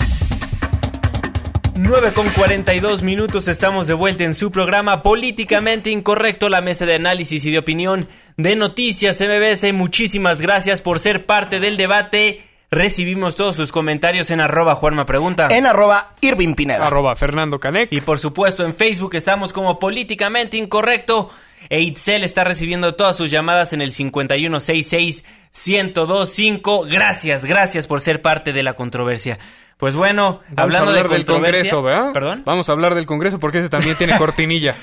9 1.75 2.11
con 2.13 2.27
42 2.29 3.03
minutos 3.03 3.47
estamos 3.47 3.85
de 3.85 3.93
vuelta 3.93 4.23
en 4.23 4.33
su 4.33 4.49
programa 4.49 5.03
Políticamente 5.03 5.91
Incorrecto, 5.91 6.49
la 6.49 6.61
mesa 6.61 6.87
de 6.87 6.95
análisis 6.95 7.45
y 7.45 7.51
de 7.51 7.59
opinión 7.59 8.07
de 8.35 8.55
Noticias 8.55 9.21
MBS. 9.21 9.71
Muchísimas 9.73 10.41
gracias 10.41 10.81
por 10.81 10.97
ser 10.97 11.27
parte 11.27 11.59
del 11.59 11.77
debate. 11.77 12.41
Recibimos 12.73 13.35
todos 13.35 13.57
sus 13.57 13.69
comentarios 13.69 14.31
en 14.31 14.39
arroba 14.39 14.75
Juanma 14.75 15.05
Pregunta. 15.05 15.49
En 15.51 15.65
arroba 15.65 16.13
Irving 16.21 16.53
Pineda. 16.53 16.87
Arroba 16.87 17.17
Fernando 17.17 17.59
Canec. 17.59 17.91
Y 17.91 17.99
por 17.99 18.17
supuesto 18.17 18.63
en 18.63 18.73
Facebook 18.73 19.13
estamos 19.15 19.51
como 19.51 19.77
Políticamente 19.77 20.55
Incorrecto. 20.55 21.29
E 21.67 21.81
Itzel 21.81 22.23
está 22.23 22.45
recibiendo 22.45 22.95
todas 22.95 23.17
sus 23.17 23.29
llamadas 23.29 23.73
en 23.73 23.81
el 23.81 23.91
5166-1025. 23.91 26.89
Gracias, 26.89 27.43
gracias 27.43 27.87
por 27.87 27.99
ser 27.99 28.21
parte 28.21 28.53
de 28.53 28.63
la 28.63 28.71
controversia. 28.71 29.37
Pues 29.75 29.97
bueno, 29.97 30.39
hablando 30.55 30.93
del 30.93 31.25
Congreso, 31.25 31.81
¿verdad? 31.81 32.13
¿Perdón? 32.13 32.43
Vamos 32.45 32.69
a 32.69 32.71
hablar 32.71 32.95
del 32.95 33.05
Congreso 33.05 33.37
porque 33.37 33.59
ese 33.59 33.67
también 33.67 33.97
tiene 33.97 34.17
cortinilla. 34.17 34.77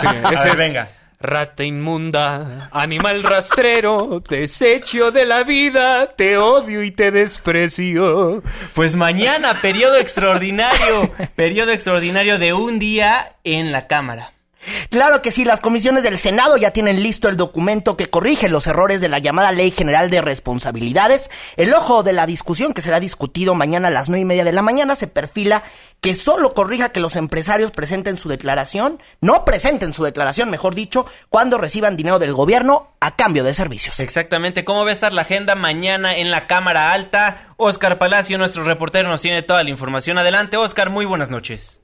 sí, 0.00 0.06
ese 0.32 0.48
es... 0.48 0.56
venga. 0.56 1.01
Rata 1.22 1.62
inmunda, 1.62 2.68
animal 2.72 3.22
rastrero, 3.22 4.20
desecho 4.28 5.12
de 5.12 5.24
la 5.24 5.44
vida, 5.44 6.16
te 6.16 6.36
odio 6.36 6.82
y 6.82 6.90
te 6.90 7.12
desprecio. 7.12 8.42
Pues 8.74 8.96
mañana, 8.96 9.54
periodo 9.62 9.98
extraordinario, 9.98 11.10
periodo 11.36 11.70
extraordinario 11.70 12.38
de 12.40 12.52
un 12.52 12.80
día 12.80 13.36
en 13.44 13.70
la 13.70 13.86
Cámara. 13.86 14.32
Claro 14.90 15.22
que 15.22 15.32
sí, 15.32 15.44
las 15.44 15.60
comisiones 15.60 16.02
del 16.02 16.18
Senado 16.18 16.56
ya 16.56 16.70
tienen 16.70 17.02
listo 17.02 17.28
el 17.28 17.36
documento 17.36 17.96
que 17.96 18.10
corrige 18.10 18.48
los 18.48 18.66
errores 18.66 19.00
de 19.00 19.08
la 19.08 19.18
llamada 19.18 19.52
Ley 19.52 19.70
General 19.70 20.10
de 20.10 20.20
Responsabilidades. 20.20 21.30
El 21.56 21.74
ojo 21.74 22.02
de 22.02 22.12
la 22.12 22.26
discusión 22.26 22.74
que 22.74 22.82
será 22.82 23.00
discutido 23.00 23.54
mañana 23.54 23.88
a 23.88 23.90
las 23.90 24.08
nueve 24.08 24.22
y 24.22 24.24
media 24.24 24.44
de 24.44 24.52
la 24.52 24.62
mañana 24.62 24.96
se 24.96 25.06
perfila 25.06 25.62
que 26.00 26.14
solo 26.16 26.54
corrija 26.54 26.90
que 26.90 27.00
los 27.00 27.16
empresarios 27.16 27.70
presenten 27.70 28.16
su 28.16 28.28
declaración, 28.28 29.00
no 29.20 29.44
presenten 29.44 29.92
su 29.92 30.04
declaración, 30.04 30.50
mejor 30.50 30.74
dicho, 30.74 31.06
cuando 31.28 31.58
reciban 31.58 31.96
dinero 31.96 32.18
del 32.18 32.32
gobierno 32.32 32.92
a 33.00 33.16
cambio 33.16 33.44
de 33.44 33.54
servicios. 33.54 34.00
Exactamente, 34.00 34.64
¿cómo 34.64 34.84
va 34.84 34.90
a 34.90 34.94
estar 34.94 35.12
la 35.12 35.22
agenda 35.22 35.54
mañana 35.54 36.16
en 36.16 36.30
la 36.30 36.46
Cámara 36.46 36.92
Alta? 36.92 37.54
Oscar 37.56 37.98
Palacio, 37.98 38.38
nuestro 38.38 38.64
reportero, 38.64 39.08
nos 39.08 39.22
tiene 39.22 39.42
toda 39.42 39.62
la 39.62 39.70
información. 39.70 40.18
Adelante, 40.18 40.56
Oscar, 40.56 40.90
muy 40.90 41.04
buenas 41.04 41.30
noches. 41.30 41.81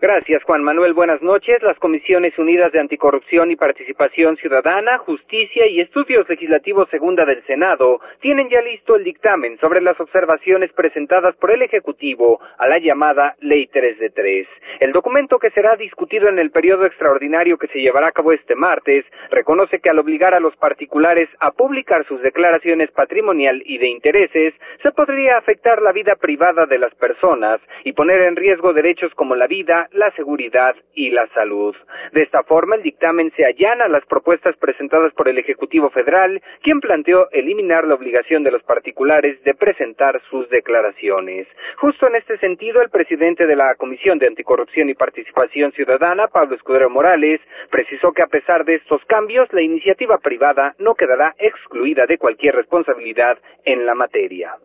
Gracias, 0.00 0.44
Juan 0.44 0.62
Manuel. 0.62 0.94
Buenas 0.94 1.22
noches. 1.22 1.60
Las 1.60 1.80
Comisiones 1.80 2.38
Unidas 2.38 2.70
de 2.70 2.78
Anticorrupción 2.78 3.50
y 3.50 3.56
Participación 3.56 4.36
Ciudadana, 4.36 4.96
Justicia 4.98 5.66
y 5.66 5.80
Estudios 5.80 6.28
Legislativos 6.28 6.88
Segunda 6.88 7.24
del 7.24 7.42
Senado 7.42 8.00
tienen 8.20 8.48
ya 8.48 8.62
listo 8.62 8.94
el 8.94 9.02
dictamen 9.02 9.58
sobre 9.58 9.80
las 9.80 9.98
observaciones 9.98 10.72
presentadas 10.72 11.34
por 11.34 11.50
el 11.50 11.62
Ejecutivo 11.62 12.40
a 12.58 12.68
la 12.68 12.78
llamada 12.78 13.34
Ley 13.40 13.66
3 13.66 13.98
de 13.98 14.10
3. 14.10 14.60
El 14.78 14.92
documento 14.92 15.40
que 15.40 15.50
será 15.50 15.74
discutido 15.74 16.28
en 16.28 16.38
el 16.38 16.52
periodo 16.52 16.86
extraordinario 16.86 17.58
que 17.58 17.66
se 17.66 17.80
llevará 17.80 18.06
a 18.06 18.12
cabo 18.12 18.30
este 18.30 18.54
martes 18.54 19.04
reconoce 19.32 19.80
que 19.80 19.90
al 19.90 19.98
obligar 19.98 20.32
a 20.32 20.38
los 20.38 20.54
particulares 20.54 21.28
a 21.40 21.50
publicar 21.50 22.04
sus 22.04 22.22
declaraciones 22.22 22.92
patrimonial 22.92 23.64
y 23.66 23.78
de 23.78 23.88
intereses, 23.88 24.60
se 24.78 24.92
podría 24.92 25.38
afectar 25.38 25.82
la 25.82 25.90
vida 25.90 26.14
privada 26.14 26.66
de 26.66 26.78
las 26.78 26.94
personas 26.94 27.60
y 27.82 27.94
poner 27.94 28.20
en 28.20 28.36
riesgo 28.36 28.72
derechos 28.72 29.12
como 29.16 29.34
la 29.34 29.48
vida, 29.48 29.87
la 29.92 30.10
seguridad 30.10 30.74
y 30.94 31.10
la 31.10 31.26
salud. 31.28 31.74
De 32.12 32.22
esta 32.22 32.42
forma, 32.42 32.76
el 32.76 32.82
dictamen 32.82 33.30
se 33.30 33.44
allana 33.44 33.84
a 33.84 33.88
las 33.88 34.04
propuestas 34.06 34.56
presentadas 34.56 35.12
por 35.12 35.28
el 35.28 35.38
Ejecutivo 35.38 35.90
Federal, 35.90 36.42
quien 36.62 36.80
planteó 36.80 37.30
eliminar 37.30 37.86
la 37.86 37.94
obligación 37.94 38.44
de 38.44 38.50
los 38.50 38.62
particulares 38.62 39.42
de 39.44 39.54
presentar 39.54 40.20
sus 40.20 40.48
declaraciones. 40.50 41.48
Justo 41.76 42.06
en 42.06 42.16
este 42.16 42.36
sentido, 42.36 42.82
el 42.82 42.90
presidente 42.90 43.46
de 43.46 43.56
la 43.56 43.74
Comisión 43.74 44.18
de 44.18 44.26
Anticorrupción 44.26 44.88
y 44.88 44.94
Participación 44.94 45.72
Ciudadana, 45.72 46.28
Pablo 46.28 46.54
Escudero 46.54 46.90
Morales, 46.90 47.40
precisó 47.70 48.12
que 48.12 48.22
a 48.22 48.26
pesar 48.26 48.64
de 48.64 48.74
estos 48.74 49.04
cambios, 49.04 49.52
la 49.52 49.62
iniciativa 49.62 50.18
privada 50.18 50.74
no 50.78 50.94
quedará 50.94 51.34
excluida 51.38 52.06
de 52.06 52.18
cualquier 52.18 52.54
responsabilidad 52.54 53.38
en 53.64 53.86
la 53.86 53.94
materia. 53.94 54.56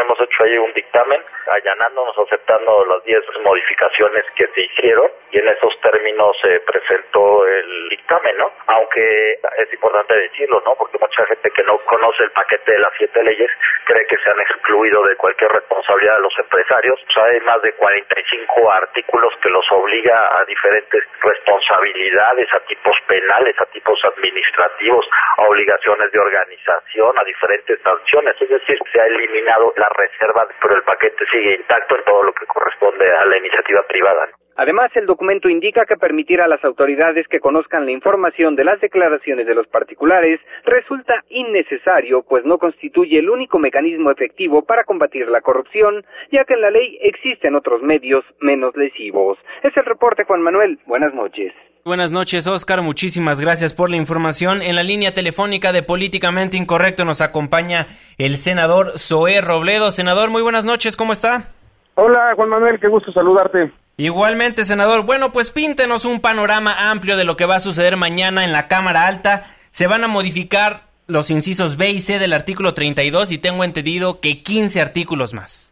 Hemos 0.00 0.20
hecho 0.20 0.44
ahí 0.44 0.58
un 0.58 0.72
dictamen 0.72 1.20
allanándonos, 1.48 2.16
aceptando 2.18 2.84
las 2.86 3.04
10 3.04 3.20
modificaciones 3.42 4.24
que 4.36 4.46
se 4.48 4.60
hicieron 4.62 5.10
y 5.30 5.38
en 5.38 5.48
esos 5.48 5.78
términos 5.80 6.36
se 6.42 6.60
presentó 6.60 7.46
el 7.46 7.88
dictamen, 7.88 8.36
¿no? 8.38 8.52
Aunque 8.66 9.32
es 9.32 9.72
importante 9.72 10.14
decirlo, 10.14 10.62
¿no? 10.64 10.74
Porque 10.76 10.98
mucha 10.98 11.24
gente 11.26 11.50
que 11.50 11.62
no 11.64 11.78
conoce 11.78 12.24
el 12.24 12.30
paquete 12.32 12.72
de 12.72 12.78
las 12.78 12.92
siete 12.96 13.22
leyes 13.22 13.50
cree 13.84 14.06
que 14.06 14.16
se 14.18 14.30
han 14.30 14.40
excluido 14.40 15.02
de 15.04 15.16
cualquier 15.16 15.50
responsabilidad 15.50 16.16
de 16.16 16.22
los 16.22 16.38
empresarios. 16.38 17.00
O 17.08 17.12
sea, 17.12 17.24
hay 17.24 17.40
más 17.40 17.60
de 17.62 17.72
45 17.74 18.70
artículos 18.72 19.32
que 19.42 19.50
los 19.50 19.64
obliga 19.72 20.38
a 20.38 20.44
diferentes 20.44 21.04
responsabilidades, 21.20 22.52
a 22.54 22.60
tipos 22.60 22.96
penales, 23.06 23.56
a 23.60 23.66
tipos 23.66 23.98
administrativos, 24.04 25.06
a 25.38 25.42
obligaciones 25.42 26.10
de 26.12 26.18
organización, 26.18 27.18
a 27.18 27.24
diferentes 27.24 27.80
sanciones. 27.82 28.34
Es 28.40 28.48
decir, 28.48 28.78
se 28.92 29.00
ha 29.00 29.06
eliminado 29.06 29.72
la 29.76 29.88
reserva, 29.94 30.46
pero 30.60 30.76
el 30.76 30.82
paquete 30.82 31.24
sigue 31.30 31.56
intacto 31.56 31.96
en 31.96 32.04
todo 32.04 32.22
lo 32.22 32.32
que 32.32 32.46
corresponde 32.46 33.10
a 33.10 33.24
la 33.26 33.38
iniciativa 33.38 33.82
privada. 33.88 34.28
Además, 34.56 34.94
el 34.96 35.06
documento 35.06 35.48
indica 35.48 35.86
que 35.86 35.96
permitir 35.96 36.40
a 36.40 36.48
las 36.48 36.64
autoridades 36.64 37.28
que 37.28 37.40
conozcan 37.40 37.86
la 37.86 37.92
información 37.92 38.56
de 38.56 38.64
las 38.64 38.80
declaraciones 38.80 39.46
de 39.46 39.54
los 39.54 39.66
particulares 39.66 40.40
resulta 40.64 41.24
innecesario, 41.28 42.22
pues 42.22 42.44
no 42.44 42.58
constituye 42.58 43.18
el 43.18 43.30
único 43.30 43.58
mecanismo 43.58 44.10
efectivo 44.10 44.62
para 44.62 44.84
combatir 44.84 45.28
la 45.28 45.40
corrupción, 45.40 46.04
ya 46.30 46.44
que 46.44 46.54
en 46.54 46.60
la 46.60 46.70
ley 46.70 46.98
existen 47.02 47.54
otros 47.54 47.82
medios 47.82 48.24
menos 48.40 48.76
lesivos. 48.76 49.38
Es 49.62 49.76
el 49.76 49.84
reporte, 49.84 50.24
Juan 50.24 50.42
Manuel. 50.42 50.78
Buenas 50.86 51.14
noches. 51.14 51.54
Buenas 51.84 52.12
noches, 52.12 52.46
Oscar. 52.46 52.82
Muchísimas 52.82 53.40
gracias 53.40 53.72
por 53.72 53.88
la 53.88 53.96
información. 53.96 54.60
En 54.62 54.76
la 54.76 54.82
línea 54.82 55.14
telefónica 55.14 55.72
de 55.72 55.82
Políticamente 55.82 56.56
Incorrecto 56.56 57.04
nos 57.04 57.20
acompaña 57.20 57.86
el 58.18 58.36
senador 58.36 58.98
Zoé 58.98 59.40
Robledo. 59.40 59.90
Senador, 59.90 60.30
muy 60.30 60.42
buenas 60.42 60.64
noches. 60.64 60.96
¿Cómo 60.96 61.12
está? 61.12 61.48
Hola, 61.94 62.32
Juan 62.36 62.48
Manuel. 62.50 62.78
Qué 62.80 62.88
gusto 62.88 63.12
saludarte. 63.12 63.70
Igualmente, 64.00 64.64
senador. 64.64 65.04
Bueno, 65.04 65.30
pues 65.30 65.52
píntenos 65.52 66.06
un 66.06 66.22
panorama 66.22 66.90
amplio 66.90 67.18
de 67.18 67.26
lo 67.26 67.36
que 67.36 67.44
va 67.44 67.56
a 67.56 67.60
suceder 67.60 67.98
mañana 67.98 68.44
en 68.44 68.52
la 68.52 68.66
Cámara 68.66 69.06
Alta. 69.06 69.44
Se 69.72 69.86
van 69.86 70.02
a 70.04 70.08
modificar 70.08 70.84
los 71.06 71.30
incisos 71.30 71.76
B 71.76 71.90
y 71.90 72.00
C 72.00 72.18
del 72.18 72.32
artículo 72.32 72.72
32 72.72 73.30
y 73.30 73.36
tengo 73.36 73.62
entendido 73.62 74.20
que 74.22 74.42
15 74.42 74.80
artículos 74.80 75.34
más. 75.34 75.70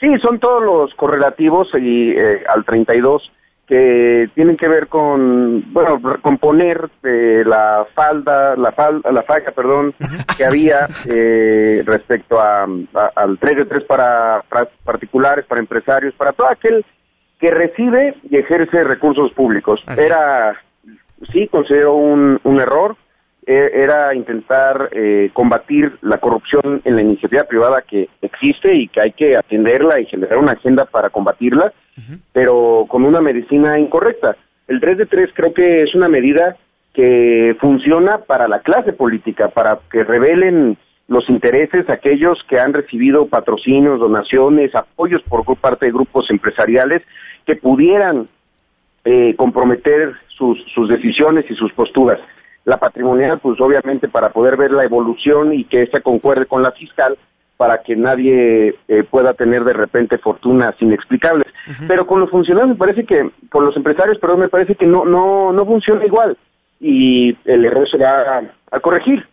Sí, 0.00 0.06
son 0.20 0.38
todos 0.38 0.62
los 0.62 0.94
correlativos 0.96 1.68
y, 1.80 2.10
eh, 2.10 2.44
al 2.46 2.62
32 2.66 3.22
que 3.66 4.28
tienen 4.34 4.58
que 4.58 4.68
ver 4.68 4.88
con, 4.88 5.72
bueno, 5.72 5.98
recomponer 5.98 6.90
eh, 7.04 7.42
la 7.46 7.86
falda, 7.94 8.54
la 8.54 8.72
falda, 8.72 9.10
la 9.10 9.22
faja, 9.22 9.50
perdón, 9.52 9.94
que 10.36 10.44
había 10.44 10.88
eh, 11.08 11.82
respecto 11.86 12.38
a, 12.38 12.64
al 12.64 13.38
3 13.38 13.56
de 13.56 13.64
3 13.64 13.84
para, 13.84 14.42
para 14.46 14.68
particulares, 14.84 15.46
para 15.46 15.62
empresarios, 15.62 16.14
para 16.16 16.32
todo 16.32 16.48
aquel 16.50 16.84
que 17.38 17.50
recibe 17.50 18.14
y 18.30 18.36
ejerce 18.36 18.84
recursos 18.84 19.32
públicos. 19.32 19.82
era, 19.96 20.60
sí, 21.32 21.48
considero 21.48 21.94
un, 21.94 22.40
un 22.44 22.60
error, 22.60 22.96
e, 23.46 23.70
era 23.74 24.12
intentar 24.12 24.88
eh, 24.90 25.30
combatir 25.32 25.92
la 26.02 26.18
corrupción 26.18 26.82
en 26.84 26.96
la 26.96 27.02
iniciativa 27.02 27.44
privada 27.44 27.82
que 27.82 28.08
existe 28.20 28.74
y 28.74 28.88
que 28.88 29.00
hay 29.00 29.12
que 29.12 29.36
atenderla 29.36 30.00
y 30.00 30.06
generar 30.06 30.38
una 30.38 30.52
agenda 30.52 30.84
para 30.84 31.10
combatirla, 31.10 31.72
pero 32.32 32.84
con 32.88 33.04
una 33.04 33.20
medicina 33.20 33.78
incorrecta. 33.78 34.36
El 34.68 34.80
3 34.80 34.98
de 34.98 35.06
3 35.06 35.30
creo 35.32 35.54
que 35.54 35.84
es 35.84 35.94
una 35.94 36.08
medida 36.08 36.56
que 36.92 37.56
funciona 37.60 38.18
para 38.18 38.48
la 38.48 38.60
clase 38.60 38.92
política, 38.92 39.48
para 39.48 39.78
que 39.90 40.02
revelen 40.02 40.76
los 41.08 41.28
intereses 41.30 41.88
aquellos 41.88 42.38
que 42.48 42.58
han 42.58 42.72
recibido 42.72 43.28
patrocinios, 43.28 44.00
donaciones, 44.00 44.74
apoyos 44.74 45.22
por 45.22 45.44
parte 45.56 45.86
de 45.86 45.92
grupos 45.92 46.28
empresariales 46.30 47.02
que 47.46 47.56
pudieran 47.56 48.28
eh, 49.04 49.34
comprometer 49.36 50.14
sus, 50.28 50.58
sus 50.74 50.88
decisiones 50.88 51.44
y 51.48 51.54
sus 51.54 51.72
posturas. 51.72 52.18
La 52.64 52.78
patrimonial, 52.78 53.38
pues 53.38 53.60
obviamente 53.60 54.08
para 54.08 54.30
poder 54.30 54.56
ver 54.56 54.72
la 54.72 54.84
evolución 54.84 55.54
y 55.54 55.64
que 55.64 55.82
esta 55.82 56.00
concuerde 56.00 56.46
con 56.46 56.62
la 56.62 56.72
fiscal, 56.72 57.16
para 57.56 57.82
que 57.82 57.96
nadie 57.96 58.74
eh, 58.88 59.04
pueda 59.08 59.32
tener 59.32 59.64
de 59.64 59.72
repente 59.72 60.18
fortunas 60.18 60.74
inexplicables. 60.80 61.46
Pero 61.88 62.06
con 62.06 62.20
los 62.20 62.30
funcionarios 62.30 62.70
me 62.70 62.76
parece 62.76 63.04
que, 63.04 63.30
con 63.50 63.64
los 63.64 63.76
empresarios, 63.76 64.18
perdón, 64.18 64.40
me 64.40 64.48
parece 64.48 64.74
que 64.74 64.86
no, 64.86 65.04
no, 65.04 65.52
no 65.52 65.64
funciona 65.64 66.04
igual 66.04 66.36
y 66.80 67.36
el 67.44 67.64
error 67.64 67.88
se 67.90 67.96
va 67.98 68.42
a 68.70 68.80
corregir. 68.80 69.26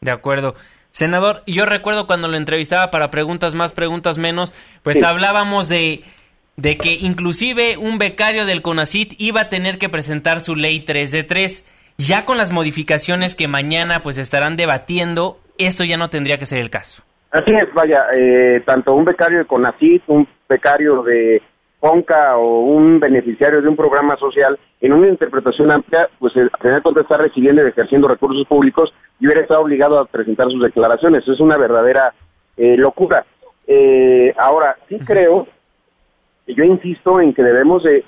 De 0.00 0.10
acuerdo. 0.10 0.54
Senador, 0.90 1.42
yo 1.46 1.66
recuerdo 1.66 2.06
cuando 2.06 2.28
lo 2.28 2.38
entrevistaba 2.38 2.90
para 2.90 3.10
preguntas 3.10 3.54
más, 3.54 3.74
preguntas 3.74 4.16
menos, 4.16 4.54
pues 4.82 5.02
hablábamos 5.02 5.68
de, 5.68 6.02
de 6.56 6.78
que 6.78 6.94
inclusive 6.94 7.76
un 7.76 7.98
becario 7.98 8.46
del 8.46 8.62
CONACIT 8.62 9.14
iba 9.18 9.42
a 9.42 9.48
tener 9.48 9.78
que 9.78 9.88
presentar 9.88 10.40
su 10.40 10.56
ley 10.56 10.80
3 10.80 11.10
de 11.10 11.22
3. 11.22 11.72
Ya 11.98 12.24
con 12.24 12.38
las 12.38 12.52
modificaciones 12.52 13.34
que 13.34 13.48
mañana 13.48 14.02
pues 14.02 14.18
estarán 14.18 14.56
debatiendo, 14.56 15.38
esto 15.58 15.84
ya 15.84 15.96
no 15.96 16.10
tendría 16.10 16.38
que 16.38 16.46
ser 16.46 16.58
el 16.60 16.70
caso. 16.70 17.02
Así 17.30 17.50
es, 17.50 17.72
vaya, 17.74 18.04
eh, 18.18 18.62
tanto 18.64 18.94
un 18.94 19.04
becario 19.04 19.38
de 19.38 19.44
CONACIT, 19.44 20.02
un 20.06 20.26
becario 20.48 21.02
de 21.02 21.42
FONCA 21.80 22.36
o 22.36 22.60
un 22.60 22.98
beneficiario 23.00 23.60
de 23.60 23.68
un 23.68 23.76
programa 23.76 24.16
social, 24.16 24.58
en 24.80 24.92
una 24.92 25.08
interpretación 25.08 25.70
amplia, 25.70 26.08
pues 26.18 26.34
al 26.36 26.50
final 26.60 26.82
de 26.82 27.00
está 27.00 27.16
recibiendo 27.18 27.62
y 27.62 27.68
ejerciendo 27.68 28.08
recursos 28.08 28.46
públicos 28.46 28.92
y 29.20 29.26
hubiera 29.26 29.42
estado 29.42 29.60
obligado 29.60 29.98
a 29.98 30.06
presentar 30.06 30.50
sus 30.50 30.62
declaraciones. 30.62 31.26
Es 31.26 31.40
una 31.40 31.56
verdadera 31.56 32.14
eh, 32.56 32.76
locura. 32.76 33.24
Eh, 33.66 34.34
ahora, 34.38 34.76
sí 34.88 34.98
creo, 35.04 35.46
yo 36.46 36.64
insisto 36.64 37.20
en 37.20 37.34
que 37.34 37.42
debemos 37.42 37.82
de, 37.82 38.04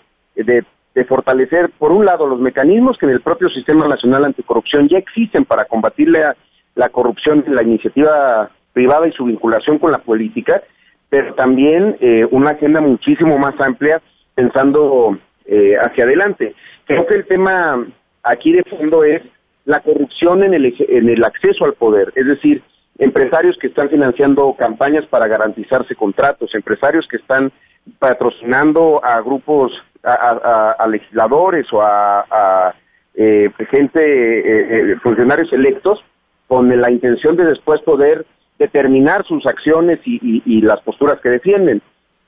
fortalecer, 1.09 1.71
por 1.79 1.93
un 1.93 2.05
lado, 2.05 2.27
los 2.27 2.41
mecanismos 2.41 2.99
que 2.99 3.07
en 3.07 3.13
el 3.13 3.21
propio 3.21 3.49
Sistema 3.51 3.87
Nacional 3.87 4.25
Anticorrupción 4.25 4.89
ya 4.89 4.99
existen 4.99 5.45
para 5.45 5.65
combatir 5.65 6.09
la, 6.09 6.37
la 6.75 6.89
corrupción 6.89 7.45
en 7.47 7.55
la 7.55 7.63
iniciativa 7.63 8.51
privada 8.73 9.07
y 9.07 9.13
su 9.13 9.25
vinculación 9.25 9.79
con 9.79 9.93
la 9.93 9.99
política, 9.99 10.63
pero 11.09 11.35
también 11.35 11.97
eh, 12.01 12.27
una 12.31 12.51
agenda 12.51 12.81
muchísimo 12.81 13.39
más 13.39 13.55
amplia 13.61 14.01
pensando 14.35 15.19
eh, 15.47 15.75
hacia 15.81 16.05
adelante. 16.05 16.55
Creo 16.85 17.07
que 17.07 17.17
el 17.17 17.27
tema 17.27 17.87
aquí 18.23 18.53
de 18.53 18.65
fondo 18.65 19.05
es 19.05 19.23
la 19.65 19.81
corrupción 19.81 20.45
en 20.45 20.55
el, 20.55 20.75
en 20.79 21.09
el 21.09 21.25
acceso 21.25 21.65
al 21.65 21.75
poder, 21.75 22.13
es 22.15 22.27
decir, 22.27 22.63
empresarios 22.99 23.57
que 23.59 23.69
están 23.69 23.89
financiando 23.89 24.55
campañas 24.59 25.07
para 25.07 25.29
garantizarse 25.29 25.95
contratos, 25.95 26.55
empresarios 26.55 27.07
que 27.09 27.17
están 27.17 27.53
patrocinando 27.99 29.05
a 29.05 29.21
grupos, 29.21 29.73
a, 30.03 30.87
legisladores 30.89 31.67
o 31.73 31.83
a, 31.83 32.75
eh, 33.15 33.51
gente, 33.71 34.93
eh, 34.93 34.97
funcionarios 35.03 35.53
electos, 35.53 36.01
con 36.47 36.69
la 36.81 36.91
intención 36.91 37.37
de 37.37 37.45
después 37.45 37.81
poder 37.83 38.25
determinar 38.59 39.25
sus 39.27 39.47
acciones 39.47 40.01
y, 40.05 40.61
las 40.63 40.81
posturas 40.81 41.21
que 41.21 41.29
defienden. 41.29 41.81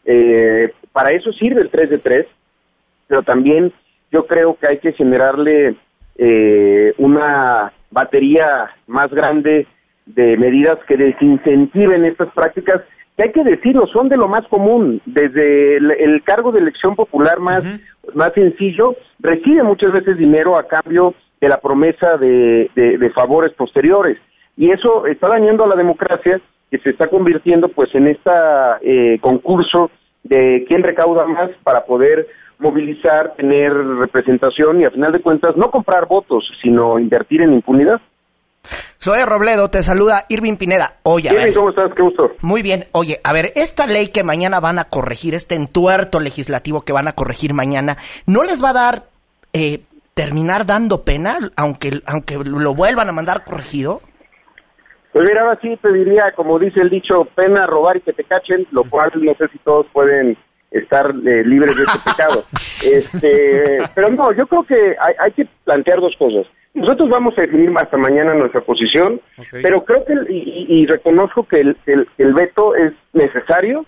Eh, 0.04 0.72
para 0.92 1.10
eso 1.10 1.32
sirve 1.32 1.62
el 1.62 1.70
3 1.70 1.90
de 1.90 1.98
3, 1.98 2.26
pero 3.08 3.22
también 3.22 3.72
yo 4.12 4.26
creo 4.26 4.56
que 4.56 4.66
hay 4.66 4.78
que 4.78 4.92
generarle 4.92 5.74
eh, 6.16 6.94
una 6.98 7.72
batería 7.90 8.70
más 8.86 9.10
grande 9.10 9.66
de 10.06 10.36
medidas 10.36 10.78
que 10.86 10.96
desincentiven 10.96 12.04
estas 12.04 12.32
prácticas 12.32 12.82
que 13.20 13.24
hay 13.24 13.32
que 13.32 13.44
decirlo, 13.44 13.86
son 13.88 14.08
de 14.08 14.16
lo 14.16 14.28
más 14.28 14.46
común, 14.48 15.02
desde 15.04 15.76
el, 15.76 16.22
cargo 16.24 16.52
de 16.52 16.60
elección 16.60 16.96
popular 16.96 17.38
más, 17.38 17.62
más 18.14 18.32
sencillo, 18.32 18.96
recibe 19.18 19.62
muchas 19.62 19.92
veces 19.92 20.16
dinero 20.16 20.56
a 20.56 20.66
cambio 20.66 21.14
de 21.38 21.48
la 21.48 21.58
promesa 21.58 22.16
de, 22.16 22.70
de, 22.74 23.10
favores 23.10 23.52
posteriores. 23.52 24.16
Y 24.56 24.70
eso 24.70 25.06
está 25.06 25.28
dañando 25.28 25.64
a 25.64 25.68
la 25.68 25.76
democracia, 25.76 26.40
que 26.70 26.78
se 26.78 26.90
está 26.90 27.08
convirtiendo 27.08 27.68
pues 27.68 27.94
en 27.94 28.08
este 28.08 29.20
concurso 29.20 29.90
de 30.22 30.64
quién 30.66 30.82
recauda 30.82 31.26
más 31.26 31.50
para 31.62 31.84
poder 31.84 32.26
movilizar, 32.58 33.34
tener 33.34 33.72
representación 33.74 34.80
y 34.80 34.84
a 34.86 34.90
final 34.90 35.12
de 35.12 35.20
cuentas 35.20 35.56
no 35.58 35.70
comprar 35.70 36.06
votos, 36.06 36.50
sino 36.62 36.98
invertir 36.98 37.42
en 37.42 37.52
impunidad. 37.52 38.00
Soy 39.02 39.24
Robledo, 39.24 39.70
te 39.70 39.82
saluda 39.82 40.26
Irving 40.28 40.56
Pineda. 40.58 40.96
Oye, 41.04 41.30
¿cómo 41.54 41.70
estás? 41.70 41.90
Qué 41.94 42.02
gusto. 42.02 42.32
Muy 42.42 42.60
bien. 42.60 42.84
Oye, 42.92 43.18
a 43.24 43.32
ver, 43.32 43.50
esta 43.54 43.86
ley 43.86 44.08
que 44.08 44.22
mañana 44.24 44.60
van 44.60 44.78
a 44.78 44.84
corregir, 44.84 45.32
este 45.32 45.54
entuerto 45.54 46.20
legislativo 46.20 46.82
que 46.82 46.92
van 46.92 47.08
a 47.08 47.14
corregir 47.14 47.54
mañana, 47.54 47.96
¿no 48.26 48.42
les 48.42 48.62
va 48.62 48.70
a 48.70 48.74
dar 48.74 49.02
eh, 49.54 49.80
terminar 50.12 50.66
dando 50.66 51.02
pena, 51.02 51.38
aunque, 51.56 52.00
aunque 52.06 52.36
lo 52.44 52.74
vuelvan 52.74 53.08
a 53.08 53.12
mandar 53.12 53.42
corregido? 53.42 54.02
Pues 55.14 55.26
mira, 55.26 55.44
ahora 55.44 55.58
sí 55.62 55.78
te 55.80 55.90
diría, 55.94 56.34
como 56.36 56.58
dice 56.58 56.82
el 56.82 56.90
dicho, 56.90 57.24
pena 57.34 57.64
robar 57.66 57.96
y 57.96 58.02
que 58.02 58.12
te 58.12 58.24
cachen, 58.24 58.66
lo 58.70 58.84
cual 58.84 59.12
no 59.14 59.32
sé 59.36 59.48
si 59.48 59.58
todos 59.60 59.86
pueden 59.94 60.36
estar 60.70 61.06
eh, 61.26 61.42
libres 61.46 61.74
de 61.74 61.84
ese 61.84 61.98
pecado. 62.04 62.44
Este, 62.82 63.78
pero 63.94 64.10
no, 64.10 64.32
yo 64.32 64.46
creo 64.46 64.62
que 64.62 64.74
hay, 64.74 65.14
hay, 65.18 65.32
que 65.32 65.46
plantear 65.64 66.00
dos 66.00 66.14
cosas. 66.18 66.46
Nosotros 66.72 67.08
vamos 67.08 67.36
a 67.36 67.42
definir 67.42 67.72
hasta 67.76 67.96
mañana 67.96 68.34
nuestra 68.34 68.60
posición, 68.60 69.20
pero 69.50 69.84
creo 69.84 70.04
que, 70.04 70.14
y, 70.32 70.66
y, 70.68 70.86
reconozco 70.86 71.42
que 71.44 71.60
el, 71.60 71.76
el, 71.86 72.34
veto 72.34 72.76
es 72.76 72.92
necesario 73.12 73.84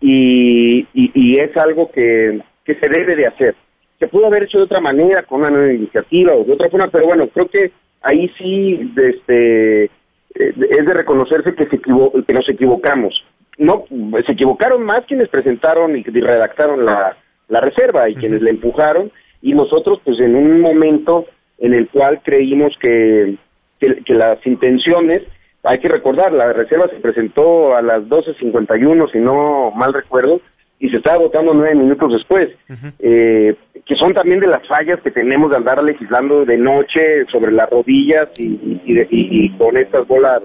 y, 0.00 0.86
y, 0.92 1.40
es 1.40 1.56
algo 1.56 1.92
que, 1.92 2.42
que 2.64 2.74
se 2.74 2.88
debe 2.88 3.14
de 3.14 3.28
hacer. 3.28 3.54
Se 4.00 4.08
pudo 4.08 4.26
haber 4.26 4.44
hecho 4.44 4.58
de 4.58 4.64
otra 4.64 4.80
manera, 4.80 5.22
con 5.22 5.40
una 5.40 5.50
nueva 5.50 5.72
iniciativa 5.72 6.34
o 6.34 6.44
de 6.44 6.52
otra 6.52 6.68
forma, 6.70 6.88
pero 6.90 7.06
bueno, 7.06 7.28
creo 7.28 7.48
que 7.48 7.70
ahí 8.02 8.28
sí 8.36 8.92
este, 8.96 9.84
eh, 9.84 9.90
es 10.34 10.86
de 10.86 10.92
reconocerse 10.92 11.54
que, 11.54 11.66
se 11.66 11.78
que 11.78 12.34
nos 12.34 12.48
equivocamos. 12.48 13.14
No, 13.58 13.84
se 14.26 14.32
equivocaron 14.32 14.82
más 14.82 15.04
quienes 15.06 15.28
presentaron 15.28 15.96
y 15.96 16.02
redactaron 16.02 16.84
la, 16.84 17.16
la 17.48 17.60
reserva 17.60 18.08
y 18.08 18.16
quienes 18.16 18.42
la 18.42 18.50
empujaron 18.50 19.12
y 19.42 19.52
nosotros 19.52 20.00
pues 20.04 20.18
en 20.20 20.34
un 20.34 20.60
momento 20.60 21.26
en 21.58 21.74
el 21.74 21.88
cual 21.88 22.20
creímos 22.22 22.72
que, 22.80 23.36
que, 23.80 24.14
las 24.14 24.44
intenciones, 24.46 25.22
hay 25.62 25.78
que 25.78 25.88
recordar, 25.88 26.32
la 26.32 26.52
reserva 26.52 26.88
se 26.88 26.96
presentó 26.96 27.74
a 27.74 27.82
las 27.82 28.02
12.51, 28.02 29.12
si 29.12 29.18
no 29.18 29.70
mal 29.70 29.92
recuerdo, 29.92 30.40
y 30.78 30.90
se 30.90 30.98
estaba 30.98 31.18
votando 31.18 31.54
nueve 31.54 31.74
minutos 31.76 32.12
después, 32.12 32.50
eh, 32.98 33.54
que 33.86 33.94
son 33.96 34.12
también 34.12 34.40
de 34.40 34.48
las 34.48 34.66
fallas 34.66 35.00
que 35.00 35.10
tenemos 35.10 35.50
de 35.50 35.56
andar 35.56 35.82
legislando 35.82 36.44
de 36.44 36.58
noche 36.58 37.24
sobre 37.32 37.52
las 37.52 37.70
rodillas 37.70 38.28
y, 38.38 38.80
y, 38.84 39.56
con 39.56 39.76
estas 39.76 40.06
bolas 40.06 40.42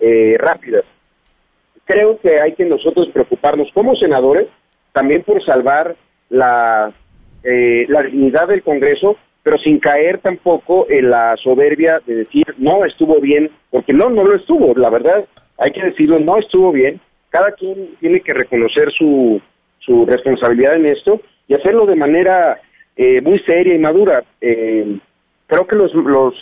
eh, 0.00 0.36
rápidas. 0.38 0.84
Creo 1.84 2.18
que 2.20 2.40
hay 2.40 2.54
que 2.54 2.64
nosotros 2.64 3.08
preocuparnos 3.12 3.68
como 3.72 3.94
senadores 3.94 4.48
también 4.92 5.22
por 5.22 5.44
salvar 5.44 5.94
la, 6.28 6.92
eh, 7.44 7.86
la 7.88 8.02
dignidad 8.02 8.48
del 8.48 8.62
Congreso, 8.62 9.16
pero 9.42 9.58
sin 9.58 9.78
caer 9.78 10.18
tampoco 10.18 10.86
en 10.90 11.10
la 11.10 11.36
soberbia 11.36 12.00
de 12.06 12.16
decir 12.16 12.44
no 12.58 12.84
estuvo 12.84 13.20
bien, 13.20 13.50
porque 13.70 13.92
no, 13.92 14.10
no 14.10 14.24
lo 14.24 14.36
estuvo, 14.36 14.74
la 14.74 14.90
verdad, 14.90 15.24
hay 15.58 15.72
que 15.72 15.82
decirlo, 15.82 16.18
no 16.18 16.38
estuvo 16.38 16.72
bien, 16.72 17.00
cada 17.30 17.52
quien 17.52 17.96
tiene 18.00 18.20
que 18.20 18.32
reconocer 18.32 18.90
su, 18.92 19.40
su 19.78 20.06
responsabilidad 20.06 20.76
en 20.76 20.86
esto 20.86 21.20
y 21.46 21.54
hacerlo 21.54 21.86
de 21.86 21.96
manera 21.96 22.60
eh, 22.96 23.20
muy 23.20 23.38
seria 23.40 23.74
y 23.74 23.78
madura. 23.78 24.24
Eh, 24.40 24.98
creo 25.46 25.66
que 25.66 25.76
los, 25.76 25.94
los, 25.94 26.34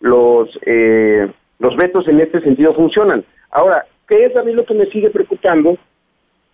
los, 0.00 0.48
eh, 0.66 1.28
los 1.58 1.76
vetos 1.76 2.08
en 2.08 2.20
este 2.20 2.40
sentido 2.40 2.72
funcionan. 2.72 3.24
Ahora, 3.50 3.84
¿qué 4.08 4.26
es 4.26 4.36
a 4.36 4.42
mí 4.42 4.52
lo 4.52 4.64
que 4.64 4.74
me 4.74 4.86
sigue 4.86 5.10
preocupando? 5.10 5.76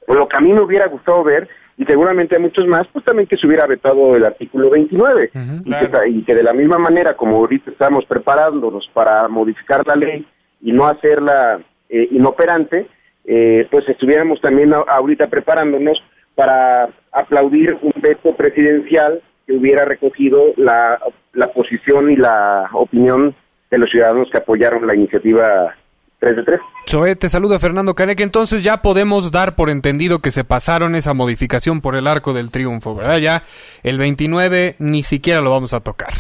O 0.07 0.15
lo 0.15 0.29
que 0.29 0.37
a 0.37 0.41
mí 0.41 0.53
me 0.53 0.61
hubiera 0.61 0.89
gustado 0.89 1.23
ver 1.25 1.49
y 1.77 1.85
seguramente 1.85 2.37
a 2.37 2.39
muchos 2.39 2.67
más, 2.67 2.87
pues 2.93 3.05
también 3.05 3.27
que 3.27 3.37
se 3.37 3.47
hubiera 3.47 3.67
vetado 3.67 4.15
el 4.17 4.25
artículo 4.25 4.71
29 4.71 5.31
y, 5.65 5.71
que, 5.71 6.09
y, 6.09 6.23
que, 6.23 6.35
de 6.35 6.43
la 6.43 6.53
misma 6.53 6.79
manera 6.79 7.17
como 7.17 7.37
ahorita 7.37 7.71
estamos 7.71 8.05
preparándonos 8.07 8.89
para 8.93 9.27
modificar 9.29 9.85
la 9.87 9.97
ley 9.97 10.25
y 10.63 10.73
no 10.73 10.87
hacerla 10.87 11.61
eh, 11.89 12.09
inoperante, 12.13 12.87
eh, 13.25 13.67
pues 13.71 13.89
estuviéramos 13.89 14.41
también 14.41 14.73
ahorita 14.73 15.27
preparándonos 15.27 15.99
para 16.35 16.89
aplaudir 17.13 17.77
un 17.83 17.93
veto 18.01 18.35
presidencial 18.37 19.21
que 19.47 19.55
hubiera 19.55 19.85
recogido 19.85 20.53
la, 20.57 21.01
la 21.33 21.53
posición 21.53 22.11
y 22.11 22.17
la 22.17 22.69
opinión 22.73 23.35
de 23.71 23.79
los 23.79 23.91
ciudadanos 23.91 24.31
que 24.31 24.39
apoyaron 24.39 24.87
la 24.87 24.95
iniciativa 24.95 25.75
3 26.19 26.37
de 26.37 26.43
3. 26.43 26.61
Zoe, 26.89 27.17
te 27.17 27.29
saluda 27.29 27.59
Fernando 27.59 27.95
Caneque. 27.95 28.23
Entonces 28.23 28.63
ya 28.63 28.79
podemos 28.79 29.31
dar 29.31 29.55
por 29.57 29.71
entendido 29.71 30.19
que 30.21 30.31
se 30.31 30.45
pasaron 30.45 30.95
esa 30.95 31.15
modificación 31.15 31.81
por 31.81 31.97
el 31.97 32.07
arco 32.07 32.33
del 32.33 32.51
triunfo, 32.51 32.95
¿verdad? 32.95 33.19
Ya 33.19 33.43
el 33.83 33.99
29 33.99 34.77
ni 34.79 35.03
siquiera 35.03 35.41
lo 35.41 35.51
vamos 35.51 35.75
a 35.75 35.81
tocar. 35.81 36.13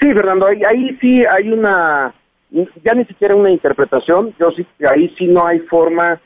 Sí, 0.00 0.12
Fernando, 0.14 0.46
ahí, 0.46 0.62
ahí 0.64 0.96
sí 1.00 1.22
hay 1.30 1.50
una, 1.50 2.14
ya 2.50 2.94
ni 2.94 3.04
siquiera 3.04 3.34
una 3.34 3.50
interpretación, 3.50 4.34
yo 4.38 4.50
sí, 4.52 4.66
ahí 4.90 5.14
sí 5.18 5.26
no 5.26 5.46
hay 5.46 5.60
forma 5.60 6.18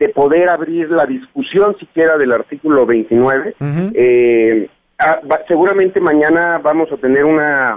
de 0.00 0.08
poder 0.08 0.48
abrir 0.48 0.90
la 0.90 1.06
discusión 1.06 1.76
siquiera 1.78 2.16
del 2.16 2.32
artículo 2.32 2.86
29. 2.86 3.54
Eh, 3.94 4.68
ah, 4.98 5.20
seguramente 5.46 6.00
mañana 6.00 6.58
vamos 6.58 6.90
a 6.90 6.96
tener 6.96 7.24
una, 7.24 7.76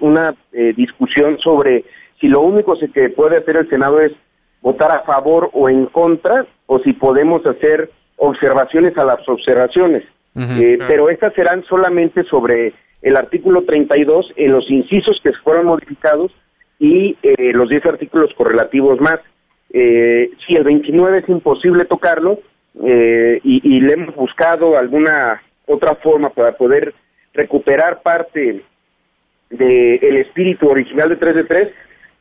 una 0.00 0.34
eh, 0.52 0.74
discusión 0.76 1.38
sobre 1.38 1.84
si 2.22 2.28
lo 2.28 2.40
único 2.40 2.78
que 2.94 3.08
puede 3.10 3.38
hacer 3.38 3.56
el 3.56 3.68
Senado 3.68 4.00
es 4.00 4.12
votar 4.60 4.94
a 4.94 5.00
favor 5.00 5.50
o 5.52 5.68
en 5.68 5.86
contra, 5.86 6.46
o 6.66 6.78
si 6.78 6.92
podemos 6.92 7.44
hacer 7.44 7.90
observaciones 8.16 8.96
a 8.96 9.04
las 9.04 9.28
observaciones. 9.28 10.04
Eh, 10.34 10.78
pero 10.86 11.10
estas 11.10 11.34
serán 11.34 11.62
solamente 11.64 12.22
sobre 12.24 12.72
el 13.02 13.16
artículo 13.16 13.64
32 13.64 14.32
en 14.36 14.52
los 14.52 14.70
incisos 14.70 15.20
que 15.22 15.32
fueron 15.44 15.66
modificados 15.66 16.32
y 16.78 17.16
eh, 17.22 17.52
los 17.52 17.68
10 17.68 17.84
artículos 17.86 18.32
correlativos 18.34 19.00
más. 19.00 19.18
Eh, 19.72 20.30
si 20.46 20.54
el 20.54 20.64
29 20.64 21.18
es 21.18 21.28
imposible 21.28 21.84
tocarlo 21.84 22.38
eh, 22.84 23.40
y, 23.42 23.80
le 23.80 23.94
hemos 23.94 24.14
buscado 24.14 24.78
alguna 24.78 25.42
otra 25.66 25.96
forma 25.96 26.30
para 26.30 26.52
poder 26.52 26.94
recuperar 27.34 28.02
parte 28.02 28.62
del 29.50 30.16
espíritu 30.16 30.68
original 30.68 31.10
de 31.10 31.16
3 31.16 31.34
de 31.34 31.44
3, 31.44 31.68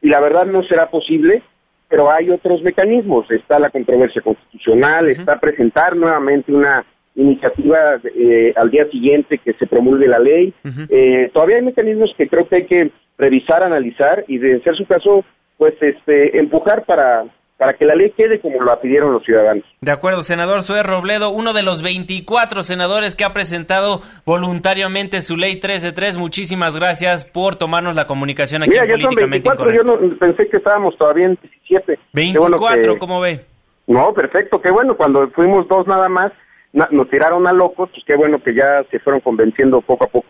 y 0.01 0.09
la 0.09 0.19
verdad 0.19 0.45
no 0.45 0.63
será 0.63 0.89
posible, 0.89 1.43
pero 1.89 2.11
hay 2.11 2.29
otros 2.29 2.61
mecanismos. 2.63 3.29
Está 3.29 3.59
la 3.59 3.69
controversia 3.69 4.21
constitucional, 4.21 5.09
está 5.09 5.39
presentar 5.39 5.95
nuevamente 5.95 6.53
una 6.53 6.85
iniciativa 7.15 7.99
eh, 8.15 8.53
al 8.55 8.71
día 8.71 8.85
siguiente 8.89 9.37
que 9.37 9.53
se 9.53 9.67
promulgue 9.67 10.07
la 10.07 10.19
ley. 10.19 10.53
eh, 10.89 11.29
todavía 11.33 11.57
hay 11.57 11.63
mecanismos 11.63 12.13
que 12.17 12.27
creo 12.27 12.47
que 12.47 12.55
hay 12.55 12.65
que 12.65 12.91
revisar, 13.17 13.63
analizar 13.63 14.23
y 14.27 14.37
de 14.37 14.61
ser 14.61 14.75
su 14.75 14.85
caso, 14.85 15.23
pues 15.57 15.75
este, 15.81 16.39
empujar 16.39 16.85
para 16.85 17.25
para 17.61 17.73
que 17.73 17.85
la 17.85 17.93
ley 17.93 18.11
quede 18.17 18.41
como 18.41 18.59
la 18.63 18.81
pidieron 18.81 19.13
los 19.13 19.23
ciudadanos. 19.23 19.63
De 19.81 19.91
acuerdo, 19.91 20.23
senador 20.23 20.63
Sue 20.63 20.81
Robledo, 20.81 21.29
uno 21.29 21.53
de 21.53 21.61
los 21.61 21.83
24 21.83 22.63
senadores 22.63 23.13
que 23.13 23.23
ha 23.23 23.33
presentado 23.33 24.01
voluntariamente 24.25 25.21
su 25.21 25.37
ley 25.37 25.59
3 25.59 25.83
de 25.83 25.91
3. 25.91 26.17
Muchísimas 26.17 26.75
gracias 26.75 27.23
por 27.23 27.57
tomarnos 27.57 27.95
la 27.95 28.07
comunicación 28.07 28.63
aquí 28.63 28.71
Mira, 28.71 28.87
ya 28.87 28.99
son 28.99 29.13
24, 29.13 29.71
yo 29.73 29.83
no, 29.83 30.17
pensé 30.17 30.49
que 30.49 30.57
estábamos 30.57 30.97
todavía 30.97 31.27
en 31.27 31.37
17. 31.39 31.99
24, 32.13 32.97
¿cómo 32.97 33.21
ve? 33.21 33.45
No, 33.85 34.11
perfecto, 34.11 34.59
qué 34.59 34.71
bueno, 34.71 34.97
cuando 34.97 35.29
fuimos 35.29 35.67
dos 35.67 35.85
nada 35.85 36.09
más, 36.09 36.31
nos 36.73 37.07
tiraron 37.11 37.45
a 37.45 37.53
locos, 37.53 37.91
pues 37.91 38.03
qué 38.07 38.15
bueno 38.15 38.41
que 38.43 38.55
ya 38.55 38.83
se 38.89 38.97
fueron 38.97 39.21
convenciendo 39.21 39.81
poco 39.81 40.05
a 40.05 40.07
poco. 40.07 40.27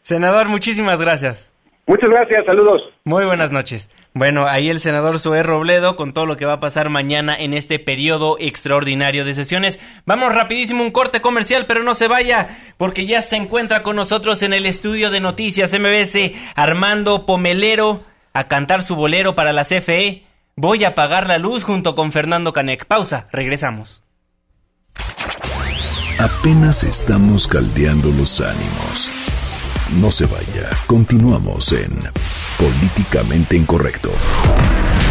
Senador, 0.00 0.48
muchísimas 0.48 0.98
gracias. 0.98 1.53
Muchas 1.86 2.08
gracias, 2.08 2.46
saludos. 2.46 2.80
Muy 3.04 3.26
buenas 3.26 3.52
noches. 3.52 3.90
Bueno, 4.14 4.46
ahí 4.46 4.70
el 4.70 4.80
senador 4.80 5.20
Zoé 5.20 5.42
Robledo 5.42 5.96
con 5.96 6.14
todo 6.14 6.24
lo 6.24 6.38
que 6.38 6.46
va 6.46 6.54
a 6.54 6.60
pasar 6.60 6.88
mañana 6.88 7.36
en 7.36 7.52
este 7.52 7.78
periodo 7.78 8.36
extraordinario 8.40 9.24
de 9.24 9.34
sesiones. 9.34 9.78
Vamos 10.06 10.34
rapidísimo 10.34 10.82
un 10.82 10.92
corte 10.92 11.20
comercial, 11.20 11.66
pero 11.68 11.82
no 11.82 11.94
se 11.94 12.08
vaya, 12.08 12.48
porque 12.78 13.04
ya 13.04 13.20
se 13.20 13.36
encuentra 13.36 13.82
con 13.82 13.96
nosotros 13.96 14.42
en 14.42 14.54
el 14.54 14.64
estudio 14.64 15.10
de 15.10 15.20
noticias 15.20 15.78
MBS 15.78 16.32
Armando 16.54 17.26
Pomelero 17.26 18.00
a 18.32 18.48
cantar 18.48 18.82
su 18.82 18.96
bolero 18.96 19.34
para 19.34 19.52
la 19.52 19.64
CFE. 19.64 20.22
Voy 20.56 20.84
a 20.84 20.88
apagar 20.88 21.26
la 21.26 21.38
luz 21.38 21.64
junto 21.64 21.94
con 21.94 22.12
Fernando 22.12 22.54
Canec. 22.54 22.86
Pausa, 22.86 23.28
regresamos. 23.30 24.02
Apenas 26.18 26.84
estamos 26.84 27.46
caldeando 27.46 28.08
los 28.16 28.40
ánimos. 28.40 29.23
No 29.92 30.10
se 30.10 30.26
vaya, 30.26 30.70
continuamos 30.86 31.70
en 31.72 31.90
Políticamente 32.58 33.56
Incorrecto. 33.56 34.10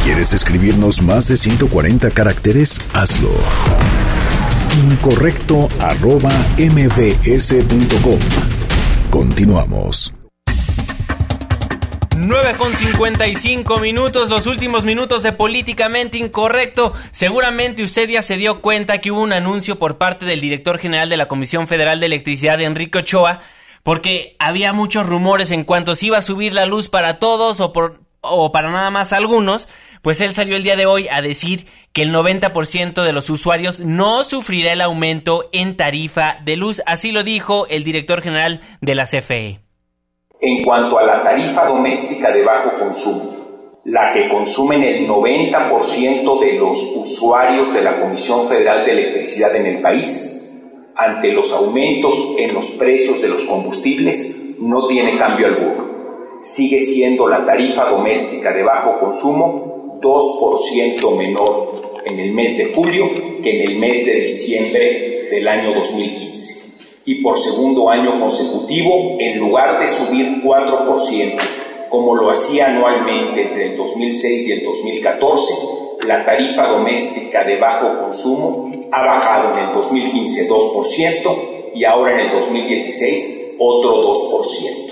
¿Quieres 0.03 0.34
escribirnos 0.34 1.01
más 1.01 1.28
de 1.28 1.38
140 1.38 2.09
caracteres? 2.11 2.82
Hazlo. 2.93 3.30
Incorrecto 4.89 5.69
arroba 5.80 6.32
mbs.com. 6.57 8.19
Continuamos. 9.11 10.13
9 12.17 12.55
con 12.57 12.74
55 12.74 13.80
minutos, 13.80 14.30
los 14.30 14.47
últimos 14.47 14.86
minutos 14.86 15.24
de 15.24 15.34
Políticamente 15.34 16.17
Incorrecto. 16.17 16.93
Seguramente 17.11 17.84
usted 17.84 18.09
ya 18.09 18.24
se 18.24 18.38
dio 18.38 18.59
cuenta 18.59 18.99
que 18.99 19.11
hubo 19.11 19.21
un 19.21 19.34
anuncio 19.34 19.78
por 19.78 19.97
parte 19.97 20.26
del 20.26 20.41
director 20.41 20.80
general 20.80 21.09
de 21.09 21.17
la 21.17 21.28
Comisión 21.28 21.67
Federal 21.67 21.99
de 21.99 22.07
Electricidad, 22.07 22.59
Enrique 22.59 22.97
Ochoa, 22.99 23.41
porque 23.84 24.36
había 24.39 24.73
muchos 24.73 25.05
rumores 25.05 25.51
en 25.51 25.65
cuanto 25.65 25.95
si 25.95 26.07
iba 26.07 26.17
a 26.17 26.23
subir 26.23 26.53
la 26.53 26.65
luz 26.65 26.89
para 26.89 27.19
todos 27.19 27.59
o, 27.59 27.73
por, 27.73 27.99
o 28.21 28.51
para 28.51 28.71
nada 28.71 28.89
más 28.89 29.13
algunos, 29.13 29.67
pues 30.01 30.21
él 30.21 30.34
salió 30.34 30.55
el 30.55 30.63
día 30.63 30.77
de 30.77 30.86
hoy 30.86 31.07
a 31.09 31.21
decir 31.21 31.67
que 31.91 32.01
el 32.01 32.13
90% 32.13 33.03
de 33.03 33.13
los 33.13 33.29
usuarios 33.29 33.81
no 33.81 34.23
sufrirá 34.23 34.73
el 34.73 34.81
aumento 34.81 35.49
en 35.51 35.77
tarifa 35.77 36.38
de 36.43 36.55
luz, 36.55 36.81
así 36.86 37.11
lo 37.11 37.23
dijo 37.23 37.67
el 37.67 37.84
director 37.84 38.21
general 38.21 38.61
de 38.81 38.95
la 38.95 39.05
CFE. 39.05 39.59
En 40.39 40.63
cuanto 40.63 40.97
a 40.97 41.03
la 41.03 41.23
tarifa 41.23 41.65
doméstica 41.65 42.31
de 42.31 42.43
bajo 42.43 42.77
consumo, 42.79 43.43
la 43.86 44.11
que 44.13 44.29
consumen 44.29 44.84
el 44.84 45.07
90% 45.07 46.39
de 46.39 46.53
los 46.53 46.77
usuarios 46.95 47.73
de 47.73 47.81
la 47.81 47.99
Comisión 47.99 48.47
Federal 48.47 48.86
de 48.86 48.91
Electricidad 48.91 49.55
en 49.55 49.65
el 49.65 49.81
país, 49.81 50.42
ante 50.95 51.31
los 51.31 51.51
aumentos 51.53 52.35
en 52.37 52.53
los 52.53 52.71
precios 52.71 53.21
de 53.21 53.29
los 53.29 53.43
combustibles 53.45 54.55
no 54.59 54.87
tiene 54.87 55.17
cambio 55.17 55.47
alguno. 55.47 55.83
sigue 56.41 56.79
siendo 56.81 57.27
la 57.27 57.45
tarifa 57.45 57.85
doméstica 57.85 58.51
de 58.53 58.63
bajo 58.63 58.99
consumo 58.99 59.99
2% 60.01 61.17
menor 61.17 62.01
en 62.05 62.19
el 62.19 62.33
mes 62.33 62.57
de 62.57 62.73
julio 62.73 63.09
que 63.41 63.49
en 63.49 63.71
el 63.71 63.79
mes 63.79 64.05
de 64.05 64.13
diciembre 64.15 65.29
del 65.31 65.47
año 65.47 65.73
2015. 65.73 66.53
Y 67.05 67.21
por 67.21 67.37
segundo 67.37 67.89
año 67.89 68.19
consecutivo, 68.19 69.17
en 69.19 69.39
lugar 69.39 69.79
de 69.79 69.89
subir 69.89 70.41
4%, 70.43 71.89
como 71.89 72.15
lo 72.15 72.29
hacía 72.29 72.67
anualmente 72.67 73.43
entre 73.43 73.71
el 73.71 73.77
2006 73.77 74.47
y 74.47 74.51
el 74.51 74.63
2014, 74.63 75.53
la 76.07 76.25
tarifa 76.25 76.67
doméstica 76.67 77.43
de 77.43 77.59
bajo 77.59 78.01
consumo 78.01 78.72
ha 78.93 79.05
bajado 79.05 79.53
en 79.53 79.69
el 79.69 79.73
2015 79.73 80.49
2% 80.49 81.71
y 81.73 81.85
ahora 81.85 82.13
en 82.13 82.19
el 82.27 82.31
2016 82.31 83.55
otro 83.59 84.13
2%. 84.13 84.83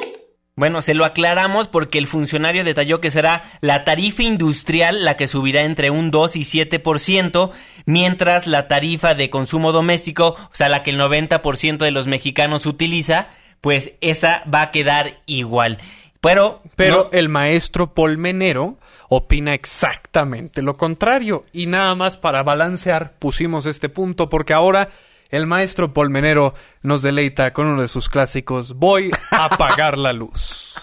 Bueno, 0.56 0.82
se 0.82 0.94
lo 0.94 1.06
aclaramos 1.06 1.68
porque 1.68 1.98
el 1.98 2.08
funcionario 2.08 2.64
detalló 2.64 3.00
que 3.00 3.10
será 3.10 3.44
la 3.62 3.84
tarifa 3.84 4.24
industrial 4.24 5.06
la 5.06 5.18
que 5.18 5.28
subirá 5.28 5.64
entre 5.64 5.90
un 5.90 6.12
2 6.12 6.36
y 6.36 6.42
7%, 6.42 7.52
mientras 7.86 8.48
la 8.48 8.68
tarifa 8.68 9.16
de 9.16 9.30
consumo 9.30 9.72
doméstico, 9.72 10.36
o 10.36 10.50
sea, 10.52 10.70
la 10.70 10.84
que 10.84 10.92
el 10.92 11.00
90% 11.00 11.78
de 11.78 11.92
los 11.92 12.08
mexicanos 12.08 12.66
utiliza, 12.66 13.28
pues 13.62 13.94
esa 14.02 14.44
va 14.54 14.64
a 14.64 14.72
quedar 14.72 15.22
igual. 15.26 15.78
Pero, 16.20 16.62
Pero 16.76 17.10
el 17.12 17.30
maestro 17.30 17.94
Polmenero 17.94 18.78
opina 19.14 19.54
exactamente 19.54 20.62
lo 20.62 20.78
contrario. 20.78 21.44
Y 21.52 21.66
nada 21.66 21.96
más 21.96 22.18
para 22.18 22.44
balancear 22.44 23.14
pusimos 23.20 23.66
este 23.66 23.90
punto 23.90 24.30
porque 24.30 24.54
ahora 24.54 24.90
el 25.30 25.48
maestro 25.48 25.94
Polmenero 25.94 26.54
nos 26.82 27.02
deleita 27.02 27.52
con 27.52 27.68
uno 27.68 27.82
de 27.82 27.90
sus 27.90 28.08
clásicos, 28.08 28.74
Voy 28.76 29.12
a 29.32 29.46
apagar 29.46 29.98
la 29.98 30.14
luz. 30.14 30.76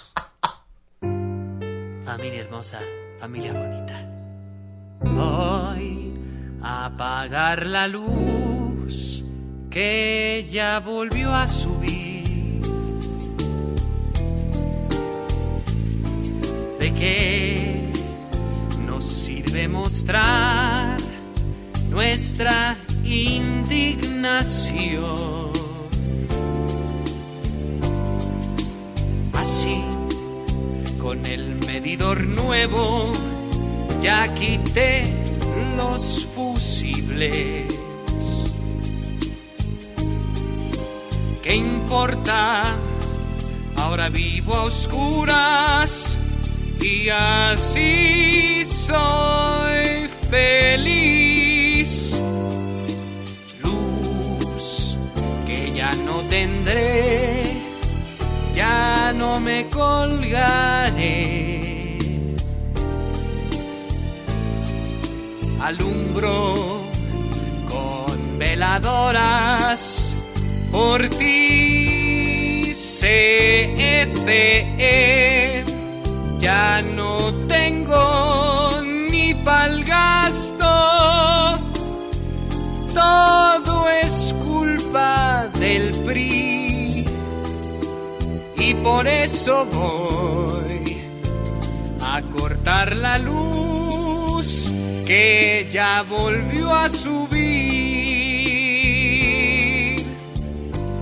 Familia 1.00 2.40
hermosa, 2.40 2.80
familia 3.18 3.54
bonita. 3.54 3.98
Voy 5.00 6.12
a 6.62 6.84
apagar 6.84 7.66
la 7.66 7.88
luz 7.88 9.24
que 9.70 10.46
ya 10.50 10.80
volvió 10.80 11.34
a 11.34 11.48
subir. 11.48 12.60
¿De 16.78 16.92
nos 18.98 19.04
sirve 19.04 19.68
mostrar 19.68 20.96
nuestra 21.88 22.76
indignación? 23.04 24.32
Así, 29.34 29.84
con 31.00 31.24
el 31.26 31.54
medidor 31.64 32.26
nuevo, 32.26 33.12
ya 34.02 34.26
quité 34.34 35.04
los 35.76 36.26
fusibles. 36.34 37.72
¿Qué 41.44 41.54
importa? 41.54 42.64
Ahora 43.76 44.08
vivo 44.08 44.54
a 44.54 44.64
oscuras 44.64 46.17
y 46.80 47.08
así 47.08 48.64
soy 48.64 50.08
feliz. 50.30 52.20
Luz 53.62 54.98
que 55.46 55.72
ya 55.74 55.90
no 56.04 56.20
tendré, 56.28 57.42
ya 58.54 59.12
no 59.14 59.40
me 59.40 59.66
colgaré. 59.68 61.28
Alumbro 65.60 66.54
con 67.68 68.38
veladoras 68.38 70.16
por 70.70 71.08
ti, 71.08 72.72
ya 76.38 76.80
no 76.82 77.32
tengo 77.48 78.80
ni 79.10 79.34
pa'l 79.34 79.84
gasto. 79.84 80.66
Todo 82.94 83.88
es 83.88 84.34
culpa 84.44 85.48
del 85.58 85.94
PRI. 86.04 87.04
Y 88.56 88.74
por 88.74 89.06
eso 89.06 89.66
voy 89.66 90.98
a 92.02 92.22
cortar 92.36 92.96
la 92.96 93.18
luz 93.18 94.72
que 95.06 95.68
ya 95.70 96.02
volvió 96.02 96.74
a 96.74 96.88
subir. 96.88 97.28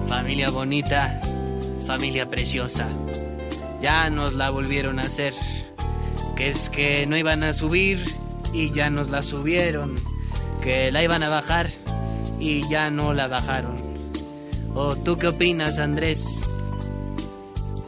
Familia 0.09 0.51
bonita, 0.51 1.21
familia 1.87 2.29
preciosa 2.29 2.89
ya 3.87 4.11
nos 4.11 4.33
la 4.35 4.51
volvieron 4.51 4.99
a 4.99 5.03
hacer. 5.03 5.33
Que 6.35 6.51
es 6.51 6.69
que 6.69 7.07
no 7.07 7.17
iban 7.17 7.45
a 7.45 7.53
subir 7.53 8.05
y 8.53 8.73
ya 8.73 8.91
nos 8.91 9.11
la 9.11 9.23
subieron. 9.23 9.95
Que 10.61 10.91
la 10.91 11.05
iban 11.05 11.23
a 11.23 11.29
bajar 11.29 11.71
y 12.41 12.69
ya 12.69 12.91
no 12.91 13.15
la 13.15 13.29
bajaron. 13.29 13.77
¿O 14.75 14.97
tú 14.97 15.19
qué 15.19 15.29
opinas, 15.29 15.79
Andrés? 15.79 16.27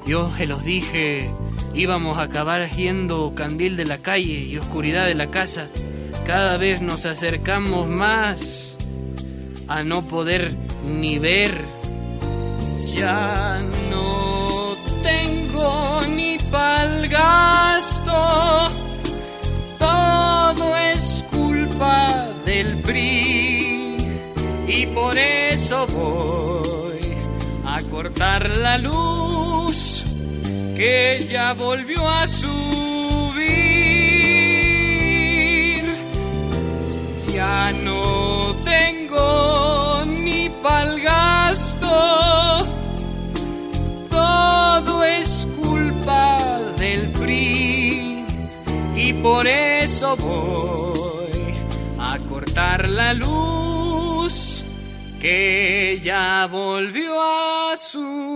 Yo 0.06 0.32
se 0.36 0.46
los 0.46 0.62
dije, 0.62 1.32
íbamos 1.74 2.18
a 2.18 2.22
acabar 2.22 2.70
yendo 2.70 3.34
candil 3.34 3.76
de 3.76 3.86
la 3.86 3.98
calle 3.98 4.34
y 4.34 4.56
oscuridad 4.56 5.04
de 5.04 5.16
la 5.16 5.32
casa. 5.32 5.66
Cada 6.24 6.58
vez 6.58 6.80
nos 6.80 7.06
acercamos 7.06 7.88
más 7.88 8.76
a 9.66 9.82
no 9.82 10.06
poder 10.06 10.54
ni 10.86 11.18
ver. 11.18 11.58
Ya 12.94 13.60
no 13.90 14.17
pa'l 16.58 16.94
gasto. 17.08 18.20
Todo 19.86 20.66
es 20.92 21.04
culpa 21.36 21.96
del 22.48 22.68
PRI 22.86 23.96
y 24.78 24.80
por 24.98 25.14
eso 25.18 25.76
voy 26.00 27.04
a 27.74 27.76
cortar 27.94 28.42
la 28.66 28.74
luz 28.88 29.78
que 30.78 31.26
ya 31.34 31.48
volvió 31.66 32.00
a 32.20 32.26
subir. 32.26 32.48
Ya 37.38 37.72
no 37.86 38.02
tengo 38.72 40.04
ni 40.24 40.40
pa'l 40.62 40.92
gasto 41.00 42.27
por 49.22 49.46
eso 49.46 50.16
voy 50.16 51.52
a 51.98 52.18
cortar 52.28 52.88
la 52.88 53.14
luz 53.14 54.64
que 55.20 56.00
ya 56.02 56.46
volvió 56.50 57.20
a 57.20 57.76
subir. 57.76 58.27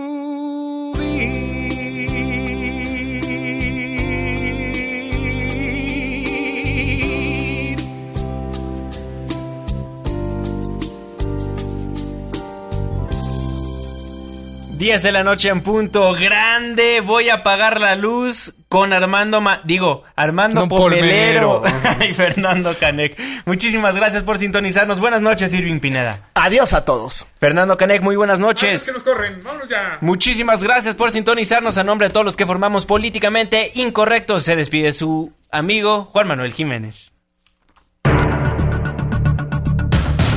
10 14.83 15.01
de 15.01 15.13
la 15.13 15.23
noche 15.23 15.49
en 15.49 15.61
punto, 15.61 16.13
grande, 16.13 17.01
voy 17.03 17.29
a 17.29 17.35
apagar 17.35 17.81
la 17.81 17.95
luz 17.95 18.53
con 18.69 18.93
Armando, 18.93 19.41
Ma 19.41 19.61
digo, 19.63 20.03
Armando 20.17 20.63
No, 20.63 20.69
Pomelero 20.69 21.63
y 22.01 22.13
Fernando 22.15 22.75
Canek. 22.75 23.17
Muchísimas 23.47 23.95
gracias 23.95 24.25
por 24.25 24.39
sintonizarnos. 24.39 24.99
Buenas 24.99 25.23
noches, 25.23 25.55
Irving 25.55 25.79
Pineda. 25.79 26.31
Adiós 26.35 26.73
a 26.73 26.85
todos. 26.85 27.29
Fernando 27.39 27.77
Canek, 27.77 28.03
muy 28.03 28.17
buenas 28.17 28.41
noches. 28.41 28.85
nos 28.93 29.05
corren, 29.05 29.41
vámonos 29.45 29.69
ya. 29.69 29.99
Muchísimas 30.01 30.65
gracias 30.65 30.97
por 30.97 31.13
sintonizarnos 31.13 31.79
a 31.79 31.85
nombre 31.85 32.09
de 32.09 32.13
todos 32.13 32.27
los 32.27 32.37
que 32.37 32.45
formamos 32.45 32.85
Políticamente 32.85 33.71
Incorrectos. 33.77 34.43
Se 34.43 34.57
despide 34.57 34.93
su 34.93 35.33
amigo 35.53 36.07
Juan 36.07 36.27
Manuel 36.27 36.55
Jiménez. 36.55 37.12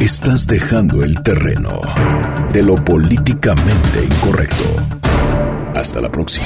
Estás 0.05 0.45
dejando 0.45 1.03
el 1.03 1.23
terreno 1.23 1.81
de 2.53 2.61
lo 2.61 2.75
políticamente 2.75 4.05
incorrecto. 4.05 4.63
Hasta 5.73 5.99
la 5.99 6.11
próxima. 6.11 6.45